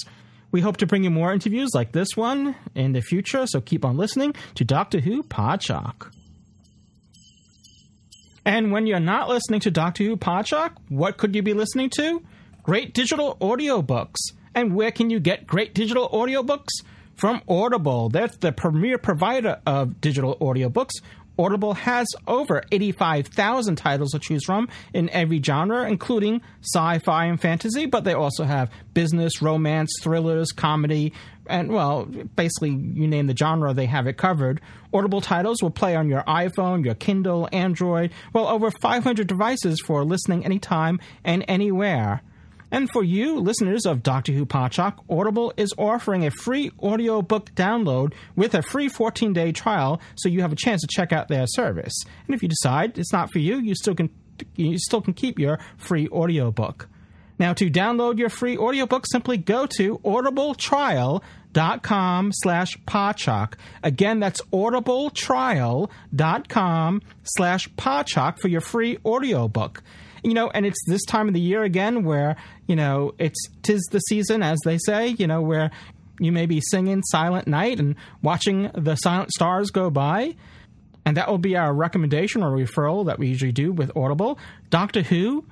We 0.52 0.62
hope 0.62 0.78
to 0.78 0.88
bring 0.88 1.04
you 1.04 1.10
more 1.10 1.32
interviews 1.32 1.70
like 1.74 1.92
this 1.92 2.10
one 2.16 2.56
in 2.76 2.92
the 2.92 3.02
future, 3.02 3.46
so 3.48 3.62
keep 3.62 3.86
on 3.86 3.98
listening 3.98 4.36
to 4.56 4.66
Doctor 4.66 5.00
Who 5.00 5.24
Podshock. 5.24 6.12
And 8.46 8.72
when 8.72 8.88
you're 8.88 9.00
not 9.00 9.30
listening 9.30 9.60
to 9.62 9.72
Doctor 9.72 10.04
Who 10.04 10.18
Podshock, 10.18 10.72
what 10.90 11.18
could 11.18 11.36
you 11.36 11.44
be 11.44 11.54
listening 11.54 11.92
to? 11.98 12.22
Great 12.64 12.94
digital 12.94 13.38
audiobooks. 13.40 14.18
And 14.56 14.76
where 14.76 14.92
can 14.92 15.10
you 15.10 15.20
get 15.20 15.48
great 15.48 15.74
digital 15.74 16.10
audiobooks? 16.10 16.70
From 17.16 17.42
Audible. 17.50 18.08
That's 18.08 18.38
the 18.38 18.54
premier 18.54 18.98
provider 18.98 19.60
of 19.66 20.00
digital 20.00 20.38
audiobooks. 20.38 21.02
Audible 21.38 21.74
has 21.74 22.06
over 22.28 22.64
85,000 22.70 23.78
titles 23.78 24.12
to 24.12 24.20
choose 24.20 24.44
from 24.44 24.68
in 24.94 25.10
every 25.10 25.42
genre, 25.42 25.88
including 25.88 26.42
sci 26.62 27.00
fi 27.00 27.26
and 27.26 27.40
fantasy, 27.42 27.86
but 27.86 28.04
they 28.04 28.14
also 28.14 28.44
have 28.44 28.70
business, 28.94 29.42
romance, 29.42 29.90
thrillers, 30.02 30.52
comedy, 30.52 31.14
and, 31.46 31.72
well, 31.72 32.06
basically, 32.06 32.70
you 32.70 33.08
name 33.08 33.28
the 33.28 33.36
genre, 33.36 33.74
they 33.74 33.88
have 33.88 34.06
it 34.06 34.18
covered. 34.18 34.62
Audible 34.94 35.20
titles 35.20 35.64
will 35.64 35.72
play 35.72 35.96
on 35.96 36.08
your 36.08 36.24
iPhone, 36.24 36.86
your 36.86 36.94
Kindle, 36.94 37.50
Android, 37.52 38.12
well, 38.34 38.48
over 38.48 38.70
500 38.70 39.26
devices 39.26 39.82
for 39.82 40.04
listening 40.04 40.46
anytime 40.46 41.00
and 41.24 41.44
anywhere. 41.48 42.22
And 42.72 42.90
for 42.92 43.04
you, 43.04 43.40
listeners 43.40 43.86
of 43.86 44.04
Doctor 44.04 44.32
Who 44.32 44.46
Podshock, 44.46 45.00
Audible 45.10 45.54
is 45.58 45.74
offering 45.78 46.26
a 46.26 46.32
free 46.32 46.72
audiobook 46.82 47.54
download 47.56 48.14
with 48.36 48.54
a 48.54 48.62
free 48.62 48.90
14 48.90 49.34
day 49.34 49.52
trial, 49.52 50.02
so 50.16 50.30
you 50.30 50.42
have 50.42 50.52
a 50.52 50.58
chance 50.58 50.82
to 50.82 50.88
check 50.88 51.12
out 51.12 51.28
their 51.28 51.48
service. 51.48 51.94
And 52.28 52.36
if 52.36 52.44
you 52.44 52.50
decide 52.50 52.98
it's 52.98 53.14
not 53.14 53.32
for 53.32 53.40
you, 53.40 53.60
you 53.60 53.76
still 53.76 53.96
can 53.96 54.10
you 54.56 54.78
still 54.78 55.02
can 55.02 55.14
keep 55.14 55.38
your 55.38 55.60
free 55.78 56.08
audiobook. 56.10 56.88
Now, 57.40 57.54
to 57.54 57.70
download 57.70 58.20
your 58.20 58.30
free 58.30 58.58
audiobook, 58.58 59.06
simply 59.10 59.38
go 59.38 59.66
to 59.78 59.98
audibletrial.com 60.00 61.22
slash 61.54 62.78
podshock. 62.88 63.54
Again, 63.84 64.20
that's 64.20 64.42
audibletrial.com 64.54 67.02
slash 67.24 67.70
podshock 67.70 68.40
for 68.40 68.48
your 68.48 68.62
free 68.62 68.98
audiobook 69.06 69.84
you 70.24 70.34
know, 70.34 70.50
and 70.50 70.66
it's 70.66 70.80
this 70.88 71.04
time 71.06 71.28
of 71.28 71.34
the 71.34 71.40
year 71.40 71.64
again 71.64 72.04
where, 72.04 72.36
you 72.68 72.76
know, 72.76 73.14
it's 73.18 73.40
tis 73.64 73.82
the 73.92 74.00
season, 74.00 74.44
as 74.44 74.58
they 74.66 74.78
say, 74.78 75.08
you 75.08 75.28
know, 75.28 75.42
where 75.42 75.72
you 76.20 76.32
may 76.32 76.46
be 76.46 76.62
singing 76.62 77.02
Silent 77.04 77.48
Night 77.48 77.80
and 77.80 77.96
watching 78.22 78.70
the 78.74 78.96
silent 78.96 79.32
stars 79.32 79.72
go 79.72 79.90
by. 79.90 80.36
And 81.06 81.18
that 81.18 81.30
will 81.30 81.38
be 81.38 81.56
our 81.56 81.74
recommendation 81.74 82.44
or 82.44 82.52
referral 82.52 83.06
that 83.06 83.18
we 83.18 83.28
usually 83.28 83.52
do 83.52 83.72
with 83.72 83.96
Audible. 83.96 84.38
Doctor 84.70 85.02
Who, 85.02 85.46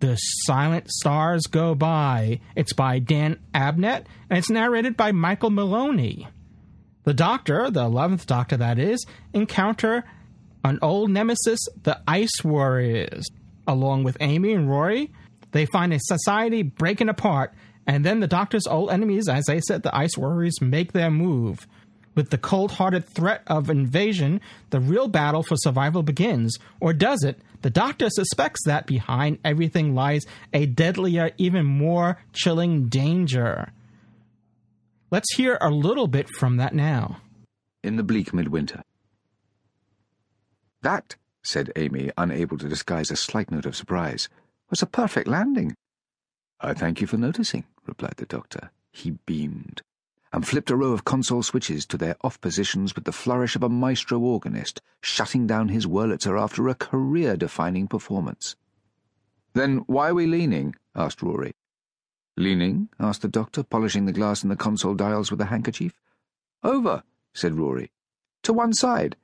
The 0.00 0.16
Silent 0.16 0.90
Stars 0.90 1.46
Go 1.46 1.74
By. 1.74 2.40
It's 2.54 2.72
by 2.72 2.98
Dan 2.98 3.38
Abnett, 3.54 4.04
and 4.28 4.38
it's 4.38 4.50
narrated 4.50 4.96
by 4.96 5.12
Michael 5.12 5.50
Maloney. 5.50 6.28
The 7.04 7.14
Doctor, 7.14 7.70
the 7.70 7.84
11th 7.84 8.26
Doctor 8.26 8.56
that 8.58 8.78
is, 8.78 9.04
encounter 9.32 10.04
an 10.64 10.78
old 10.82 11.10
nemesis, 11.10 11.60
the 11.82 12.00
Ice 12.06 12.44
Warriors 12.44 13.26
along 13.66 14.04
with 14.04 14.16
Amy 14.20 14.52
and 14.52 14.68
Rory. 14.68 15.12
They 15.52 15.66
find 15.66 15.92
a 15.92 15.98
society 16.00 16.62
breaking 16.62 17.08
apart, 17.08 17.54
and 17.86 18.04
then 18.04 18.20
the 18.20 18.26
Doctor's 18.26 18.66
old 18.66 18.90
enemies, 18.90 19.28
as 19.28 19.48
I 19.48 19.60
said, 19.60 19.82
the 19.82 19.96
Ice 19.96 20.16
Warriors, 20.16 20.60
make 20.60 20.92
their 20.92 21.10
move. 21.10 21.66
With 22.16 22.30
the 22.30 22.38
cold 22.38 22.72
hearted 22.72 23.06
threat 23.06 23.42
of 23.46 23.70
invasion, 23.70 24.40
the 24.70 24.80
real 24.80 25.06
battle 25.06 25.42
for 25.42 25.54
survival 25.56 26.02
begins. 26.02 26.58
Or 26.80 26.92
does 26.92 27.22
it? 27.22 27.38
The 27.62 27.70
Doctor 27.70 28.08
suspects 28.10 28.62
that 28.64 28.86
behind 28.86 29.38
everything 29.44 29.94
lies 29.94 30.24
a 30.52 30.66
deadlier, 30.66 31.30
even 31.36 31.66
more 31.66 32.18
chilling 32.32 32.88
danger. 32.88 33.70
Let's 35.10 35.34
hear 35.36 35.58
a 35.60 35.70
little 35.70 36.08
bit 36.08 36.28
from 36.28 36.56
that 36.56 36.74
now. 36.74 37.18
In 37.84 37.96
the 37.96 38.02
bleak 38.02 38.32
midwinter. 38.32 38.82
That 40.82 41.16
said 41.42 41.70
Amy, 41.76 42.10
unable 42.16 42.58
to 42.58 42.68
disguise 42.68 43.10
a 43.10 43.16
slight 43.16 43.50
note 43.50 43.66
of 43.66 43.76
surprise, 43.76 44.28
was 44.70 44.82
a 44.82 44.86
perfect 44.86 45.28
landing. 45.28 45.74
I 46.60 46.74
thank 46.74 47.00
you 47.00 47.06
for 47.06 47.16
noticing, 47.16 47.64
replied 47.86 48.14
the 48.16 48.26
doctor. 48.26 48.70
He 48.90 49.12
beamed, 49.26 49.82
and 50.36 50.46
flipped 50.46 50.70
a 50.70 50.76
row 50.76 50.92
of 50.92 51.06
console 51.06 51.42
switches 51.42 51.86
to 51.86 51.96
their 51.96 52.14
off 52.20 52.38
positions 52.42 52.94
with 52.94 53.04
the 53.04 53.10
flourish 53.10 53.56
of 53.56 53.62
a 53.62 53.70
maestro 53.70 54.18
organist 54.18 54.82
shutting 55.00 55.46
down 55.46 55.68
his 55.68 55.86
Wurlitzer 55.86 56.38
after 56.38 56.68
a 56.68 56.74
career-defining 56.74 57.88
performance. 57.88 58.54
Then 59.54 59.78
why 59.86 60.10
are 60.10 60.14
we 60.14 60.26
leaning? 60.26 60.76
asked 60.94 61.22
Rory. 61.22 61.54
Leaning? 62.36 62.90
asked 63.00 63.22
the 63.22 63.28
doctor, 63.28 63.62
polishing 63.62 64.04
the 64.04 64.12
glass 64.12 64.42
in 64.42 64.50
the 64.50 64.56
console 64.56 64.94
dials 64.94 65.30
with 65.30 65.40
a 65.40 65.46
handkerchief. 65.46 65.94
Over, 66.62 67.02
said 67.32 67.54
Rory. 67.54 67.90
To 68.42 68.52
one 68.52 68.74
side. 68.74 69.16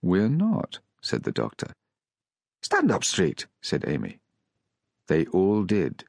We're 0.00 0.30
not, 0.30 0.78
said 1.02 1.24
the 1.24 1.32
doctor. 1.32 1.74
Stand 2.62 2.90
up 2.90 3.04
straight, 3.04 3.44
said 3.60 3.84
Amy. 3.86 4.20
They 5.06 5.26
all 5.26 5.64
did. 5.64 6.04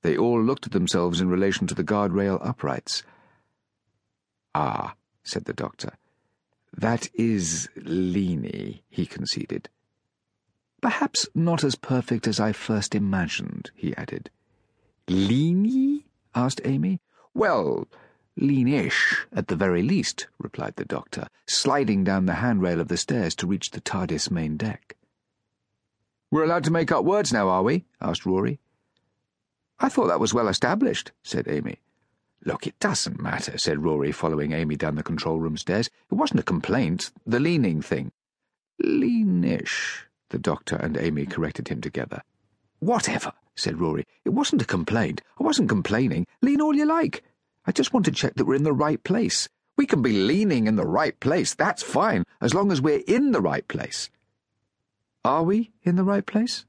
They 0.00 0.16
all 0.16 0.42
looked 0.42 0.64
at 0.64 0.72
themselves 0.72 1.20
in 1.20 1.28
relation 1.28 1.66
to 1.66 1.74
the 1.74 1.84
guardrail 1.84 2.38
uprights. 2.42 3.02
Ah, 4.60 4.94
said 5.22 5.44
the 5.44 5.52
doctor. 5.52 5.92
That 6.76 7.08
is 7.14 7.68
leany, 7.76 8.80
he 8.90 9.06
conceded. 9.06 9.68
Perhaps 10.80 11.28
not 11.32 11.62
as 11.62 11.76
perfect 11.76 12.26
as 12.26 12.40
I 12.40 12.50
first 12.50 12.96
imagined, 12.96 13.70
he 13.76 13.94
added. 13.94 14.30
Leany? 15.06 16.06
asked 16.34 16.60
Amy. 16.64 17.00
Well, 17.34 17.86
leanish, 18.36 19.26
at 19.32 19.46
the 19.46 19.54
very 19.54 19.82
least, 19.82 20.26
replied 20.38 20.74
the 20.74 20.84
doctor, 20.84 21.28
sliding 21.46 22.02
down 22.02 22.26
the 22.26 22.42
handrail 22.42 22.80
of 22.80 22.88
the 22.88 22.96
stairs 22.96 23.36
to 23.36 23.46
reach 23.46 23.70
the 23.70 23.80
TARDIS 23.80 24.28
main 24.28 24.56
deck. 24.56 24.96
We're 26.32 26.42
allowed 26.42 26.64
to 26.64 26.72
make 26.72 26.90
up 26.90 27.04
words 27.04 27.32
now, 27.32 27.48
are 27.48 27.62
we? 27.62 27.84
asked 28.00 28.26
Rory. 28.26 28.58
I 29.78 29.88
thought 29.88 30.08
that 30.08 30.18
was 30.18 30.34
well 30.34 30.48
established, 30.48 31.12
said 31.22 31.46
Amy. 31.46 31.78
Look, 32.44 32.66
it 32.66 32.78
doesn't 32.78 33.20
matter, 33.20 33.58
said 33.58 33.82
Rory, 33.82 34.12
following 34.12 34.52
Amy 34.52 34.76
down 34.76 34.94
the 34.94 35.02
control 35.02 35.40
room 35.40 35.56
stairs. 35.56 35.90
It 36.10 36.14
wasn't 36.14 36.40
a 36.40 36.44
complaint, 36.44 37.10
the 37.26 37.40
leaning 37.40 37.82
thing. 37.82 38.12
Leanish, 38.82 40.02
the 40.30 40.38
doctor 40.38 40.76
and 40.76 40.96
Amy 40.96 41.26
corrected 41.26 41.68
him 41.68 41.80
together. 41.80 42.22
Whatever, 42.78 43.32
said 43.56 43.80
Rory. 43.80 44.04
It 44.24 44.30
wasn't 44.30 44.62
a 44.62 44.66
complaint. 44.66 45.20
I 45.38 45.42
wasn't 45.42 45.68
complaining. 45.68 46.26
Lean 46.40 46.60
all 46.60 46.76
you 46.76 46.86
like. 46.86 47.24
I 47.66 47.72
just 47.72 47.92
want 47.92 48.06
to 48.06 48.12
check 48.12 48.34
that 48.34 48.44
we're 48.44 48.54
in 48.54 48.62
the 48.62 48.72
right 48.72 49.02
place. 49.02 49.48
We 49.76 49.86
can 49.86 50.00
be 50.00 50.12
leaning 50.12 50.66
in 50.66 50.76
the 50.76 50.86
right 50.86 51.18
place. 51.20 51.54
That's 51.54 51.82
fine, 51.82 52.24
as 52.40 52.54
long 52.54 52.70
as 52.72 52.80
we're 52.80 53.02
in 53.06 53.32
the 53.32 53.40
right 53.40 53.66
place. 53.66 54.10
Are 55.24 55.42
we 55.42 55.72
in 55.82 55.96
the 55.96 56.04
right 56.04 56.24
place? 56.24 56.64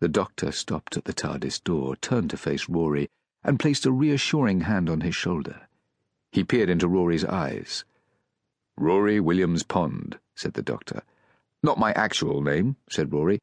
The 0.00 0.08
doctor 0.08 0.52
stopped 0.52 0.96
at 0.96 1.04
the 1.04 1.12
TARDIS 1.12 1.62
door, 1.62 1.96
turned 1.96 2.30
to 2.30 2.36
face 2.36 2.68
Rory, 2.68 3.08
and 3.44 3.60
placed 3.60 3.86
a 3.86 3.92
reassuring 3.92 4.62
hand 4.62 4.88
on 4.88 5.02
his 5.02 5.14
shoulder. 5.14 5.68
He 6.32 6.44
peered 6.44 6.70
into 6.70 6.88
Rory's 6.88 7.24
eyes. 7.24 7.84
Rory 8.76 9.20
Williams 9.20 9.62
Pond, 9.62 10.18
said 10.34 10.54
the 10.54 10.62
doctor. 10.62 11.02
Not 11.62 11.78
my 11.78 11.92
actual 11.92 12.42
name, 12.42 12.76
said 12.90 13.12
Rory. 13.12 13.38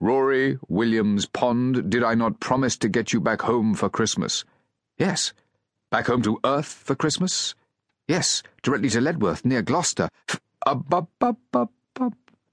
Rory 0.00 0.58
Williams 0.68 1.26
Pond, 1.26 1.90
did 1.90 2.02
I 2.02 2.14
not 2.14 2.40
promise 2.40 2.76
to 2.78 2.88
get 2.88 3.12
you 3.12 3.20
back 3.20 3.42
home 3.42 3.74
for 3.74 3.90
Christmas? 3.90 4.44
Yes. 4.96 5.32
Back 5.90 6.06
home 6.06 6.22
to 6.22 6.40
Earth 6.44 6.82
for 6.84 6.94
Christmas? 6.94 7.54
Yes, 8.08 8.42
directly 8.62 8.88
to 8.90 9.00
Leadworth, 9.00 9.44
near 9.44 9.62
Gloucester. 9.62 10.08
F- 10.28 10.40
uh, 10.66 10.76
up, 10.90 11.10
up, 11.52 11.70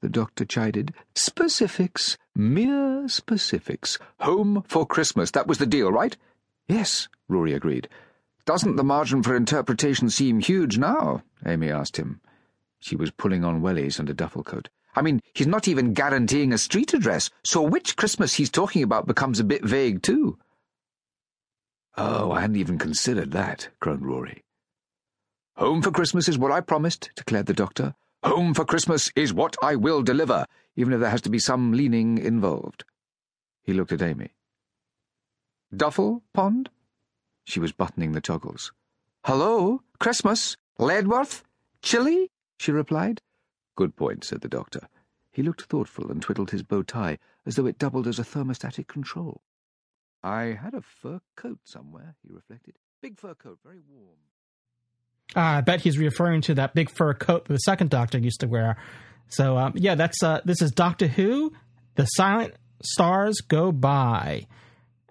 the 0.01 0.09
doctor 0.09 0.45
chided. 0.45 0.93
Specifics, 1.15 2.17
mere 2.35 3.07
specifics. 3.07 3.97
Home 4.19 4.63
for 4.67 4.85
Christmas, 4.85 5.31
that 5.31 5.47
was 5.47 5.57
the 5.57 5.65
deal, 5.65 5.91
right? 5.91 6.15
Yes, 6.67 7.07
Rory 7.27 7.53
agreed. 7.53 7.87
Doesn't 8.45 8.75
the 8.75 8.83
margin 8.83 9.23
for 9.23 9.35
interpretation 9.35 10.09
seem 10.09 10.39
huge 10.39 10.77
now? 10.77 11.23
Amy 11.45 11.69
asked 11.69 11.97
him. 11.97 12.21
She 12.79 12.95
was 12.95 13.11
pulling 13.11 13.43
on 13.43 13.61
wellies 13.61 13.99
and 13.99 14.09
a 14.09 14.13
duffel 14.13 14.43
coat. 14.43 14.69
I 14.95 15.01
mean, 15.01 15.21
he's 15.33 15.47
not 15.47 15.67
even 15.67 15.93
guaranteeing 15.93 16.51
a 16.51 16.57
street 16.57 16.93
address, 16.93 17.29
so 17.43 17.61
which 17.61 17.95
Christmas 17.95 18.35
he's 18.35 18.49
talking 18.49 18.83
about 18.83 19.07
becomes 19.07 19.39
a 19.39 19.43
bit 19.43 19.63
vague, 19.63 20.01
too. 20.01 20.37
Oh, 21.97 22.31
I 22.31 22.41
hadn't 22.41 22.55
even 22.57 22.77
considered 22.77 23.31
that, 23.31 23.69
groaned 23.79 24.05
Rory. 24.05 24.43
Home 25.55 25.81
for 25.81 25.91
Christmas 25.91 26.27
is 26.27 26.37
what 26.37 26.51
I 26.51 26.61
promised, 26.61 27.11
declared 27.15 27.47
the 27.47 27.53
doctor. 27.53 27.95
Home 28.23 28.53
for 28.53 28.65
Christmas 28.65 29.11
is 29.15 29.33
what 29.33 29.55
I 29.61 29.75
will 29.75 30.03
deliver, 30.03 30.45
even 30.75 30.93
if 30.93 30.99
there 30.99 31.09
has 31.09 31.21
to 31.21 31.29
be 31.29 31.39
some 31.39 31.73
leaning 31.73 32.17
involved. 32.17 32.83
He 33.63 33.73
looked 33.73 33.91
at 33.91 34.01
Amy. 34.01 34.31
Duffel 35.75 36.23
Pond? 36.33 36.69
She 37.45 37.59
was 37.59 37.71
buttoning 37.71 38.13
the 38.13 38.21
toggles. 38.21 38.71
Hello? 39.25 39.81
Christmas? 39.99 40.55
Leadworth? 40.79 41.43
Chilly? 41.81 42.31
she 42.57 42.71
replied. 42.71 43.21
Good 43.75 43.95
point, 43.95 44.23
said 44.23 44.41
the 44.41 44.47
doctor. 44.47 44.87
He 45.31 45.43
looked 45.43 45.63
thoughtful 45.63 46.09
and 46.09 46.21
twiddled 46.21 46.51
his 46.51 46.63
bow 46.63 46.83
tie 46.83 47.17
as 47.45 47.55
though 47.55 47.65
it 47.65 47.77
doubled 47.77 48.07
as 48.07 48.17
a 48.17 48.23
thermostatic 48.23 48.87
control. 48.87 49.41
I 50.23 50.57
had 50.61 50.73
a 50.73 50.81
fur 50.81 51.19
coat 51.35 51.59
somewhere, 51.63 52.15
he 52.23 52.33
reflected. 52.33 52.75
Big 53.01 53.19
fur 53.19 53.35
coat, 53.35 53.59
very 53.63 53.79
warm. 53.87 54.17
Uh, 55.35 55.57
I 55.57 55.61
bet 55.61 55.81
he's 55.81 55.97
referring 55.97 56.41
to 56.43 56.55
that 56.55 56.73
big 56.73 56.89
fur 56.89 57.13
coat 57.13 57.45
the 57.47 57.57
second 57.57 57.89
Doctor 57.89 58.17
used 58.17 58.39
to 58.39 58.47
wear. 58.47 58.77
So 59.27 59.57
um, 59.57 59.73
yeah, 59.75 59.95
that's 59.95 60.23
uh, 60.23 60.41
this 60.45 60.61
is 60.61 60.71
Doctor 60.71 61.07
Who. 61.07 61.53
The 61.95 62.05
Silent 62.05 62.55
Stars 62.81 63.41
Go 63.41 63.71
By 63.71 64.47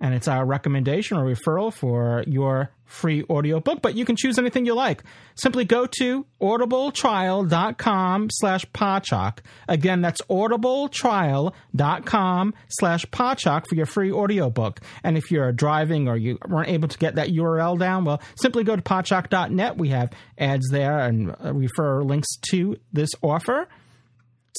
and 0.00 0.14
it's 0.14 0.28
our 0.28 0.44
recommendation 0.44 1.16
or 1.16 1.24
referral 1.24 1.72
for 1.72 2.22
your 2.26 2.70
free 2.84 3.24
audiobook, 3.30 3.80
but 3.82 3.96
you 3.96 4.04
can 4.04 4.14
choose 4.14 4.38
anything 4.38 4.66
you 4.66 4.74
like. 4.74 5.02
Simply 5.34 5.64
go 5.64 5.86
to 5.98 6.24
audibletrial.com 6.40 8.28
slash 8.30 8.64
podshock. 8.66 9.38
Again, 9.68 10.02
that's 10.02 10.20
audibletrial.com 10.22 12.54
slash 12.68 13.04
podshock 13.06 13.66
for 13.66 13.74
your 13.74 13.86
free 13.86 14.12
audiobook. 14.12 14.80
And 15.02 15.16
if 15.16 15.30
you're 15.30 15.50
driving 15.52 16.08
or 16.08 16.16
you 16.16 16.38
weren't 16.46 16.68
able 16.68 16.88
to 16.88 16.98
get 16.98 17.14
that 17.16 17.30
URL 17.30 17.78
down, 17.78 18.04
well, 18.04 18.20
simply 18.36 18.64
go 18.64 18.76
to 18.76 18.82
podshock.net. 18.82 19.78
We 19.78 19.88
have 19.88 20.12
ads 20.38 20.68
there 20.70 20.98
and 20.98 21.34
refer 21.42 22.02
links 22.02 22.28
to 22.50 22.76
this 22.92 23.08
offer. 23.22 23.66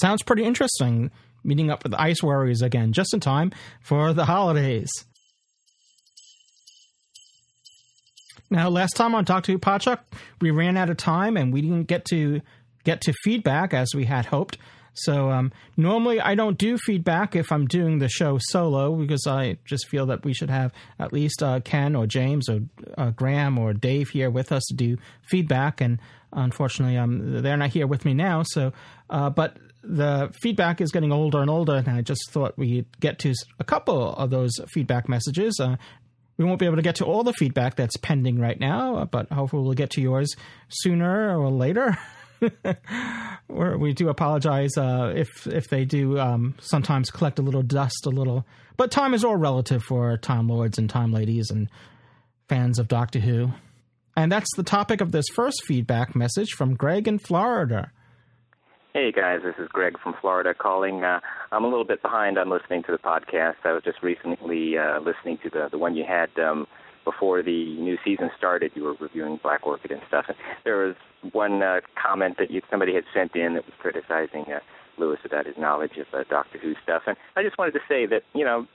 Sounds 0.01 0.23
pretty 0.23 0.43
interesting. 0.43 1.11
Meeting 1.43 1.69
up 1.69 1.83
with 1.83 1.93
Ice 1.93 2.23
Warriors 2.23 2.63
again, 2.63 2.91
just 2.91 3.13
in 3.13 3.19
time 3.19 3.51
for 3.81 4.13
the 4.13 4.25
holidays. 4.25 4.89
Now, 8.49 8.69
last 8.69 8.95
time 8.95 9.13
on 9.13 9.25
Talk 9.25 9.43
to 9.45 9.59
Podshock, 9.59 9.99
we 10.39 10.51
ran 10.51 10.77
out 10.77 10.89
of 10.89 10.97
time 10.97 11.35
and 11.35 11.51
we 11.51 11.61
didn't 11.61 11.83
get 11.83 12.05
to 12.05 12.41
get 12.83 13.01
to 13.01 13.13
feedback 13.23 13.73
as 13.73 13.89
we 13.93 14.05
had 14.05 14.25
hoped. 14.25 14.57
So 14.93 15.29
um, 15.29 15.51
normally 15.75 16.19
I 16.19 16.33
don't 16.33 16.57
do 16.57 16.77
feedback 16.77 17.35
if 17.35 17.51
I'm 17.51 17.67
doing 17.67 17.99
the 17.99 18.09
show 18.09 18.39
solo 18.39 18.95
because 18.95 19.27
I 19.27 19.57
just 19.65 19.87
feel 19.87 20.07
that 20.07 20.23
we 20.23 20.33
should 20.33 20.49
have 20.49 20.71
at 20.97 21.13
least 21.13 21.43
uh, 21.43 21.59
Ken 21.59 21.95
or 21.95 22.07
James 22.07 22.49
or 22.49 22.61
uh, 22.97 23.11
Graham 23.11 23.59
or 23.59 23.73
Dave 23.73 24.09
here 24.09 24.31
with 24.31 24.51
us 24.51 24.63
to 24.69 24.73
do 24.73 24.97
feedback. 25.29 25.81
And 25.81 25.99
unfortunately, 26.33 26.97
um, 26.97 27.43
they're 27.43 27.57
not 27.57 27.69
here 27.69 27.85
with 27.85 28.05
me 28.05 28.15
now. 28.15 28.43
So, 28.43 28.73
uh, 29.09 29.29
but 29.29 29.57
the 29.83 30.33
feedback 30.41 30.81
is 30.81 30.91
getting 30.91 31.11
older 31.11 31.39
and 31.41 31.49
older, 31.49 31.75
and 31.75 31.87
I 31.89 32.01
just 32.01 32.31
thought 32.31 32.57
we'd 32.57 32.85
get 32.99 33.19
to 33.19 33.33
a 33.59 33.63
couple 33.63 34.13
of 34.15 34.29
those 34.31 34.51
feedback 34.67 35.07
messages. 35.07 35.59
Uh, 35.61 35.77
we 36.37 36.45
won't 36.45 36.59
be 36.59 36.65
able 36.65 36.75
to 36.75 36.81
get 36.81 36.95
to 36.97 37.05
all 37.05 37.23
the 37.23 37.33
feedback 37.33 37.75
that's 37.75 37.97
pending 37.97 38.39
right 38.39 38.59
now, 38.59 39.05
but 39.05 39.31
hopefully 39.31 39.63
we'll 39.63 39.73
get 39.73 39.91
to 39.91 40.01
yours 40.01 40.35
sooner 40.69 41.37
or 41.37 41.49
later. 41.49 41.97
we 43.47 43.93
do 43.93 44.09
apologize 44.09 44.77
uh, 44.77 45.11
if 45.15 45.47
if 45.47 45.67
they 45.69 45.85
do 45.85 46.19
um, 46.19 46.53
sometimes 46.59 47.09
collect 47.09 47.39
a 47.39 47.41
little 47.41 47.63
dust, 47.63 48.05
a 48.05 48.09
little. 48.09 48.45
But 48.75 48.91
time 48.91 49.15
is 49.15 49.23
all 49.23 49.35
relative 49.35 49.81
for 49.83 50.15
Time 50.17 50.47
Lords 50.47 50.77
and 50.77 50.89
Time 50.89 51.11
Ladies 51.11 51.49
and 51.49 51.67
fans 52.47 52.77
of 52.77 52.87
Doctor 52.87 53.19
Who. 53.19 53.51
And 54.15 54.31
that's 54.31 54.55
the 54.55 54.63
topic 54.63 55.01
of 55.01 55.11
this 55.11 55.25
first 55.35 55.63
feedback 55.65 56.15
message 56.15 56.51
from 56.51 56.75
Greg 56.75 57.07
in 57.07 57.19
Florida. 57.19 57.91
Hey 58.93 59.11
guys, 59.11 59.41
this 59.43 59.53
is 59.59 59.67
Greg 59.67 59.99
from 60.01 60.15
Florida 60.21 60.53
calling. 60.53 61.03
Uh, 61.03 61.19
I'm 61.51 61.65
a 61.65 61.67
little 61.67 61.83
bit 61.83 62.01
behind 62.01 62.37
on 62.37 62.49
listening 62.49 62.83
to 62.83 62.91
the 62.93 62.97
podcast. 62.97 63.55
I 63.65 63.73
was 63.73 63.83
just 63.83 64.01
recently 64.01 64.77
uh, 64.77 64.99
listening 64.99 65.37
to 65.43 65.49
the 65.49 65.67
the 65.69 65.77
one 65.77 65.95
you 65.95 66.05
had 66.07 66.29
um, 66.39 66.65
before 67.03 67.43
the 67.43 67.75
new 67.75 67.97
season 68.03 68.31
started. 68.37 68.71
You 68.75 68.85
were 68.85 68.95
reviewing 68.99 69.39
Black 69.43 69.67
Orchid 69.67 69.91
and 69.91 70.01
stuff. 70.07 70.25
And 70.29 70.37
there 70.63 70.77
was 70.77 70.95
one 71.33 71.61
uh, 71.61 71.81
comment 72.01 72.37
that 72.39 72.49
you, 72.49 72.61
somebody 72.71 72.95
had 72.95 73.03
sent 73.13 73.35
in 73.35 73.55
that 73.55 73.65
was 73.65 73.75
criticizing 73.77 74.45
uh, 74.51 74.59
Lewis 74.97 75.19
about 75.25 75.45
his 75.45 75.55
knowledge 75.57 75.97
of 75.97 76.07
uh, 76.13 76.23
Doctor 76.29 76.57
Who 76.57 76.73
stuff. 76.81 77.03
And 77.07 77.17
I 77.35 77.43
just 77.43 77.57
wanted 77.57 77.73
to 77.73 77.81
say 77.89 78.05
that 78.05 78.23
you 78.33 78.45
know, 78.45 78.65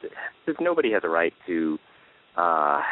nobody 0.61 0.93
has 0.93 1.03
a 1.05 1.09
right 1.09 1.35
to. 1.47 1.79
Uh, 2.37 2.83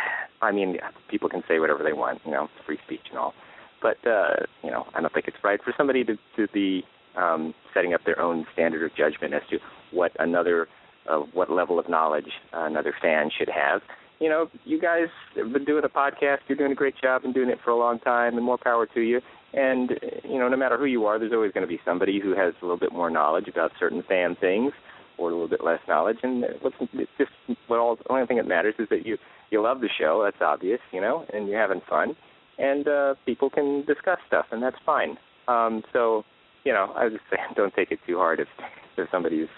I 0.40 0.52
mean, 0.52 0.78
people 1.10 1.28
can 1.28 1.42
say 1.46 1.60
whatever 1.60 1.84
they 1.84 1.92
want. 1.92 2.22
You 2.24 2.32
know, 2.32 2.48
free 2.64 2.78
speech 2.86 3.06
and 3.10 3.18
all. 3.18 3.34
But 3.82 3.98
uh, 4.06 4.46
you 4.64 4.70
know, 4.70 4.86
I 4.94 5.02
don't 5.02 5.12
think 5.12 5.28
it's 5.28 5.44
right 5.44 5.62
for 5.62 5.74
somebody 5.76 6.02
to 6.04 6.16
to 6.36 6.48
be 6.48 6.82
um, 7.16 7.54
setting 7.74 7.94
up 7.94 8.00
their 8.04 8.20
own 8.20 8.46
standard 8.52 8.84
of 8.84 8.96
judgment 8.96 9.34
as 9.34 9.42
to 9.50 9.58
what 9.90 10.12
another, 10.18 10.68
uh, 11.08 11.18
what 11.32 11.50
level 11.50 11.78
of 11.78 11.88
knowledge 11.88 12.30
another 12.52 12.94
fan 13.00 13.30
should 13.36 13.48
have. 13.48 13.82
You 14.18 14.28
know, 14.28 14.50
you 14.64 14.80
guys 14.80 15.08
have 15.36 15.52
been 15.52 15.64
doing 15.64 15.84
a 15.84 15.88
podcast. 15.88 16.38
You're 16.46 16.58
doing 16.58 16.72
a 16.72 16.76
great 16.76 16.94
job 17.00 17.24
and 17.24 17.32
doing 17.32 17.48
it 17.48 17.58
for 17.64 17.70
a 17.70 17.76
long 17.76 17.98
time, 18.00 18.36
and 18.36 18.44
more 18.44 18.58
power 18.58 18.86
to 18.86 19.00
you. 19.00 19.20
And 19.52 19.98
you 20.24 20.38
know, 20.38 20.48
no 20.48 20.56
matter 20.56 20.76
who 20.76 20.84
you 20.84 21.06
are, 21.06 21.18
there's 21.18 21.32
always 21.32 21.52
going 21.52 21.66
to 21.66 21.68
be 21.68 21.80
somebody 21.84 22.20
who 22.20 22.36
has 22.36 22.54
a 22.60 22.64
little 22.64 22.78
bit 22.78 22.92
more 22.92 23.10
knowledge 23.10 23.48
about 23.48 23.72
certain 23.80 24.02
fan 24.02 24.36
things, 24.38 24.72
or 25.18 25.30
a 25.30 25.32
little 25.32 25.48
bit 25.48 25.64
less 25.64 25.80
knowledge. 25.88 26.18
And 26.22 26.44
what's 26.60 26.76
it's 26.92 27.10
just 27.18 27.30
well, 27.68 27.96
the 27.96 28.12
only 28.12 28.26
thing 28.26 28.36
that 28.36 28.46
matters 28.46 28.74
is 28.78 28.88
that 28.90 29.06
you 29.06 29.16
you 29.50 29.62
love 29.62 29.80
the 29.80 29.88
show. 29.98 30.22
That's 30.22 30.40
obvious, 30.42 30.80
you 30.92 31.00
know, 31.00 31.24
and 31.32 31.48
you're 31.48 31.60
having 31.60 31.80
fun, 31.88 32.14
and 32.58 32.86
uh, 32.86 33.14
people 33.26 33.50
can 33.50 33.84
discuss 33.86 34.18
stuff, 34.26 34.46
and 34.52 34.62
that's 34.62 34.76
fine. 34.84 35.16
Um, 35.48 35.82
so 35.92 36.24
you 36.64 36.72
know, 36.72 36.92
I 36.96 37.08
just 37.08 37.22
say 37.30 37.36
don't 37.56 37.74
take 37.74 37.90
it 37.90 38.00
too 38.06 38.16
hard 38.16 38.40
if 38.40 38.48
if 38.96 39.08
somebody's 39.10 39.48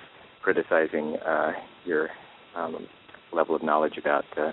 criticizing 0.43 1.17
uh, 1.27 1.53
your 1.85 2.11
um, 2.55 2.87
level 3.33 3.55
of 3.55 3.63
knowledge 3.63 3.97
about 3.97 4.25
uh, 4.37 4.53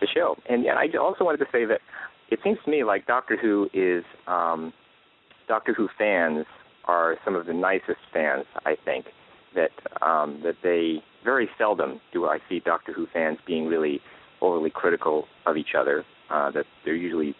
the 0.00 0.06
show. 0.12 0.36
And 0.48 0.64
yeah, 0.64 0.74
I 0.74 0.88
also 0.98 1.24
wanted 1.24 1.38
to 1.38 1.46
say 1.50 1.64
that 1.64 1.80
it 2.30 2.40
seems 2.44 2.58
to 2.64 2.70
me 2.70 2.84
like 2.84 3.06
Doctor 3.06 3.36
Who 3.36 3.68
is 3.72 4.04
um, 4.26 4.72
Doctor 5.48 5.72
Who 5.72 5.88
fans 5.96 6.46
are 6.84 7.16
some 7.24 7.34
of 7.34 7.46
the 7.46 7.52
nicest 7.52 8.00
fans. 8.12 8.44
I 8.64 8.76
think 8.84 9.06
that 9.54 9.70
um, 10.04 10.40
that 10.44 10.56
they 10.62 11.02
very 11.24 11.48
seldom 11.58 12.00
do 12.12 12.26
I 12.26 12.38
see 12.48 12.60
Doctor 12.60 12.92
Who 12.92 13.06
fans 13.12 13.38
being 13.46 13.66
really 13.66 14.00
overly 14.40 14.70
critical 14.70 15.26
of 15.46 15.56
each 15.56 15.74
other. 15.78 16.04
Uh, 16.30 16.50
that 16.50 16.66
they're 16.84 16.94
usually 16.94 17.34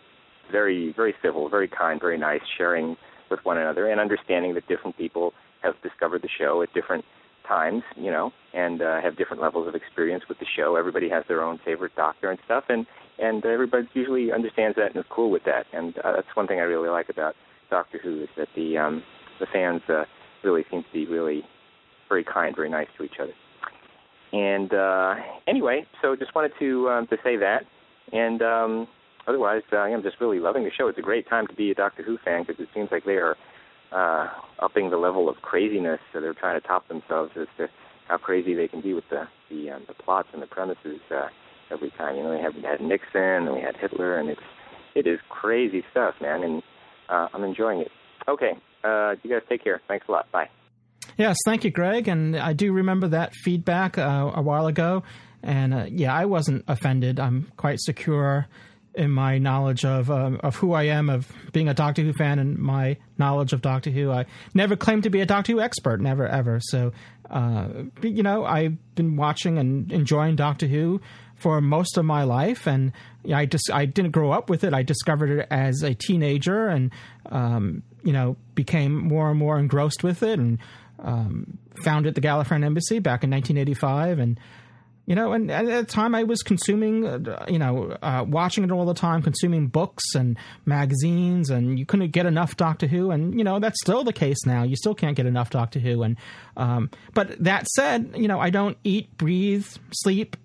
very 0.51 0.93
very 0.97 1.15
civil, 1.23 1.49
very 1.49 1.69
kind, 1.69 2.01
very 2.01 2.19
nice, 2.19 2.41
sharing 2.57 2.97
with 3.31 3.41
one 3.45 3.59
another 3.59 3.89
and 3.89 4.01
understanding 4.01 4.55
that 4.55 4.67
different 4.69 4.97
people 4.97 5.33
have 5.63 5.75
discovered 5.83 6.23
the 6.23 6.29
show 6.29 6.63
at 6.63 6.73
different 6.73 7.05
times, 7.47 7.83
you 7.97 8.11
know, 8.11 8.33
and 8.53 8.83
uh, 8.83 9.01
have 9.01 9.17
different 9.17 9.43
levels 9.43 9.67
of 9.67 9.75
experience 9.75 10.25
with 10.29 10.39
the 10.39 10.47
show. 10.57 10.77
Everybody 10.77 11.09
has 11.09 11.25
their 11.27 11.43
own 11.43 11.59
favorite 11.65 11.93
doctor 11.97 12.31
and 12.31 12.39
stuff, 12.45 12.65
and 12.69 12.87
and 13.19 13.45
everybody 13.45 13.89
usually 13.95 14.31
understands 14.31 14.77
that 14.77 14.95
and 14.95 14.97
is 14.97 15.05
cool 15.11 15.31
with 15.31 15.45
that. 15.45 15.67
And 15.73 15.99
uh, 15.99 16.13
that's 16.13 16.29
one 16.35 16.47
thing 16.47 16.61
I 16.61 16.65
really 16.65 16.89
like 16.89 17.09
about 17.09 17.35
Doctor 17.71 17.99
Who 18.03 18.23
is 18.23 18.29
that 18.37 18.49
the 18.55 18.79
um, 18.79 19.03
the 19.41 19.47
fans 19.53 19.83
uh, 19.89 20.05
really 20.45 20.65
seem 20.71 20.83
to 20.83 20.93
be 20.93 21.07
really 21.07 21.43
very 22.09 22.25
kind, 22.25 22.55
very 22.55 22.71
nice 22.71 22.89
to 22.97 23.05
each 23.05 23.19
other. 23.21 23.33
And 24.33 24.73
uh, 24.73 25.15
anyway, 25.47 25.87
so 26.03 26.15
just 26.17 26.35
wanted 26.35 26.53
to 26.59 26.89
um, 26.91 27.07
to 27.09 27.17
say 27.25 27.37
that. 27.37 27.65
And 28.13 28.43
um, 28.43 28.89
otherwise, 29.29 29.63
uh, 29.73 29.77
I 29.77 29.91
am 29.91 30.03
just 30.03 30.17
really 30.21 30.41
loving 30.41 30.65
the 30.65 30.71
show. 30.71 30.89
It's 30.89 30.99
a 30.99 31.03
great 31.03 31.29
time 31.29 31.47
to 31.47 31.55
be 31.55 31.71
a 31.71 31.75
Doctor 31.75 32.03
Who 32.03 32.19
fan 32.25 32.45
because 32.47 32.61
it 32.61 32.69
seems 32.75 32.89
like 32.91 33.05
they 33.05 33.17
are 33.17 33.37
uh, 33.93 34.29
upping 34.59 34.91
the 34.91 34.97
level 34.97 35.29
of 35.29 35.37
craziness. 35.37 36.01
So 36.13 36.21
they're 36.21 36.35
trying 36.35 36.61
to 36.61 36.67
top 36.67 36.89
themselves 36.89 37.33
as 37.37 37.47
to 37.59 37.69
how 38.09 38.17
crazy 38.19 38.55
they 38.55 38.69
can 38.69 38.81
be 38.81 38.95
with 38.95 39.05
the 39.11 39.29
the, 39.51 39.71
um, 39.71 39.83
the 39.87 39.95
plots 39.95 40.29
and 40.33 40.43
the 40.43 40.47
premises 40.47 41.01
uh, 41.11 41.29
every 41.71 41.91
time. 41.91 42.17
You 42.17 42.23
know, 42.23 42.33
they 42.33 42.41
have 42.41 42.55
we 42.55 42.63
had 42.63 42.81
Nixon 42.81 43.47
and 43.47 43.55
we 43.55 43.61
had 43.61 43.77
Hitler, 43.77 44.19
and 44.19 44.31
it's 44.31 44.41
it 44.95 45.07
is 45.07 45.19
crazy 45.29 45.85
stuff, 45.91 46.15
man. 46.21 46.43
And 46.43 46.63
uh, 47.09 47.29
I'm 47.33 47.45
enjoying 47.45 47.81
it. 47.81 47.91
Okay, 48.27 48.53
uh, 48.85 49.15
you 49.23 49.31
guys 49.31 49.43
take 49.49 49.63
care. 49.63 49.81
Thanks 49.89 50.07
a 50.09 50.13
lot. 50.13 50.31
Bye. 50.33 50.49
Yes, 51.17 51.37
thank 51.45 51.65
you, 51.65 51.71
Greg. 51.71 52.07
And 52.09 52.37
I 52.37 52.53
do 52.53 52.73
remember 52.73 53.09
that 53.09 53.35
feedback 53.35 53.99
uh, 53.99 54.31
a 54.35 54.43
while 54.43 54.67
ago. 54.67 55.03
And 55.43 55.73
uh, 55.75 55.87
yeah, 55.89 56.15
I 56.15 56.27
wasn't 56.27 56.65
offended. 56.69 57.19
I'm 57.19 57.51
quite 57.57 57.81
secure 57.81 58.47
in 58.99 59.13
my 59.13 59.39
knowledge 59.39 59.85
of 59.85 60.11
um, 60.11 60.41
of 60.43 60.57
who 60.57 60.73
I 60.73 60.85
am, 60.85 61.09
of 61.09 61.31
being 61.53 61.69
a 61.69 61.75
Doctor 61.75 62.03
Who 62.03 62.13
fan, 62.13 62.39
and 62.39 62.59
my 62.59 62.97
knowledge 63.17 63.53
of 63.53 63.63
Doctor 63.63 63.91
Who. 63.91 64.11
I 64.11 64.27
never 64.55 64.77
claimed 64.77 65.05
to 65.05 65.11
be 65.11 65.21
a 65.21 65.27
Doctor 65.27 65.53
Who 65.53 65.61
expert, 65.61 66.01
never 66.01 66.27
ever. 66.27 66.59
So, 66.61 66.93
uh, 67.31 67.69
you 68.03 68.23
know, 68.23 68.45
I've 68.45 68.77
been 68.97 69.17
watching 69.17 69.57
and 69.57 69.91
enjoying 69.93 70.37
Doctor 70.37 70.67
Who 70.67 71.01
for 71.37 71.61
most 71.61 71.97
of 71.97 72.05
my 72.05 72.25
life, 72.25 72.67
and 72.67 72.93
I 73.33 73.47
just 73.47 73.71
I 73.73 73.87
didn't 73.87 74.11
grow 74.11 74.33
up 74.33 74.51
with 74.51 74.65
it. 74.65 74.75
I 74.75 74.83
discovered 74.83 75.31
it 75.31 75.47
as 75.51 75.83
a 75.83 75.95
teenager, 75.95 76.69
and 76.69 76.91
um, 77.27 77.85
you 78.03 78.13
know, 78.13 78.37
became 78.57 78.97
more 78.97 79.31
and 79.31 79.39
more 79.39 79.59
engrossed 79.59 80.03
with 80.03 80.25
it, 80.25 80.41
and 80.41 80.59
um, 80.99 81.57
founded 81.85 82.17
the 82.17 82.21
Gallifreyan 82.21 82.65
Embassy 82.65 82.99
back 82.99 83.23
in 83.23 83.31
1985, 83.31 84.19
and 84.19 84.41
you 85.09 85.15
know, 85.15 85.33
and, 85.33 85.51
at 85.51 85.65
the 85.65 85.85
time 85.85 86.15
I 86.15 86.25
was 86.25 86.43
consuming, 86.43 87.07
uh, 87.07 87.47
you 87.49 87.59
know, 87.59 87.97
uh, 88.03 88.27
watching 88.29 88.63
it 88.63 88.71
all 88.71 88.85
the 88.85 88.93
time, 88.93 89.23
consuming 89.23 89.69
books 89.69 90.05
and 90.15 90.37
magazines, 90.67 91.49
and 91.49 91.79
you 91.79 91.87
couldn't 91.87 92.11
get 92.11 92.27
enough 92.27 92.59
Doctor 92.59 92.87
Who, 92.87 93.11
and 93.11 93.39
you 93.39 93.43
know 93.43 93.59
that's 93.59 93.81
still 93.81 94.05
the 94.05 94.13
case 94.13 94.45
now. 94.45 94.65
You 94.65 94.77
still 94.77 94.95
can't 94.95 95.17
get 95.17 95.25
enough 95.25 95.49
Doctor 95.49 95.79
Who, 95.79 96.03
and 96.03 96.19
um, 96.59 96.91
but 97.15 97.43
that 97.43 97.67
said, 97.69 98.13
you 98.19 98.29
know, 98.29 98.39
I 98.39 98.51
don't 98.51 98.77
eat, 98.85 99.17
breathe, 99.17 99.67
sleep. 99.93 100.37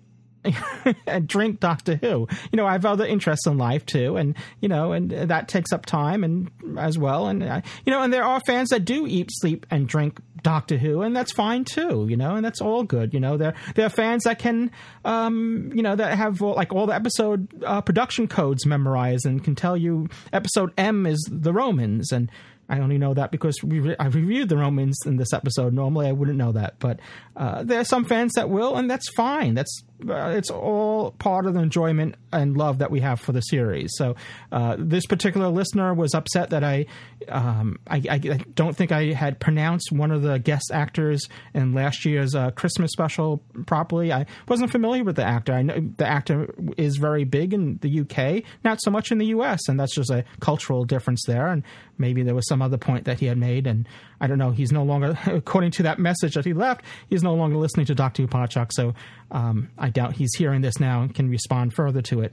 and 1.06 1.26
drink 1.26 1.60
Doctor 1.60 1.96
Who. 1.96 2.28
You 2.52 2.56
know, 2.56 2.66
I 2.66 2.72
have 2.72 2.84
other 2.84 3.06
interests 3.06 3.46
in 3.46 3.58
life 3.58 3.86
too, 3.86 4.16
and 4.16 4.36
you 4.60 4.68
know, 4.68 4.92
and 4.92 5.10
that 5.10 5.48
takes 5.48 5.72
up 5.72 5.86
time 5.86 6.24
and 6.24 6.50
as 6.78 6.98
well. 6.98 7.28
And 7.28 7.42
uh, 7.42 7.60
you 7.84 7.92
know, 7.92 8.02
and 8.02 8.12
there 8.12 8.24
are 8.24 8.40
fans 8.46 8.70
that 8.70 8.84
do 8.84 9.06
eat, 9.06 9.30
sleep, 9.32 9.66
and 9.70 9.88
drink 9.88 10.20
Doctor 10.42 10.76
Who, 10.76 11.02
and 11.02 11.16
that's 11.16 11.32
fine 11.32 11.64
too, 11.64 12.06
you 12.08 12.16
know, 12.16 12.36
and 12.36 12.44
that's 12.44 12.60
all 12.60 12.84
good. 12.84 13.14
You 13.14 13.20
know, 13.20 13.36
there 13.36 13.54
there 13.74 13.86
are 13.86 13.90
fans 13.90 14.24
that 14.24 14.38
can, 14.38 14.70
um, 15.04 15.72
you 15.74 15.82
know, 15.82 15.96
that 15.96 16.16
have 16.16 16.40
like 16.40 16.72
all 16.72 16.86
the 16.86 16.94
episode 16.94 17.48
uh, 17.64 17.80
production 17.80 18.28
codes 18.28 18.66
memorized 18.66 19.26
and 19.26 19.42
can 19.42 19.54
tell 19.54 19.76
you 19.76 20.08
episode 20.32 20.72
M 20.76 21.06
is 21.06 21.18
the 21.30 21.52
Romans, 21.52 22.12
and 22.12 22.30
I 22.68 22.78
only 22.78 22.98
know 22.98 23.14
that 23.14 23.30
because 23.30 23.62
we 23.62 23.80
re- 23.80 23.96
I 23.98 24.06
reviewed 24.06 24.48
the 24.48 24.56
Romans 24.56 24.98
in 25.04 25.16
this 25.16 25.32
episode. 25.32 25.72
Normally, 25.72 26.06
I 26.06 26.12
wouldn't 26.12 26.38
know 26.38 26.52
that, 26.52 26.78
but 26.78 27.00
uh, 27.36 27.62
there 27.62 27.80
are 27.80 27.84
some 27.84 28.04
fans 28.04 28.32
that 28.34 28.48
will, 28.48 28.76
and 28.76 28.90
that's 28.90 29.08
fine. 29.16 29.54
That's 29.54 29.82
uh, 29.93 29.93
it's 30.00 30.50
all 30.50 31.12
part 31.12 31.46
of 31.46 31.54
the 31.54 31.60
enjoyment 31.60 32.16
and 32.32 32.56
love 32.56 32.78
that 32.78 32.90
we 32.90 33.00
have 33.00 33.20
for 33.20 33.32
the 33.32 33.40
series. 33.40 33.92
So, 33.94 34.16
uh, 34.52 34.76
this 34.78 35.06
particular 35.06 35.48
listener 35.48 35.94
was 35.94 36.14
upset 36.14 36.50
that 36.50 36.64
I, 36.64 36.86
um, 37.28 37.78
I, 37.88 38.02
I, 38.10 38.18
don't 38.18 38.76
think 38.76 38.92
I 38.92 39.12
had 39.12 39.38
pronounced 39.40 39.92
one 39.92 40.10
of 40.10 40.22
the 40.22 40.38
guest 40.38 40.70
actors 40.72 41.28
in 41.54 41.72
last 41.72 42.04
year's 42.04 42.34
uh, 42.34 42.50
Christmas 42.50 42.92
special 42.92 43.42
properly. 43.66 44.12
I 44.12 44.26
wasn't 44.48 44.70
familiar 44.70 45.04
with 45.04 45.16
the 45.16 45.24
actor. 45.24 45.52
I 45.52 45.62
know 45.62 45.92
the 45.96 46.06
actor 46.06 46.52
is 46.76 46.96
very 46.96 47.24
big 47.24 47.54
in 47.54 47.78
the 47.78 48.00
UK, 48.00 48.42
not 48.64 48.80
so 48.82 48.90
much 48.90 49.12
in 49.12 49.18
the 49.18 49.26
US, 49.26 49.68
and 49.68 49.78
that's 49.78 49.94
just 49.94 50.10
a 50.10 50.24
cultural 50.40 50.84
difference 50.84 51.22
there. 51.26 51.46
And 51.46 51.62
maybe 51.98 52.22
there 52.22 52.34
was 52.34 52.48
some 52.48 52.62
other 52.62 52.78
point 52.78 53.04
that 53.04 53.20
he 53.20 53.26
had 53.26 53.38
made, 53.38 53.66
and 53.66 53.88
I 54.20 54.26
don't 54.26 54.38
know. 54.38 54.50
He's 54.50 54.72
no 54.72 54.84
longer, 54.84 55.18
according 55.26 55.72
to 55.72 55.82
that 55.84 55.98
message 55.98 56.34
that 56.34 56.44
he 56.44 56.52
left, 56.52 56.84
he's 57.08 57.22
no 57.22 57.34
longer 57.34 57.56
listening 57.56 57.86
to 57.86 57.94
Who 57.94 58.26
Podshock. 58.26 58.70
So 58.72 58.94
um, 59.30 59.70
I 59.78 59.90
doubt 59.90 60.14
he's 60.14 60.34
hearing 60.36 60.60
this 60.60 60.78
now 60.80 61.02
and 61.02 61.14
can 61.14 61.28
respond 61.28 61.74
further 61.74 62.02
to 62.02 62.22
it. 62.22 62.32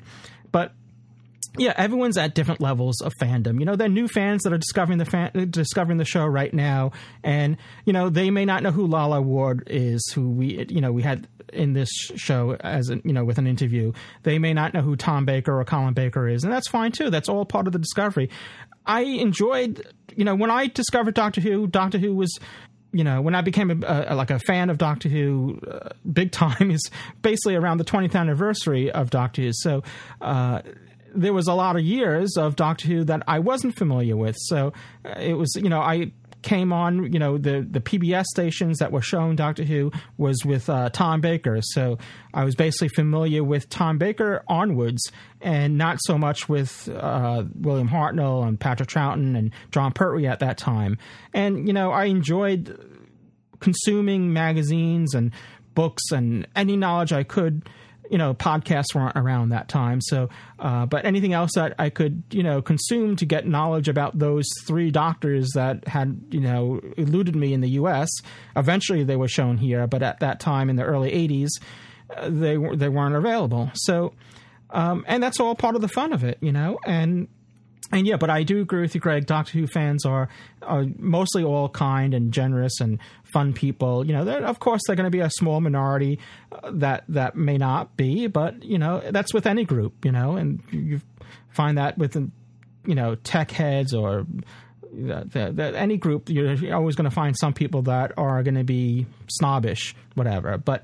But 0.51 0.73
yeah, 1.57 1.73
everyone's 1.75 2.17
at 2.17 2.33
different 2.33 2.61
levels 2.61 3.01
of 3.01 3.13
fandom. 3.15 3.59
You 3.59 3.65
know, 3.65 3.75
there 3.75 3.87
are 3.87 3.89
new 3.89 4.07
fans 4.07 4.43
that 4.43 4.53
are 4.53 4.57
discovering 4.57 4.99
the 4.99 5.05
fan, 5.05 5.49
discovering 5.51 5.97
the 5.97 6.05
show 6.05 6.25
right 6.25 6.53
now, 6.53 6.91
and 7.23 7.57
you 7.85 7.91
know 7.91 8.09
they 8.09 8.29
may 8.29 8.45
not 8.45 8.63
know 8.63 8.71
who 8.71 8.87
Lalla 8.87 9.21
Ward 9.21 9.63
is, 9.67 10.09
who 10.13 10.29
we 10.29 10.65
you 10.69 10.79
know 10.79 10.91
we 10.91 11.03
had 11.03 11.27
in 11.51 11.73
this 11.73 11.89
show 12.15 12.55
as 12.61 12.89
a, 12.89 13.01
you 13.03 13.11
know 13.11 13.25
with 13.25 13.37
an 13.37 13.47
interview. 13.47 13.91
They 14.23 14.39
may 14.39 14.53
not 14.53 14.73
know 14.73 14.81
who 14.81 14.95
Tom 14.95 15.25
Baker 15.25 15.59
or 15.59 15.65
Colin 15.65 15.93
Baker 15.93 16.27
is, 16.27 16.43
and 16.45 16.53
that's 16.53 16.69
fine 16.69 16.93
too. 16.93 17.09
That's 17.09 17.27
all 17.27 17.45
part 17.45 17.67
of 17.67 17.73
the 17.73 17.79
discovery. 17.79 18.29
I 18.85 19.01
enjoyed, 19.01 19.85
you 20.15 20.23
know, 20.23 20.35
when 20.35 20.49
I 20.49 20.67
discovered 20.67 21.13
Doctor 21.13 21.41
Who, 21.41 21.67
Doctor 21.67 21.97
Who 21.97 22.15
was 22.15 22.39
you 22.93 23.05
know, 23.05 23.21
when 23.21 23.35
I 23.35 23.41
became 23.41 23.71
a, 23.71 24.05
a, 24.09 24.15
like 24.15 24.31
a 24.31 24.39
fan 24.39 24.69
of 24.69 24.77
Doctor 24.77 25.07
Who, 25.07 25.61
uh, 25.69 25.89
big 26.11 26.31
time 26.31 26.71
is 26.71 26.89
basically 27.21 27.55
around 27.55 27.77
the 27.77 27.85
20th 27.85 28.15
anniversary 28.15 28.91
of 28.91 29.09
Doctor 29.09 29.43
Who. 29.43 29.51
So 29.53 29.83
uh, 30.19 30.61
there 31.13 31.33
was 31.33 31.47
a 31.47 31.53
lot 31.53 31.75
of 31.75 31.83
years 31.83 32.37
of 32.37 32.55
Doctor 32.55 32.87
Who 32.87 33.03
that 33.05 33.23
I 33.27 33.39
wasn't 33.39 33.75
familiar 33.75 34.15
with. 34.15 34.35
So 34.39 34.73
uh, 35.05 35.19
it 35.19 35.33
was, 35.33 35.55
you 35.55 35.69
know, 35.69 35.81
I 35.81 36.11
came 36.41 36.73
on, 36.73 37.11
you 37.13 37.19
know, 37.19 37.37
the 37.37 37.65
the 37.69 37.79
PBS 37.79 38.25
stations 38.25 38.79
that 38.79 38.91
were 38.91 39.01
showing 39.01 39.35
Doctor 39.35 39.63
Who 39.63 39.91
was 40.17 40.43
with 40.45 40.69
uh, 40.69 40.89
Tom 40.89 41.21
Baker. 41.21 41.59
So 41.61 41.97
I 42.33 42.43
was 42.43 42.55
basically 42.55 42.89
familiar 42.89 43.43
with 43.43 43.69
Tom 43.69 43.97
Baker 43.97 44.43
onwards, 44.47 45.11
and 45.39 45.77
not 45.77 45.99
so 46.01 46.17
much 46.17 46.49
with 46.49 46.89
uh, 46.89 47.43
William 47.55 47.89
Hartnell 47.89 48.47
and 48.47 48.59
Patrick 48.59 48.89
Troughton 48.89 49.37
and 49.37 49.51
Jon 49.71 49.93
Pertwee 49.93 50.27
at 50.27 50.39
that 50.39 50.57
time. 50.57 50.97
And 51.33 51.67
you 51.67 51.73
know, 51.73 51.91
I 51.91 52.05
enjoyed 52.05 52.77
consuming 53.59 54.33
magazines 54.33 55.13
and 55.13 55.31
books 55.75 56.11
and 56.11 56.47
any 56.55 56.75
knowledge 56.75 57.13
I 57.13 57.23
could 57.23 57.69
you 58.11 58.17
know 58.17 58.33
podcasts 58.33 58.93
weren't 58.93 59.15
around 59.15 59.49
that 59.49 59.69
time. 59.69 60.01
So 60.01 60.29
uh, 60.59 60.85
but 60.85 61.05
anything 61.05 61.33
else 61.33 61.51
that 61.55 61.73
i 61.79 61.89
could 61.89 62.23
you 62.29 62.43
know 62.43 62.61
consume 62.61 63.15
to 63.15 63.25
get 63.25 63.47
knowledge 63.47 63.87
about 63.87 64.17
those 64.19 64.45
three 64.65 64.91
doctors 64.91 65.49
that 65.55 65.87
had 65.87 66.21
you 66.29 66.39
know 66.39 66.81
eluded 66.97 67.35
me 67.35 67.53
in 67.53 67.61
the 67.61 67.69
us 67.69 68.09
eventually 68.55 69.03
they 69.03 69.15
were 69.15 69.27
shown 69.27 69.57
here 69.57 69.87
but 69.87 70.03
at 70.03 70.19
that 70.19 70.39
time 70.39 70.69
in 70.69 70.75
the 70.75 70.83
early 70.83 71.11
80s 71.11 71.49
uh, 72.15 72.29
they, 72.29 72.57
they 72.75 72.89
weren't 72.89 73.15
available. 73.15 73.71
So 73.73 74.13
um, 74.69 75.03
and 75.07 75.23
that's 75.23 75.39
all 75.39 75.55
part 75.55 75.75
of 75.75 75.81
the 75.81 75.87
fun 75.87 76.13
of 76.13 76.23
it 76.23 76.37
you 76.41 76.51
know 76.51 76.79
and 76.85 77.27
and 77.91 78.07
yeah, 78.07 78.17
but 78.17 78.29
I 78.29 78.43
do 78.43 78.61
agree 78.61 78.81
with 78.81 78.95
you, 78.95 79.01
Greg. 79.01 79.25
Doctor 79.25 79.57
Who 79.57 79.67
fans 79.67 80.05
are, 80.05 80.29
are 80.61 80.85
mostly 80.97 81.43
all 81.43 81.67
kind 81.67 82.13
and 82.13 82.31
generous 82.31 82.79
and 82.79 82.99
fun 83.33 83.53
people. 83.53 84.05
You 84.05 84.13
know, 84.13 84.27
of 84.27 84.59
course, 84.59 84.81
they're 84.85 84.95
going 84.95 85.05
to 85.05 85.11
be 85.11 85.19
a 85.19 85.29
small 85.29 85.59
minority 85.59 86.19
uh, 86.51 86.71
that 86.73 87.03
that 87.09 87.35
may 87.35 87.57
not 87.57 87.97
be, 87.97 88.27
but 88.27 88.63
you 88.63 88.77
know, 88.77 89.01
that's 89.11 89.33
with 89.33 89.45
any 89.45 89.65
group. 89.65 90.05
You 90.05 90.11
know, 90.11 90.37
and 90.37 90.61
you 90.71 91.01
find 91.49 91.77
that 91.77 91.97
with 91.97 92.15
you 92.15 92.95
know 92.95 93.15
tech 93.15 93.51
heads 93.51 93.93
or 93.93 94.25
the, 94.93 95.27
the, 95.31 95.51
the, 95.51 95.77
any 95.77 95.97
group. 95.97 96.29
You're 96.29 96.75
always 96.75 96.95
going 96.95 97.09
to 97.09 97.15
find 97.15 97.35
some 97.37 97.53
people 97.53 97.83
that 97.83 98.13
are 98.17 98.43
going 98.43 98.55
to 98.55 98.63
be 98.63 99.05
snobbish, 99.27 99.95
whatever. 100.15 100.57
But 100.57 100.83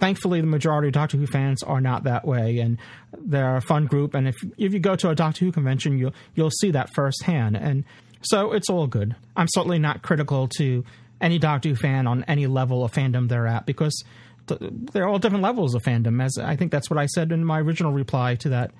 thankfully, 0.00 0.40
the 0.40 0.46
majority 0.46 0.88
of 0.88 0.94
Doctor 0.94 1.16
Who 1.16 1.26
fans 1.26 1.62
are 1.62 1.80
not 1.80 2.04
that 2.04 2.26
way, 2.26 2.58
and 2.58 2.78
they're 3.16 3.56
a 3.56 3.60
fun 3.60 3.86
group. 3.86 4.14
And 4.14 4.26
if 4.28 4.36
if 4.58 4.72
you 4.72 4.80
go 4.80 4.96
to 4.96 5.10
a 5.10 5.14
Doctor 5.14 5.44
Who 5.44 5.52
convention, 5.52 5.98
you'll 5.98 6.14
you'll 6.34 6.50
see 6.50 6.70
that 6.72 6.90
firsthand. 6.94 7.56
And 7.56 7.84
So 8.22 8.52
it's 8.52 8.68
all 8.68 8.86
good. 8.86 9.14
I'm 9.36 9.48
certainly 9.48 9.78
not 9.78 10.02
critical 10.02 10.48
to 10.58 10.84
any 11.20 11.38
Doctor 11.38 11.70
Who 11.70 11.76
fan 11.76 12.06
on 12.06 12.24
any 12.24 12.46
level 12.46 12.84
of 12.84 12.92
fandom 12.92 13.28
they're 13.28 13.46
at 13.46 13.66
because 13.66 14.02
th- 14.46 14.60
they're 14.92 15.08
all 15.08 15.18
different 15.18 15.42
levels 15.42 15.74
of 15.74 15.82
fandom. 15.82 16.22
As 16.22 16.36
I 16.38 16.56
think 16.56 16.72
that's 16.72 16.90
what 16.90 16.98
I 16.98 17.06
said 17.06 17.32
in 17.32 17.44
my 17.44 17.60
original 17.60 17.92
reply 17.92 18.34
to 18.36 18.48
that 18.50 18.72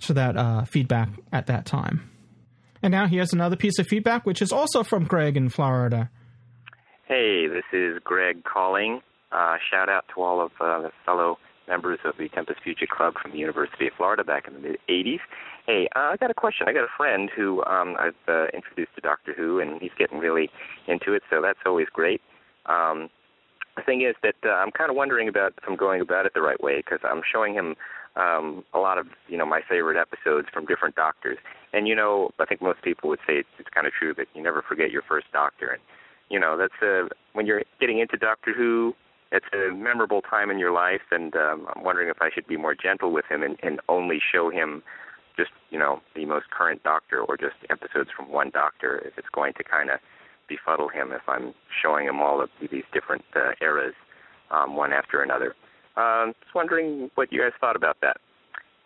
to 0.00 0.12
that 0.14 0.36
uh, 0.36 0.64
feedback 0.64 1.08
at 1.32 1.46
that 1.46 1.66
time. 1.66 2.10
And 2.82 2.92
now 2.92 3.08
he 3.08 3.16
has 3.16 3.32
another 3.32 3.56
piece 3.56 3.80
of 3.80 3.88
feedback, 3.88 4.24
which 4.24 4.40
is 4.40 4.52
also 4.52 4.84
from 4.84 5.04
Greg 5.04 5.36
in 5.36 5.48
Florida. 5.48 6.10
Hey, 7.06 7.46
this 7.48 7.64
is 7.72 7.98
Greg 8.04 8.44
calling. 8.44 9.00
Uh, 9.32 9.56
shout 9.70 9.88
out 9.88 10.04
to 10.14 10.22
all 10.22 10.40
of 10.40 10.52
uh, 10.60 10.80
the 10.82 10.90
fellow 11.04 11.38
members 11.68 11.98
of 12.04 12.14
the 12.18 12.28
Tempest 12.30 12.60
Future 12.62 12.86
Club 12.90 13.14
from 13.20 13.32
the 13.32 13.38
University 13.38 13.86
of 13.86 13.92
Florida 13.96 14.24
back 14.24 14.48
in 14.48 14.54
the 14.54 14.60
mid 14.60 14.78
80s. 14.88 15.20
Hey, 15.66 15.86
uh, 15.94 16.10
I 16.12 16.16
got 16.16 16.30
a 16.30 16.34
question. 16.34 16.66
I 16.68 16.72
got 16.72 16.84
a 16.84 16.96
friend 16.96 17.28
who 17.34 17.62
um, 17.64 17.94
I've 17.98 18.14
uh, 18.26 18.46
introduced 18.54 18.94
to 18.94 19.02
Doctor 19.02 19.34
Who, 19.36 19.60
and 19.60 19.80
he's 19.80 19.90
getting 19.98 20.18
really 20.18 20.50
into 20.86 21.12
it, 21.12 21.22
so 21.28 21.42
that's 21.42 21.58
always 21.66 21.88
great. 21.92 22.22
Um, 22.66 23.10
the 23.76 23.82
thing 23.82 24.02
is 24.02 24.16
that 24.22 24.34
uh, 24.44 24.54
I'm 24.54 24.70
kind 24.72 24.90
of 24.90 24.96
wondering 24.96 25.28
about 25.28 25.52
if 25.58 25.64
I'm 25.68 25.76
going 25.76 26.00
about 26.00 26.26
it 26.26 26.32
the 26.34 26.40
right 26.40 26.60
way 26.62 26.78
because 26.78 27.00
I'm 27.04 27.22
showing 27.30 27.54
him 27.54 27.76
um, 28.16 28.64
a 28.74 28.78
lot 28.78 28.98
of 28.98 29.06
you 29.28 29.38
know 29.38 29.46
my 29.46 29.60
favorite 29.68 29.96
episodes 29.96 30.48
from 30.52 30.66
different 30.66 30.96
doctors, 30.96 31.38
and 31.72 31.86
you 31.86 31.94
know 31.94 32.30
I 32.40 32.44
think 32.46 32.60
most 32.60 32.82
people 32.82 33.08
would 33.10 33.20
say 33.26 33.34
it's, 33.34 33.48
it's 33.58 33.68
kind 33.68 33.86
of 33.86 33.92
true 33.92 34.14
that 34.14 34.26
you 34.34 34.42
never 34.42 34.62
forget 34.62 34.90
your 34.90 35.02
first 35.02 35.26
doctor, 35.32 35.68
and 35.68 35.82
you 36.28 36.40
know 36.40 36.56
that's 36.56 36.80
uh, 36.82 37.08
when 37.34 37.46
you're 37.46 37.62
getting 37.78 38.00
into 38.00 38.16
Doctor 38.16 38.52
Who, 38.56 38.94
it's 39.30 39.46
a 39.52 39.74
memorable 39.74 40.22
time 40.22 40.50
in 40.50 40.58
your 40.58 40.72
life, 40.72 41.02
and 41.10 41.34
um, 41.36 41.66
I'm 41.74 41.84
wondering 41.84 42.08
if 42.08 42.16
I 42.20 42.30
should 42.34 42.46
be 42.46 42.56
more 42.56 42.74
gentle 42.74 43.12
with 43.12 43.26
him 43.26 43.42
and, 43.42 43.56
and 43.62 43.80
only 43.88 44.18
show 44.20 44.50
him 44.50 44.82
just 45.36 45.50
you 45.70 45.78
know 45.78 46.00
the 46.14 46.24
most 46.24 46.50
current 46.50 46.82
Doctor 46.82 47.20
or 47.20 47.36
just 47.36 47.56
episodes 47.70 48.10
from 48.16 48.30
one 48.32 48.50
Doctor 48.50 48.98
if 49.04 49.18
it's 49.18 49.28
going 49.32 49.52
to 49.54 49.64
kind 49.64 49.90
of 49.90 50.00
befuddle 50.48 50.88
him 50.88 51.12
if 51.12 51.22
I'm 51.28 51.54
showing 51.82 52.06
him 52.06 52.20
all 52.20 52.42
of 52.42 52.48
these 52.60 52.84
different 52.92 53.24
uh, 53.36 53.52
eras 53.60 53.94
um, 54.50 54.76
one 54.76 54.92
after 54.92 55.22
another. 55.22 55.54
Um, 55.96 56.34
just 56.40 56.54
wondering 56.54 57.10
what 57.14 57.32
you 57.32 57.40
guys 57.40 57.52
thought 57.60 57.76
about 57.76 57.98
that. 58.00 58.18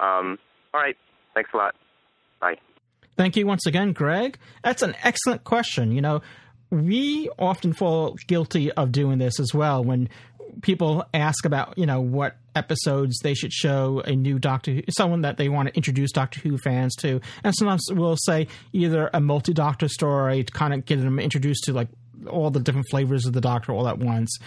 Um, 0.00 0.38
all 0.74 0.80
right, 0.80 0.96
thanks 1.34 1.50
a 1.54 1.56
lot. 1.56 1.74
Bye. 2.40 2.56
Thank 3.16 3.36
you 3.36 3.46
once 3.46 3.66
again, 3.66 3.92
Greg. 3.92 4.38
That's 4.64 4.82
an 4.82 4.96
excellent 5.02 5.44
question. 5.44 5.92
You 5.92 6.00
know, 6.00 6.22
we 6.70 7.28
often 7.38 7.74
fall 7.74 8.16
guilty 8.26 8.72
of 8.72 8.90
doing 8.90 9.18
this 9.18 9.38
as 9.38 9.52
well 9.52 9.84
when 9.84 10.08
people 10.60 11.04
ask 11.14 11.44
about, 11.44 11.78
you 11.78 11.86
know, 11.86 12.00
what 12.00 12.36
episodes 12.54 13.18
they 13.22 13.34
should 13.34 13.52
show 13.52 14.02
a 14.04 14.14
new 14.14 14.38
Doctor 14.38 14.82
someone 14.90 15.22
that 15.22 15.38
they 15.38 15.48
want 15.48 15.68
to 15.68 15.74
introduce 15.74 16.12
Doctor 16.12 16.40
Who 16.40 16.58
fans 16.58 16.94
to. 16.96 17.20
And 17.42 17.54
sometimes 17.54 17.86
we'll 17.90 18.18
say 18.18 18.48
either 18.72 19.10
a 19.12 19.20
multi 19.20 19.52
Doctor 19.52 19.88
story 19.88 20.44
to 20.44 20.52
kind 20.52 20.74
of 20.74 20.84
get 20.84 21.00
them 21.00 21.18
introduced 21.18 21.64
to 21.64 21.72
like 21.72 21.88
all 22.28 22.50
the 22.50 22.60
different 22.60 22.86
flavors 22.90 23.26
of 23.26 23.32
the 23.32 23.40
Doctor 23.40 23.72
all 23.72 23.88
at 23.88 23.98
once. 23.98 24.38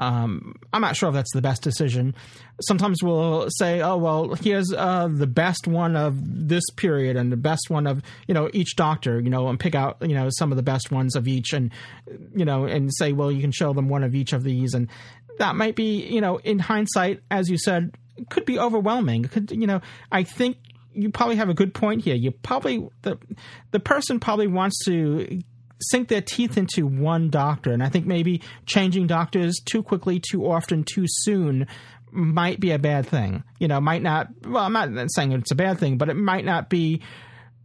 Um, 0.00 0.54
I'm 0.72 0.80
not 0.80 0.96
sure 0.96 1.08
if 1.08 1.14
that's 1.14 1.32
the 1.32 1.42
best 1.42 1.62
decision. 1.62 2.14
Sometimes 2.60 3.02
we'll 3.02 3.48
say, 3.50 3.80
"Oh 3.80 3.96
well, 3.96 4.34
here's 4.34 4.72
uh, 4.72 5.08
the 5.10 5.26
best 5.26 5.66
one 5.66 5.96
of 5.96 6.16
this 6.48 6.62
period 6.76 7.16
and 7.16 7.32
the 7.32 7.36
best 7.36 7.68
one 7.68 7.86
of 7.86 8.02
you 8.28 8.34
know 8.34 8.48
each 8.52 8.76
Doctor," 8.76 9.20
you 9.20 9.30
know, 9.30 9.48
and 9.48 9.58
pick 9.58 9.74
out 9.74 9.96
you 10.00 10.14
know 10.14 10.28
some 10.30 10.52
of 10.52 10.56
the 10.56 10.62
best 10.62 10.92
ones 10.92 11.16
of 11.16 11.26
each, 11.26 11.52
and 11.52 11.72
you 12.34 12.44
know, 12.44 12.64
and 12.64 12.94
say, 12.94 13.12
"Well, 13.12 13.32
you 13.32 13.40
can 13.40 13.50
show 13.50 13.72
them 13.72 13.88
one 13.88 14.04
of 14.04 14.14
each 14.14 14.32
of 14.32 14.44
these," 14.44 14.72
and 14.74 14.88
that 15.38 15.56
might 15.56 15.76
be 15.76 16.06
you 16.06 16.20
know, 16.20 16.38
in 16.38 16.58
hindsight, 16.58 17.22
as 17.30 17.48
you 17.50 17.58
said, 17.58 17.94
could 18.30 18.44
be 18.44 18.58
overwhelming. 18.58 19.24
Could 19.24 19.50
you 19.50 19.66
know? 19.66 19.80
I 20.10 20.22
think 20.22 20.56
you 20.92 21.10
probably 21.10 21.36
have 21.36 21.48
a 21.48 21.54
good 21.54 21.74
point 21.74 22.02
here. 22.02 22.16
You 22.16 22.30
probably 22.30 22.88
the 23.02 23.18
the 23.70 23.80
person 23.80 24.20
probably 24.20 24.46
wants 24.48 24.84
to 24.84 25.40
sink 25.80 26.08
their 26.08 26.20
teeth 26.20 26.56
into 26.56 26.86
one 26.86 27.30
doctor. 27.30 27.72
And 27.72 27.82
I 27.82 27.88
think 27.88 28.06
maybe 28.06 28.42
changing 28.66 29.06
doctors 29.06 29.60
too 29.64 29.82
quickly, 29.82 30.20
too 30.20 30.50
often, 30.50 30.84
too 30.84 31.04
soon 31.06 31.66
might 32.10 32.58
be 32.58 32.70
a 32.70 32.78
bad 32.78 33.06
thing. 33.06 33.44
You 33.58 33.68
know, 33.68 33.80
might 33.80 34.02
not, 34.02 34.28
well, 34.44 34.64
I'm 34.64 34.72
not 34.72 34.90
saying 35.10 35.32
it's 35.32 35.50
a 35.50 35.56
bad 35.56 35.78
thing, 35.78 35.98
but 35.98 36.08
it 36.08 36.14
might 36.14 36.44
not 36.44 36.68
be 36.68 37.02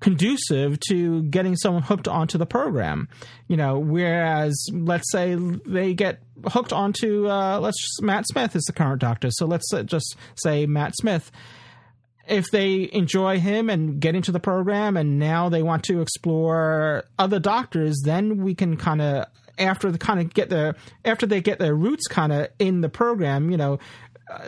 conducive 0.04 0.78
to 0.82 1.24
getting 1.24 1.56
someone 1.56 1.82
hooked 1.82 2.10
onto 2.10 2.38
the 2.38 2.46
program. 2.46 3.08
You 3.48 3.56
know, 3.56 3.80
whereas 3.80 4.54
let's 4.72 5.10
say 5.12 5.36
they 5.36 5.94
get 5.94 6.20
hooked 6.46 6.74
onto, 6.74 7.30
uh, 7.30 7.60
let's 7.60 7.80
just, 7.82 8.02
Matt 8.02 8.28
Smith 8.28 8.54
is 8.54 8.64
the 8.64 8.74
current 8.74 9.00
doctor. 9.00 9.30
So 9.32 9.46
let's 9.46 9.72
just 9.86 10.18
say 10.36 10.66
Matt 10.66 10.94
Smith 10.98 11.32
if 12.28 12.52
they 12.52 12.90
enjoy 12.94 13.40
him 13.40 13.70
and 13.70 14.00
get 14.00 14.16
into 14.16 14.32
the 14.32 14.40
program 14.40 14.96
and 14.96 15.20
now 15.20 15.50
they 15.50 15.62
want 15.62 15.84
to 15.84 16.00
explore 16.00 17.04
other 17.20 17.38
doctors 17.38 18.02
then 18.06 18.38
we 18.42 18.56
can 18.56 18.78
kind 18.78 19.02
of 19.02 19.26
after 19.58 19.92
the 19.92 19.98
kind 19.98 20.22
of 20.22 20.34
get 20.34 20.50
their 20.50 20.74
after 21.04 21.26
they 21.26 21.42
get 21.42 21.60
their 21.60 21.76
roots 21.76 22.08
kind 22.08 22.32
of 22.32 22.48
in 22.60 22.80
the 22.80 22.88
program 22.88 23.52
you 23.52 23.58
know 23.58 23.78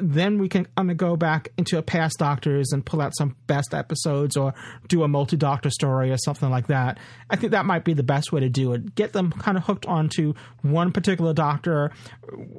then 0.02 0.38
we 0.38 0.50
can 0.50 0.68
of 0.78 0.98
go 0.98 1.16
back 1.16 1.50
into 1.58 1.78
a 1.78 1.82
past 1.82 2.18
doctors 2.20 2.72
and 2.72 2.86
pull 2.86 3.02
out 3.02 3.16
some 3.16 3.36
best 3.48 3.74
episodes 3.74 4.38
or 4.38 4.54
do 4.88 5.04
a 5.04 5.08
multi 5.08 5.38
doctor 5.38 5.70
story 5.70 6.12
or 6.12 6.18
something 6.18 6.50
like 6.50 6.68
that. 6.68 6.98
I 7.30 7.36
think 7.36 7.52
that 7.52 7.66
might 7.66 7.84
be 7.84 7.94
the 7.94 8.04
best 8.04 8.32
way 8.32 8.40
to 8.42 8.50
do 8.50 8.74
it. 8.74 8.96
Get 8.96 9.14
them 9.14 9.32
kind 9.32 9.58
of 9.58 9.64
hooked 9.64 9.86
onto 9.86 10.34
one 10.62 10.92
particular 10.92 11.34
doctor, 11.34 11.92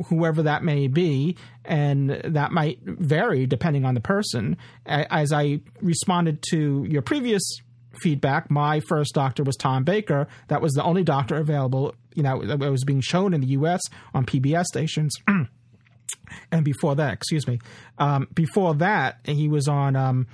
whoever 0.07 0.43
that 0.43 0.63
may 0.63 0.89
be, 0.89 1.37
and 1.65 2.11
that 2.11 2.53
might 2.53 2.81
vary 2.83 3.47
depending 3.47 3.85
on 3.85 3.95
the 3.95 4.01
person. 4.01 4.57
As 4.85 5.33
I 5.33 5.61
responded 5.81 6.43
to 6.51 6.85
your 6.89 7.03
previous 7.03 7.43
feedback, 8.01 8.51
my 8.51 8.81
first 8.81 9.15
doctor 9.15 9.43
was 9.43 9.57
Tom 9.57 9.85
Baker. 9.85 10.29
That 10.49 10.61
was 10.61 10.73
the 10.75 10.85
only 10.85 11.03
doctor 11.03 11.37
available, 11.37 11.95
you 12.15 12.23
know, 12.23 12.45
that 12.45 12.59
was 12.59 12.85
being 12.85 13.01
shown 13.01 13.33
in 13.33 13.41
the 13.41 13.49
U.S. 13.49 13.81
on 14.15 14.27
PBS 14.27 14.65
stations. 14.65 15.15
and 16.51 16.65
before 16.65 16.97
that, 16.97 17.13
excuse 17.15 17.47
me, 17.47 17.59
um, 17.99 18.29
before 18.35 18.75
that, 18.77 19.21
he 19.25 19.49
was 19.49 19.69
on 19.69 19.97
um, 19.97 20.27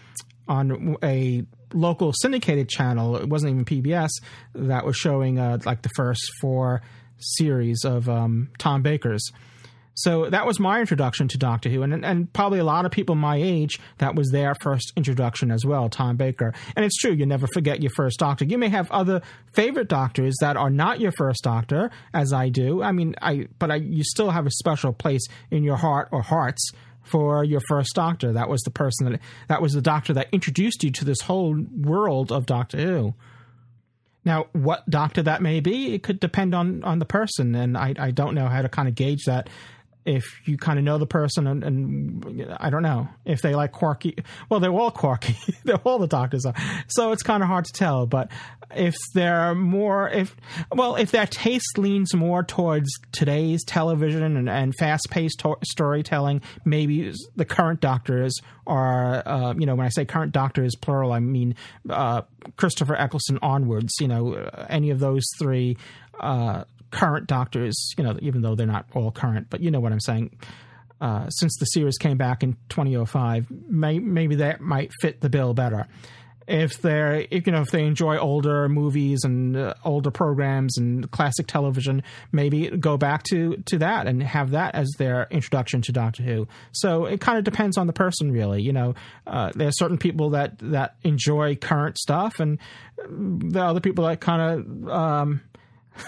on 0.49 0.97
a 1.03 1.45
local 1.73 2.13
syndicated 2.21 2.69
channel. 2.69 3.17
It 3.17 3.29
wasn't 3.29 3.53
even 3.53 3.65
PBS 3.65 4.11
that 4.55 4.85
was 4.85 4.97
showing 4.97 5.39
uh, 5.39 5.59
like 5.65 5.83
the 5.83 5.91
first 5.97 6.23
four 6.41 6.83
series 7.19 7.85
of 7.85 8.09
um, 8.09 8.51
Tom 8.59 8.83
Baker's. 8.83 9.31
So 9.95 10.31
that 10.31 10.47
was 10.47 10.59
my 10.59 10.81
introduction 10.81 11.29
to 11.29 11.39
Doctor 11.39 11.69
Who, 11.69 11.83
and 11.83 12.05
and 12.05 12.33
probably 12.33 12.59
a 12.59 12.65
lot 12.65 12.87
of 12.87 12.93
people 12.93 13.15
my 13.15 13.37
age 13.37 13.79
that 13.99 14.15
was 14.15 14.31
their 14.31 14.55
first 14.63 14.93
introduction 14.97 15.51
as 15.51 15.67
well, 15.67 15.91
Tom 15.91 16.17
Baker. 16.17 16.55
And 16.75 16.85
it's 16.85 16.97
true, 16.97 17.13
you 17.13 17.27
never 17.27 17.47
forget 17.53 17.83
your 17.83 17.93
first 17.95 18.19
Doctor. 18.19 18.47
You 18.47 18.57
may 18.57 18.71
have 18.71 18.91
other 18.91 19.21
favorite 19.53 19.89
Doctors 19.89 20.35
that 20.41 20.57
are 20.57 20.71
not 20.71 21.01
your 21.01 21.13
first 21.13 21.45
Doctor, 21.45 21.91
as 22.15 22.33
I 22.33 22.49
do. 22.49 22.83
I 22.83 22.93
mean, 22.93 23.15
I 23.21 23.49
but 23.59 23.71
I 23.71 23.77
you 23.77 24.03
still 24.05 24.31
have 24.31 24.47
a 24.47 24.51
special 24.51 24.93
place 24.93 25.27
in 25.51 25.63
your 25.63 25.77
heart 25.77 26.09
or 26.11 26.23
hearts 26.23 26.71
for 27.03 27.45
your 27.45 27.61
first 27.69 27.95
Doctor. 27.95 28.33
That 28.33 28.49
was 28.49 28.63
the 28.63 28.71
person 28.71 29.13
that 29.13 29.21
that 29.49 29.61
was 29.61 29.75
the 29.75 29.83
Doctor 29.83 30.15
that 30.15 30.29
introduced 30.33 30.83
you 30.85 30.91
to 30.93 31.05
this 31.05 31.21
whole 31.21 31.55
world 31.77 32.33
of 32.33 32.47
Doctor 32.47 32.79
Who. 32.79 33.15
Now, 34.25 34.47
what 34.53 34.89
doctor 34.89 35.21
that 35.25 35.43
may 35.43 35.59
be, 35.59 35.95
it 35.95 36.05
could 36.05 36.21
depend 36.21 36.55
on 36.55 36.85
on 36.85 36.99
the 37.01 37.05
person, 37.05 37.55
and 37.55 37.77
I, 37.77 37.95
I 37.99 38.11
don't 38.13 38.35
know 38.35 38.47
how 38.47 38.63
to 38.63 38.69
kind 38.69 38.89
of 38.89 38.95
gauge 38.95 39.25
that 39.25 39.51
if 40.05 40.25
you 40.47 40.57
kind 40.57 40.79
of 40.79 40.85
know 40.85 40.99
the 40.99 41.07
person 41.07 41.47
and, 41.47 41.63
and, 41.63 42.57
I 42.59 42.71
don't 42.71 42.83
know 42.83 43.09
if 43.25 43.41
they 43.41 43.55
like 43.55 43.73
quirky. 43.73 44.17
Well, 44.49 44.61
they're 44.61 44.73
all 44.73 44.91
quirky. 44.91 45.37
they're 45.65 45.77
all 45.77 45.99
the 45.99 46.07
doctors 46.07 46.45
are. 46.45 46.55
So 46.89 47.13
it's 47.13 47.23
kind 47.23 47.43
of 47.43 47.49
hard 47.49 47.67
to 47.67 47.73
tell. 47.73 48.07
But 48.07 48.31
if 48.75 48.95
they're 49.15 49.55
more, 49.55 50.09
if 50.09 50.35
well, 50.73 50.97
if 50.97 51.11
their 51.11 51.27
taste 51.27 51.79
leans 51.79 52.15
more 52.15 52.43
towards 52.43 52.91
today's 53.13 53.65
television 53.65 54.37
and, 54.37 54.49
and 54.49 54.75
fast-paced 54.75 55.39
to- 55.41 55.59
storytelling, 55.65 56.43
maybe 56.65 57.13
the 57.37 57.45
current 57.45 57.81
doctors 57.81 58.35
are. 58.67 59.23
Uh, 59.27 59.55
you 59.57 59.67
know, 59.67 59.75
when 59.75 59.87
I 59.87 59.91
say 59.91 60.05
current 60.05 60.33
doctors 60.33 60.75
plural, 60.75 61.13
I 61.13 61.21
mean 61.21 61.55
uh, 61.89 62.23
Christopher 62.57 62.97
Eccleston 62.97 63.39
onwards. 63.43 63.95
You 64.01 64.09
know, 64.09 64.35
any 64.69 64.91
of 64.91 64.99
those 64.99 65.25
three. 65.39 65.77
Uh, 66.19 66.65
current 66.93 67.27
doctors, 67.27 67.95
you 67.99 68.05
know, 68.05 68.17
even 68.21 68.43
though 68.43 68.55
they're 68.55 68.67
not 68.67 68.87
all 68.95 69.11
current, 69.11 69.49
but 69.51 69.61
you 69.61 69.71
know 69.71 69.81
what 69.81 69.93
I'm 69.93 70.01
saying. 70.01 70.39
Uh, 71.01 71.29
since 71.31 71.57
the 71.59 71.65
series 71.65 71.99
came 71.99 72.17
back 72.17 72.45
in 72.45 72.57
2005, 72.69 73.51
may, 73.69 73.99
maybe 73.99 74.37
that 74.37 74.61
might 74.61 74.93
fit 75.01 75.21
the 75.21 75.29
bill 75.29 75.53
better. 75.53 75.89
If 76.47 76.81
they're, 76.81 77.27
if, 77.31 77.47
you 77.47 77.53
know, 77.53 77.63
if 77.63 77.71
they 77.71 77.85
enjoy 77.85 78.19
older 78.19 78.69
movies 78.69 79.25
and 79.25 79.57
uh, 79.57 79.75
older 79.85 80.13
programs 80.13 80.77
and 80.79 81.11
classic 81.11 81.47
television, 81.47 82.03
maybe 82.31 82.69
go 82.69 82.97
back 82.97 83.23
to 83.31 83.57
to 83.67 83.79
that 83.79 84.07
and 84.07 84.23
have 84.23 84.51
that 84.51 84.75
as 84.75 84.91
their 84.99 85.29
introduction 85.31 85.83
to 85.83 85.93
Doctor 85.93 86.23
Who. 86.25 86.49
So 86.73 87.07
it 87.07 87.21
kind 87.21 87.39
of 87.39 87.45
depends 87.45 87.79
on 87.79 87.87
the 87.87 87.93
person, 87.93 88.31
really. 88.31 88.63
You 88.63 88.73
know, 88.73 88.95
uh, 89.27 89.53
there 89.55 89.69
are 89.69 89.73
certain 89.73 89.99
people 89.99 90.31
that 90.31 90.59
that 90.59 90.97
enjoy 91.05 91.57
current 91.57 91.97
stuff, 91.97 92.39
and 92.39 92.59
are 93.01 93.59
other 93.59 93.81
people 93.81 94.05
that 94.07 94.21
kind 94.21 94.43
of. 94.43 94.89
Um, 94.89 95.41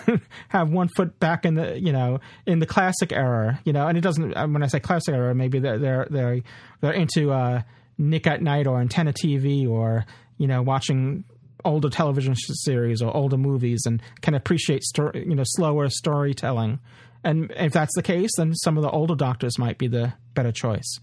have 0.49 0.71
one 0.71 0.89
foot 0.97 1.19
back 1.21 1.45
in 1.45 1.55
the 1.55 1.79
you 1.79 1.93
know 1.93 2.19
in 2.47 2.59
the 2.59 2.67
classic 2.67 3.13
era 3.13 3.61
you 3.65 3.73
know 3.73 3.87
and 3.87 3.99
it 3.99 4.01
doesn't 4.01 4.33
when 4.53 4.63
i 4.63 4.67
say 4.67 4.81
classic 4.81 5.15
era 5.15 5.35
maybe 5.35 5.59
they're 5.59 5.79
they're 5.79 6.07
they're, 6.11 6.41
they're 6.81 6.93
into 6.93 7.33
uh, 7.33 7.61
nick 7.99 8.27
at 8.27 8.41
night 8.41 8.67
or 8.67 8.81
antenna 8.81 9.13
tv 9.13 9.69
or 9.69 10.07
you 10.39 10.47
know 10.47 10.63
watching 10.63 11.25
older 11.65 11.89
television 11.89 12.35
series 12.37 13.03
or 13.03 13.15
older 13.17 13.37
movies 13.37 13.83
and 13.87 14.03
can 14.21 14.35
appreciate 14.35 14.83
story, 14.83 15.25
you 15.27 15.35
know 15.35 15.45
slower 15.45 15.89
storytelling. 15.89 16.79
And 17.23 17.51
if 17.57 17.73
that's 17.73 17.95
the 17.95 18.03
case, 18.03 18.31
then 18.37 18.55
some 18.55 18.77
of 18.77 18.83
the 18.83 18.91
older 18.91 19.15
doctors 19.15 19.59
might 19.59 19.79
be 19.79 19.89
the 19.89 20.13
better 20.35 20.53
choice. 20.53 21.01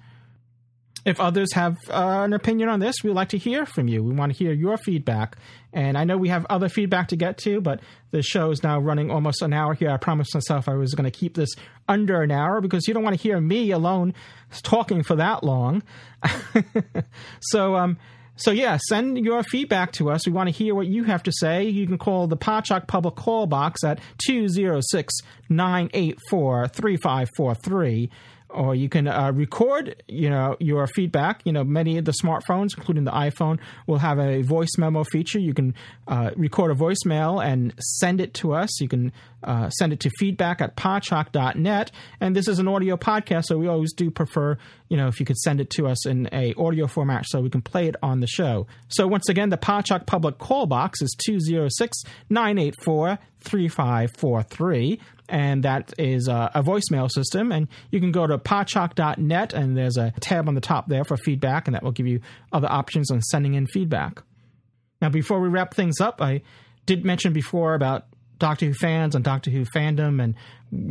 If 1.04 1.20
others 1.20 1.54
have 1.54 1.78
uh, 1.90 2.22
an 2.24 2.34
opinion 2.34 2.70
on 2.70 2.80
this, 2.80 2.98
we'd 3.04 3.14
like 3.14 3.30
to 3.30 3.38
hear 3.38 3.66
from 3.66 3.88
you. 3.88 4.04
We 4.04 4.14
want 4.14 4.32
to 4.32 4.38
hear 4.38 4.54
your 4.54 4.78
feedback. 4.78 5.36
And 5.74 5.98
I 5.98 6.04
know 6.04 6.18
we 6.18 6.30
have 6.30 6.46
other 6.50 6.70
feedback 6.70 7.08
to 7.08 7.16
get 7.16 7.38
to, 7.40 7.60
but 7.60 7.80
the 8.12 8.22
show 8.22 8.52
is 8.52 8.62
now 8.62 8.80
running 8.80 9.10
almost 9.10 9.42
an 9.42 9.54
hour 9.54 9.74
here. 9.74 9.90
I 9.90 9.98
promised 9.98 10.34
myself 10.36 10.68
I 10.68 10.76
was 10.76 10.94
going 10.94 11.10
to 11.10 11.18
keep 11.18 11.36
this 11.36 11.50
under 11.88 12.22
an 12.22 12.32
hour 12.32 12.62
because 12.62 12.88
you 12.88 12.94
don't 12.94 13.04
want 13.04 13.18
to 13.18 13.22
hear 13.22 13.40
me 13.42 13.72
alone 13.72 14.14
talking 14.62 15.02
for 15.02 15.16
that 15.16 15.44
long. 15.44 15.82
so, 17.42 17.76
um, 17.76 17.98
so 18.36 18.52
yeah, 18.52 18.78
send 18.90 19.18
your 19.18 19.44
feedback 19.44 19.94
to 19.94 20.10
us. 20.10 20.26
We 20.26 20.34
want 20.34 20.50
to 20.50 20.52
hear 20.52 20.76
what 20.76 20.88
you 20.88 21.04
have 21.06 21.24
to 21.24 21.32
say. 21.32 21.64
You 21.64 21.88
can 21.88 21.98
call 21.98 22.28
the 22.28 22.38
Podshock 22.38 22.88
Public 22.88 23.16
Call 23.16 23.48
Box 23.48 23.84
at 23.84 24.00
206 24.26 25.14
984 25.50 26.68
3543 26.68 28.10
or 28.54 28.76
you 28.76 28.90
can 28.90 29.08
uh, 29.08 29.32
record 29.34 30.04
you 30.08 30.30
know 30.30 30.56
your 30.60 30.88
feedback. 30.88 31.42
You 31.46 31.54
know 31.54 31.64
many 31.64 31.98
of 31.98 32.06
the 32.06 32.14
smartphones 32.24 32.78
including 32.78 33.04
the 33.04 33.12
iphone 33.12 33.60
will 33.88 34.00
have 34.00 34.20
a 34.20 34.42
voice 34.42 34.78
memo 34.78 35.04
feature. 35.04 35.40
You 35.40 35.54
can 35.54 35.76
uh, 36.08 36.32
record 36.36 36.72
a 36.72 36.76
voicemail 36.76 37.44
and 37.44 37.74
send 37.80 38.22
it 38.22 38.34
to 38.36 38.54
us. 38.54 38.80
You 38.82 38.88
can 38.88 39.12
uh, 39.44 39.70
send 39.70 39.94
it 39.94 40.00
to 40.02 40.10
feedback 40.20 40.62
at 40.62 40.76
podshock.net 40.76 41.92
and 42.20 42.36
this 42.36 42.48
is 42.48 42.60
an 42.60 42.68
audio 42.68 42.96
podcast 42.96 43.46
so 43.46 43.58
we 43.58 43.68
always 43.68 43.92
do 43.92 44.12
prefer 44.12 44.56
you 44.88 44.98
know 44.98 45.08
if 45.08 45.20
you 45.20 45.26
could 45.26 45.38
send 45.38 45.60
it 45.60 45.72
to 45.72 45.88
us 45.88 46.06
in 46.06 46.30
a 46.32 46.54
audio 46.56 46.86
format 46.86 47.26
so 47.28 47.42
we 47.42 47.50
can 47.50 47.62
play 47.62 47.88
it 47.88 47.96
on 48.04 48.20
the 48.20 48.28
show. 48.28 48.68
So 48.90 49.08
once 49.08 49.30
again 49.30 49.50
the 49.50 49.58
podshock 49.58 50.06
public 50.06 50.38
call 50.38 50.66
box 50.68 51.02
is 51.02 51.16
206 51.26 52.04
984 52.30 53.18
3543 53.40 55.00
and 55.32 55.64
that 55.64 55.94
is 55.98 56.28
a, 56.28 56.52
a, 56.54 56.62
voicemail 56.62 57.10
system. 57.10 57.54
And 57.54 57.70
you 57.90 58.02
can 58.02 58.12
go 58.12 58.28
to 58.28 58.38
podshock.net, 58.38 59.54
and 59.54 59.78
there's 59.78 59.98
a 59.98 60.14
tab 60.20 60.50
on 60.50 60.56
the 60.56 60.62
top 60.62 60.90
there 60.90 61.06
for 61.06 61.16
feedback, 61.16 61.68
and 61.68 61.74
that 61.74 61.84
will 61.84 61.94
give 61.94 62.06
you 62.06 62.20
other 62.52 62.70
options 62.70 63.10
on 63.10 63.22
sending 63.22 63.54
in 63.54 63.66
feedback. 63.66 64.22
Now, 65.02 65.10
before 65.10 65.40
we 65.40 65.48
wrap 65.48 65.74
things 65.74 66.02
up, 66.02 66.22
I 66.22 66.42
did 66.86 67.06
mention 67.06 67.32
before 67.32 67.74
about 67.74 68.08
Doctor 68.40 68.66
Who 68.66 68.74
fans 68.74 69.16
and 69.16 69.24
Doctor 69.24 69.50
Who 69.50 69.64
fandom, 69.74 70.22
and 70.22 70.36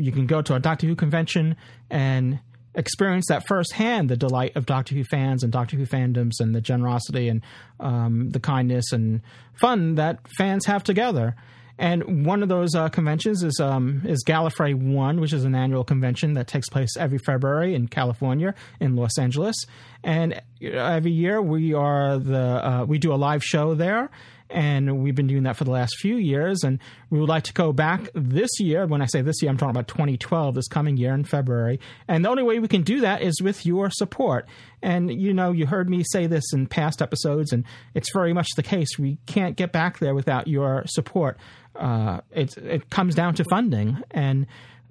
you 0.02 0.10
can 0.10 0.26
go 0.26 0.40
to 0.40 0.54
a 0.54 0.58
Doctor 0.58 0.86
Who 0.86 0.96
convention 0.96 1.56
and 1.90 2.40
experience 2.74 3.26
that 3.28 3.46
firsthand 3.46 4.08
the 4.08 4.16
delight 4.16 4.56
of 4.56 4.64
Doctor 4.64 4.94
Who 4.94 5.04
fans 5.04 5.42
and 5.42 5.52
Doctor 5.52 5.76
Who 5.76 5.84
fandoms 5.84 6.40
and 6.40 6.54
the 6.54 6.62
generosity 6.62 7.28
and 7.28 7.42
um, 7.78 8.30
the 8.30 8.40
kindness 8.40 8.92
and 8.92 9.20
fun 9.60 9.96
that 9.96 10.20
fans 10.38 10.64
have 10.64 10.82
together. 10.82 11.36
And 11.80 12.26
one 12.26 12.42
of 12.42 12.50
those 12.50 12.74
uh, 12.74 12.90
conventions 12.90 13.42
is 13.42 13.58
um, 13.58 14.02
is 14.04 14.22
Gallifrey 14.22 14.74
One, 14.74 15.18
which 15.18 15.32
is 15.32 15.44
an 15.44 15.54
annual 15.54 15.82
convention 15.82 16.34
that 16.34 16.46
takes 16.46 16.68
place 16.68 16.94
every 16.98 17.16
February 17.16 17.74
in 17.74 17.88
California, 17.88 18.54
in 18.80 18.96
Los 18.96 19.18
Angeles. 19.18 19.56
And 20.04 20.42
every 20.62 21.10
year 21.10 21.40
we 21.40 21.72
are 21.72 22.18
the 22.18 22.38
uh, 22.38 22.84
we 22.84 22.98
do 22.98 23.14
a 23.14 23.16
live 23.16 23.42
show 23.42 23.74
there, 23.74 24.10
and 24.50 25.02
we've 25.02 25.14
been 25.14 25.26
doing 25.26 25.44
that 25.44 25.56
for 25.56 25.64
the 25.64 25.70
last 25.70 25.96
few 26.00 26.16
years. 26.16 26.64
And 26.64 26.80
we 27.08 27.18
would 27.18 27.30
like 27.30 27.44
to 27.44 27.54
go 27.54 27.72
back 27.72 28.10
this 28.14 28.50
year. 28.60 28.86
When 28.86 29.00
I 29.00 29.06
say 29.06 29.22
this 29.22 29.40
year, 29.40 29.50
I'm 29.50 29.56
talking 29.56 29.70
about 29.70 29.88
2012, 29.88 30.56
this 30.56 30.68
coming 30.68 30.98
year 30.98 31.14
in 31.14 31.24
February. 31.24 31.80
And 32.06 32.26
the 32.26 32.28
only 32.28 32.42
way 32.42 32.58
we 32.58 32.68
can 32.68 32.82
do 32.82 33.00
that 33.00 33.22
is 33.22 33.40
with 33.40 33.64
your 33.64 33.88
support. 33.88 34.46
And 34.82 35.10
you 35.10 35.32
know, 35.32 35.52
you 35.52 35.64
heard 35.64 35.88
me 35.88 36.04
say 36.04 36.26
this 36.26 36.52
in 36.52 36.66
past 36.66 37.00
episodes, 37.00 37.54
and 37.54 37.64
it's 37.94 38.12
very 38.12 38.34
much 38.34 38.48
the 38.54 38.62
case. 38.62 38.98
We 38.98 39.16
can't 39.24 39.56
get 39.56 39.72
back 39.72 39.98
there 39.98 40.14
without 40.14 40.46
your 40.46 40.82
support 40.86 41.38
uh, 41.76 42.20
it 42.32 42.56
it 42.58 42.90
comes 42.90 43.14
down 43.14 43.34
to 43.34 43.44
funding 43.44 43.98
and 44.10 44.46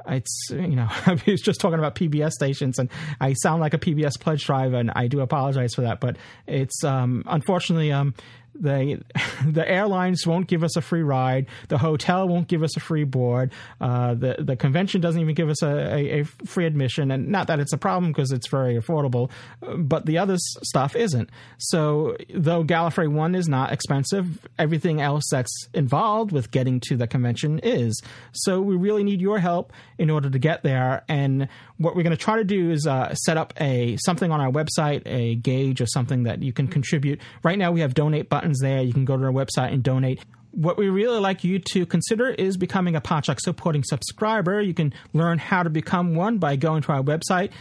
it's 0.07 0.47
you 0.51 0.75
know 0.75 0.87
I 1.05 1.21
was 1.27 1.41
just 1.41 1.59
talking 1.59 1.79
about 1.79 1.95
PBS 1.95 2.31
stations 2.31 2.79
and 2.79 2.89
I 3.19 3.33
sound 3.33 3.61
like 3.61 3.73
a 3.73 3.77
PBS 3.77 4.19
pledge 4.19 4.45
driver 4.45 4.77
and 4.77 4.91
I 4.95 5.07
do 5.07 5.19
apologize 5.21 5.75
for 5.75 5.81
that 5.81 5.99
but 5.99 6.17
it's 6.47 6.83
um, 6.83 7.23
unfortunately 7.27 7.91
um, 7.91 8.13
the 8.59 9.01
the 9.45 9.69
airlines 9.69 10.25
won't 10.25 10.47
give 10.47 10.63
us 10.63 10.75
a 10.75 10.81
free 10.81 11.03
ride. 11.03 11.47
The 11.67 11.77
hotel 11.77 12.27
won't 12.27 12.47
give 12.47 12.63
us 12.63 12.75
a 12.77 12.79
free 12.79 13.03
board. 13.03 13.51
Uh, 13.79 14.13
the 14.13 14.37
the 14.39 14.55
convention 14.55 15.01
doesn't 15.01 15.21
even 15.21 15.35
give 15.35 15.49
us 15.49 15.61
a, 15.63 15.67
a, 15.69 16.19
a 16.21 16.23
free 16.23 16.65
admission. 16.65 17.11
And 17.11 17.29
not 17.29 17.47
that 17.47 17.59
it's 17.59 17.73
a 17.73 17.77
problem 17.77 18.11
because 18.11 18.31
it's 18.31 18.47
very 18.47 18.75
affordable, 18.75 19.29
but 19.77 20.05
the 20.05 20.17
other 20.17 20.35
stuff 20.37 20.95
isn't. 20.95 21.29
So 21.57 22.17
though 22.33 22.63
Gallifrey 22.63 23.11
One 23.11 23.35
is 23.35 23.47
not 23.47 23.71
expensive, 23.71 24.47
everything 24.57 25.01
else 25.01 25.23
that's 25.31 25.67
involved 25.73 26.31
with 26.31 26.51
getting 26.51 26.79
to 26.81 26.97
the 26.97 27.07
convention 27.07 27.59
is. 27.59 28.01
So 28.31 28.61
we 28.61 28.75
really 28.75 29.03
need 29.03 29.21
your 29.21 29.39
help 29.39 29.73
in 29.97 30.09
order 30.09 30.29
to 30.29 30.39
get 30.39 30.63
there. 30.63 31.03
And 31.07 31.47
what 31.77 31.95
we're 31.95 32.03
going 32.03 32.15
to 32.15 32.17
try 32.17 32.37
to 32.37 32.43
do 32.43 32.71
is 32.71 32.85
uh, 32.85 33.13
set 33.15 33.37
up 33.37 33.53
a 33.59 33.97
something 33.97 34.31
on 34.31 34.41
our 34.41 34.51
website, 34.51 35.01
a 35.05 35.35
gauge 35.35 35.81
or 35.81 35.85
something 35.85 36.23
that 36.23 36.43
you 36.43 36.51
can 36.51 36.67
contribute. 36.67 37.19
Right 37.43 37.57
now 37.57 37.71
we 37.71 37.81
have 37.81 37.93
donate 37.93 38.29
buttons 38.29 38.48
there. 38.59 38.81
You 38.81 38.93
can 38.93 39.05
go 39.05 39.17
to 39.17 39.23
our 39.25 39.31
website 39.31 39.73
and 39.73 39.83
donate. 39.83 40.23
What 40.51 40.77
we 40.77 40.89
really 40.89 41.19
like 41.19 41.43
you 41.43 41.59
to 41.73 41.85
consider 41.85 42.29
is 42.29 42.57
becoming 42.57 42.95
a 42.95 43.01
Podshock 43.01 43.39
supporting 43.39 43.83
subscriber. 43.83 44.59
You 44.59 44.73
can 44.73 44.93
learn 45.13 45.37
how 45.37 45.61
to 45.61 45.69
become 45.69 46.15
one 46.15 46.39
by 46.39 46.55
going 46.55 46.81
to 46.83 46.91
our 46.91 47.03
website, 47.03 47.51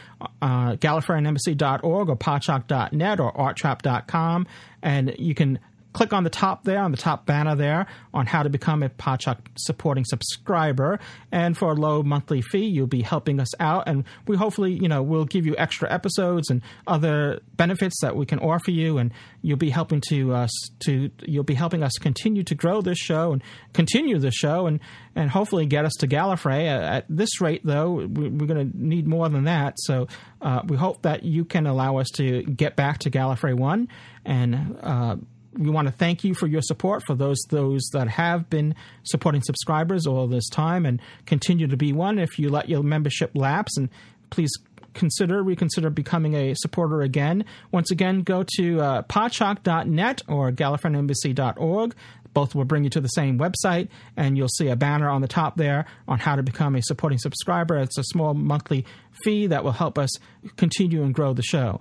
uh, 0.40 0.76
gallifreyanembassy.org 0.76 2.08
or 2.08 2.16
podshock.net 2.16 3.20
or 3.20 3.32
arttrap.com, 3.34 4.46
and 4.82 5.14
you 5.18 5.34
can 5.34 5.58
click 5.92 6.12
on 6.12 6.24
the 6.24 6.30
top 6.30 6.64
there, 6.64 6.80
on 6.80 6.90
the 6.90 6.96
top 6.96 7.26
banner 7.26 7.56
there, 7.56 7.86
on 8.12 8.26
how 8.26 8.42
to 8.42 8.50
become 8.50 8.82
a 8.82 8.88
Podshock 8.88 9.38
supporting 9.56 10.04
subscriber. 10.04 11.00
And 11.32 11.56
for 11.56 11.72
a 11.72 11.74
low 11.74 12.02
monthly 12.02 12.42
fee, 12.42 12.66
you'll 12.66 12.86
be 12.86 13.02
helping 13.02 13.40
us 13.40 13.48
out. 13.60 13.88
And 13.88 14.04
we 14.26 14.36
hopefully, 14.36 14.72
you 14.72 14.88
know, 14.88 15.02
we'll 15.02 15.24
give 15.24 15.46
you 15.46 15.56
extra 15.56 15.90
episodes 15.92 16.50
and 16.50 16.62
other 16.86 17.40
benefits 17.56 17.96
that 18.02 18.16
we 18.16 18.26
can 18.26 18.38
offer 18.38 18.70
you. 18.70 18.98
And 18.98 19.12
you'll 19.42 19.56
be 19.56 19.70
helping 19.70 20.00
to 20.08 20.34
us 20.34 20.50
to, 20.80 21.10
you'll 21.26 21.44
be 21.44 21.54
helping 21.54 21.82
us 21.82 21.92
continue 21.94 22.42
to 22.44 22.54
grow 22.54 22.80
this 22.80 22.98
show 22.98 23.32
and 23.32 23.42
continue 23.72 24.18
the 24.18 24.30
show 24.30 24.66
and, 24.66 24.80
and 25.16 25.30
hopefully 25.30 25.66
get 25.66 25.84
us 25.84 25.94
to 26.00 26.06
Gallifrey. 26.06 26.66
At 26.66 27.06
this 27.08 27.40
rate, 27.40 27.62
though, 27.64 28.06
we're 28.06 28.46
going 28.46 28.70
to 28.70 28.78
need 28.78 29.06
more 29.06 29.28
than 29.28 29.44
that. 29.44 29.74
So 29.78 30.06
uh, 30.42 30.62
we 30.66 30.76
hope 30.76 31.02
that 31.02 31.22
you 31.22 31.44
can 31.44 31.66
allow 31.66 31.96
us 31.96 32.08
to 32.14 32.42
get 32.42 32.76
back 32.76 32.98
to 33.00 33.10
Gallifrey 33.10 33.54
1 33.54 33.88
and, 34.24 34.76
uh, 34.82 35.16
we 35.56 35.70
want 35.70 35.88
to 35.88 35.92
thank 35.92 36.24
you 36.24 36.34
for 36.34 36.46
your 36.46 36.62
support 36.62 37.02
for 37.06 37.14
those 37.14 37.38
those 37.48 37.88
that 37.92 38.08
have 38.08 38.50
been 38.50 38.74
supporting 39.04 39.42
subscribers 39.42 40.06
all 40.06 40.26
this 40.26 40.48
time 40.48 40.84
and 40.84 41.00
continue 41.26 41.66
to 41.66 41.76
be 41.76 41.92
one. 41.92 42.18
If 42.18 42.38
you 42.38 42.50
let 42.50 42.68
your 42.68 42.82
membership 42.82 43.30
lapse, 43.34 43.76
and 43.76 43.88
please 44.30 44.50
consider 44.94 45.42
reconsider 45.42 45.90
becoming 45.90 46.34
a 46.34 46.54
supporter 46.54 47.02
again. 47.02 47.44
Once 47.72 47.90
again, 47.90 48.22
go 48.22 48.44
to 48.56 48.80
uh, 48.80 49.02
or 49.02 50.52
gallifreyanembassy.org. 50.52 51.94
Both 52.34 52.54
will 52.54 52.64
bring 52.64 52.84
you 52.84 52.90
to 52.90 53.00
the 53.00 53.08
same 53.08 53.38
website, 53.38 53.88
and 54.16 54.36
you'll 54.36 54.48
see 54.48 54.68
a 54.68 54.76
banner 54.76 55.08
on 55.08 55.22
the 55.22 55.28
top 55.28 55.56
there 55.56 55.86
on 56.06 56.18
how 56.18 56.36
to 56.36 56.42
become 56.42 56.76
a 56.76 56.82
supporting 56.82 57.18
subscriber. 57.18 57.78
It's 57.78 57.98
a 57.98 58.04
small 58.04 58.34
monthly 58.34 58.84
fee 59.24 59.46
that 59.46 59.64
will 59.64 59.72
help 59.72 59.98
us 59.98 60.10
continue 60.56 61.02
and 61.02 61.14
grow 61.14 61.32
the 61.32 61.42
show 61.42 61.80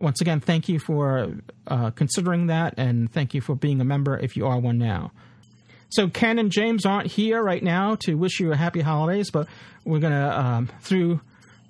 once 0.00 0.20
again, 0.20 0.40
thank 0.40 0.68
you 0.68 0.78
for 0.78 1.32
uh, 1.66 1.90
considering 1.90 2.46
that, 2.46 2.74
and 2.76 3.12
thank 3.12 3.34
you 3.34 3.40
for 3.40 3.54
being 3.54 3.80
a 3.80 3.84
member 3.84 4.16
if 4.16 4.36
you 4.36 4.46
are 4.46 4.58
one 4.58 4.78
now. 4.78 5.10
So 5.90 6.08
Ken 6.08 6.38
and 6.38 6.50
James 6.50 6.84
aren't 6.84 7.06
here 7.06 7.42
right 7.42 7.62
now 7.62 7.96
to 8.00 8.14
wish 8.14 8.40
you 8.40 8.52
a 8.52 8.56
happy 8.56 8.80
holidays, 8.80 9.30
but 9.30 9.48
we're 9.84 10.00
gonna 10.00 10.28
um, 10.28 10.68
through 10.82 11.20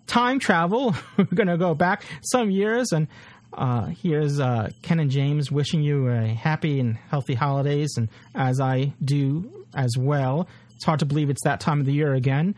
time 0.06 0.38
travel, 0.40 0.94
we're 1.16 1.24
gonna 1.24 1.58
go 1.58 1.74
back 1.74 2.04
some 2.22 2.50
years, 2.50 2.92
and 2.92 3.06
uh, 3.52 3.86
here's 3.86 4.40
uh, 4.40 4.70
Ken 4.82 5.00
and 5.00 5.10
James 5.10 5.50
wishing 5.50 5.82
you 5.82 6.08
a 6.08 6.26
happy 6.26 6.80
and 6.80 6.96
healthy 7.10 7.34
holidays, 7.34 7.94
and 7.96 8.08
as 8.34 8.60
I 8.60 8.92
do 9.02 9.50
as 9.74 9.96
well. 9.96 10.48
It's 10.74 10.84
hard 10.84 11.00
to 11.00 11.06
believe 11.06 11.28
it's 11.28 11.42
that 11.42 11.60
time 11.60 11.80
of 11.80 11.86
the 11.86 11.92
year 11.92 12.14
again. 12.14 12.54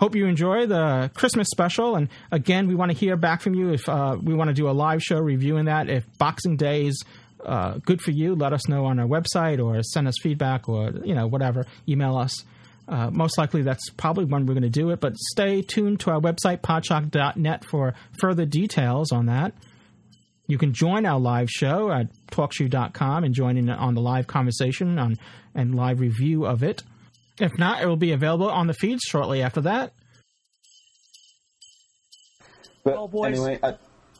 Hope 0.00 0.14
you 0.14 0.24
enjoy 0.24 0.66
the 0.66 1.10
Christmas 1.12 1.48
special. 1.50 1.94
And 1.94 2.08
again, 2.32 2.68
we 2.68 2.74
want 2.74 2.90
to 2.90 2.96
hear 2.96 3.16
back 3.16 3.42
from 3.42 3.54
you 3.54 3.74
if 3.74 3.86
uh, 3.86 4.16
we 4.18 4.32
want 4.32 4.48
to 4.48 4.54
do 4.54 4.70
a 4.70 4.72
live 4.72 5.02
show 5.02 5.18
reviewing 5.18 5.66
that. 5.66 5.90
If 5.90 6.06
Boxing 6.16 6.56
Day 6.56 6.86
is 6.86 7.04
uh, 7.44 7.74
good 7.84 8.00
for 8.00 8.10
you, 8.10 8.34
let 8.34 8.54
us 8.54 8.66
know 8.66 8.86
on 8.86 8.98
our 8.98 9.06
website 9.06 9.62
or 9.62 9.82
send 9.82 10.08
us 10.08 10.14
feedback 10.22 10.70
or, 10.70 10.92
you 11.04 11.14
know, 11.14 11.26
whatever. 11.26 11.66
Email 11.86 12.16
us. 12.16 12.44
Uh, 12.88 13.10
most 13.10 13.36
likely 13.36 13.60
that's 13.60 13.90
probably 13.90 14.24
when 14.24 14.46
we're 14.46 14.54
going 14.54 14.62
to 14.62 14.70
do 14.70 14.88
it, 14.88 15.00
but 15.00 15.14
stay 15.32 15.60
tuned 15.60 16.00
to 16.00 16.10
our 16.10 16.20
website, 16.20 16.62
podshock.net, 16.62 17.66
for 17.66 17.94
further 18.18 18.46
details 18.46 19.12
on 19.12 19.26
that. 19.26 19.52
You 20.46 20.56
can 20.56 20.72
join 20.72 21.04
our 21.04 21.20
live 21.20 21.50
show 21.50 21.92
at 21.92 22.06
talkshoe.com 22.32 23.22
and 23.22 23.34
join 23.34 23.58
in 23.58 23.68
on 23.68 23.94
the 23.94 24.00
live 24.00 24.26
conversation 24.26 24.98
on, 24.98 25.18
and 25.54 25.74
live 25.74 26.00
review 26.00 26.46
of 26.46 26.62
it. 26.62 26.82
If 27.40 27.58
not, 27.58 27.82
it 27.82 27.86
will 27.86 27.96
be 27.96 28.12
available 28.12 28.50
on 28.50 28.66
the 28.66 28.74
feeds 28.74 29.02
shortly 29.02 29.42
after 29.42 29.62
that. 29.62 29.92
But 32.84 32.94
well, 32.94 33.08
boys, 33.08 33.36
anyway, 33.38 33.58
I, 33.62 33.74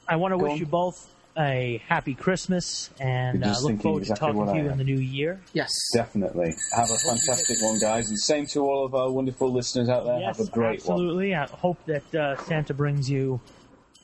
I 0.08 0.16
want 0.16 0.32
to 0.32 0.38
wish 0.38 0.52
on. 0.52 0.58
you 0.58 0.66
both 0.66 1.08
a 1.38 1.80
happy 1.88 2.14
Christmas 2.14 2.90
and 2.98 3.40
We're 3.40 3.48
uh, 3.48 3.60
look 3.62 3.80
forward 3.80 4.00
exactly 4.02 4.28
to 4.28 4.32
talking 4.38 4.54
to 4.54 4.62
you 4.62 4.70
in 4.70 4.78
the 4.78 4.84
new 4.84 4.98
year. 4.98 5.40
Yes. 5.52 5.70
Definitely. 5.94 6.54
Have 6.76 6.90
a 6.90 6.98
fantastic 7.08 7.56
one, 7.62 7.78
guys. 7.78 8.08
And 8.10 8.18
same 8.18 8.46
to 8.48 8.60
all 8.60 8.84
of 8.84 8.94
our 8.94 9.10
wonderful 9.10 9.50
listeners 9.50 9.88
out 9.88 10.04
there. 10.04 10.18
Yes, 10.18 10.38
Have 10.38 10.48
a 10.48 10.50
great 10.50 10.84
one. 10.84 10.96
absolutely. 10.96 11.34
I 11.34 11.46
hope 11.46 11.78
that 11.86 12.14
uh, 12.14 12.36
Santa 12.44 12.74
brings 12.74 13.08
you 13.08 13.40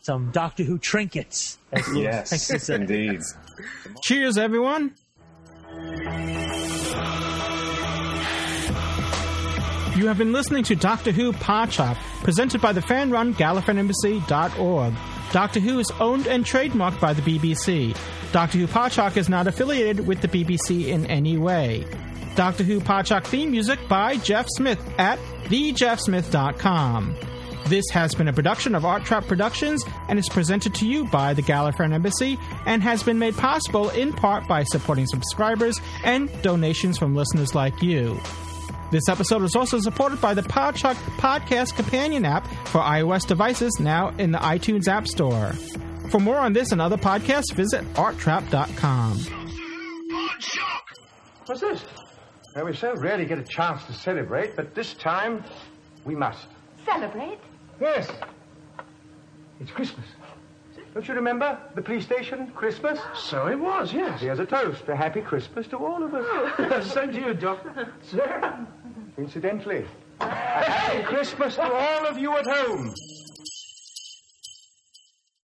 some 0.03 0.31
Doctor 0.31 0.63
Who 0.63 0.79
trinkets. 0.79 1.59
As 1.73 1.87
Lewis 1.89 2.31
likes 2.33 2.47
to 2.47 2.53
Yes, 2.55 2.69
indeed. 2.71 3.21
Cheers, 4.05 4.39
everyone. 4.39 4.95
You 9.97 10.09
have 10.09 10.19
been 10.19 10.35
listening 10.35 10.63
to 10.65 10.77
Doctor 10.77 11.11
Who 11.11 11.33
Podshock, 11.33 11.97
presented 12.23 12.61
by 12.61 12.75
the 12.75 12.83
fan-run 12.83 13.33
GallifreyanEmbassy.org. 13.33 14.95
Doctor 15.33 15.59
Who 15.59 15.79
is 15.79 15.91
owned 15.99 16.27
and 16.27 16.45
trademarked 16.45 17.01
by 17.01 17.15
the 17.15 17.23
BBC. 17.23 17.97
Doctor 18.31 18.59
Who 18.59 18.67
Podshock 18.67 19.17
is 19.17 19.31
not 19.31 19.47
affiliated 19.47 20.07
with 20.07 20.21
the 20.21 20.29
BBC 20.29 20.89
in 20.89 21.07
any 21.07 21.39
way. 21.39 21.87
Doctor 22.35 22.63
Who 22.63 22.79
Podshock 22.81 23.25
theme 23.25 23.51
music 23.51 23.79
by 23.89 24.19
Jeff 24.19 24.45
Smith 24.51 24.79
at 24.99 25.19
thejeffsmith.com. 25.45 27.17
This 27.69 27.87
has 27.93 28.15
been 28.15 28.29
a 28.29 28.35
production 28.35 28.75
of 28.75 28.85
Art 28.85 29.07
Trap 29.07 29.27
Productions 29.27 29.83
and 30.11 30.19
is 30.19 30.29
presented 30.29 30.75
to 30.75 30.87
you 30.87 31.07
by 31.07 31.33
the 31.33 31.43
Gallifreyan 31.43 31.95
Embassy 31.95 32.39
and 32.67 32.83
has 32.83 33.03
been 33.03 33.19
made 33.19 33.35
possible 33.35 33.89
in 33.89 34.13
part 34.13 34.47
by 34.47 34.63
supporting 34.65 35.07
subscribers 35.07 35.81
and 36.05 36.31
donations 36.43 36.99
from 36.99 37.17
listeners 37.17 37.55
like 37.55 37.83
you. 37.83 38.21
This 38.91 39.09
episode 39.09 39.43
is 39.43 39.57
also 39.57 39.81
supported 39.81 40.21
by 40.21 40.33
the 40.35 40.43
Podshock 40.43 40.95
Podcast 41.19 41.75
Companion 41.75 42.25
app 42.25 42.47
for 42.69 42.81
iOS 42.81 43.27
devices 43.27 43.81
now 43.81 44.11
in 44.19 44.31
the 44.31 44.39
iTunes 44.39 44.87
App 44.87 45.09
Store. 45.09 45.53
For 46.11 46.21
more 46.21 46.37
on 46.37 46.53
this 46.53 46.71
and 46.71 46.81
other 46.81 46.97
podcasts, 46.97 47.53
visit 47.53 47.85
arttrap.com. 47.95 49.19
What's 51.47 51.61
this? 51.61 51.85
Well, 52.55 52.65
we 52.67 52.77
so 52.77 52.95
rarely 52.95 53.25
get 53.25 53.39
a 53.39 53.45
chance 53.45 53.85
to 53.87 53.93
celebrate, 53.93 54.55
but 54.55 54.75
this 54.75 54.95
time 54.95 55.45
we 56.05 56.15
must. 56.15 56.47
Celebrate? 56.85 57.39
Yes. 57.81 58.09
It's 59.61 59.71
Christmas. 59.73 60.07
Don't 60.95 61.07
you 61.09 61.15
remember 61.15 61.59
the 61.75 61.83
police 61.83 62.05
station, 62.07 62.51
Christmas? 62.55 62.99
So 63.15 63.49
it 63.49 63.59
was, 63.59 63.93
yes. 63.93 64.21
Here's 64.21 64.39
a 64.39 64.47
toast. 64.47 64.89
A 64.89 64.97
happy 64.97 65.21
Christmas 65.21 65.67
to 65.69 65.77
all 65.77 66.03
of 66.03 66.15
us. 66.15 66.91
Same 66.95 67.13
to 67.13 67.21
you, 67.21 67.35
Doctor. 67.35 67.93
Sir. 68.03 68.67
Incidentally, 69.19 69.87
happy 70.21 71.03
Christmas 71.05 71.55
to 71.55 71.63
all 71.63 72.07
of 72.07 72.19
you 72.19 72.37
at 72.37 72.45
home. 72.47 72.95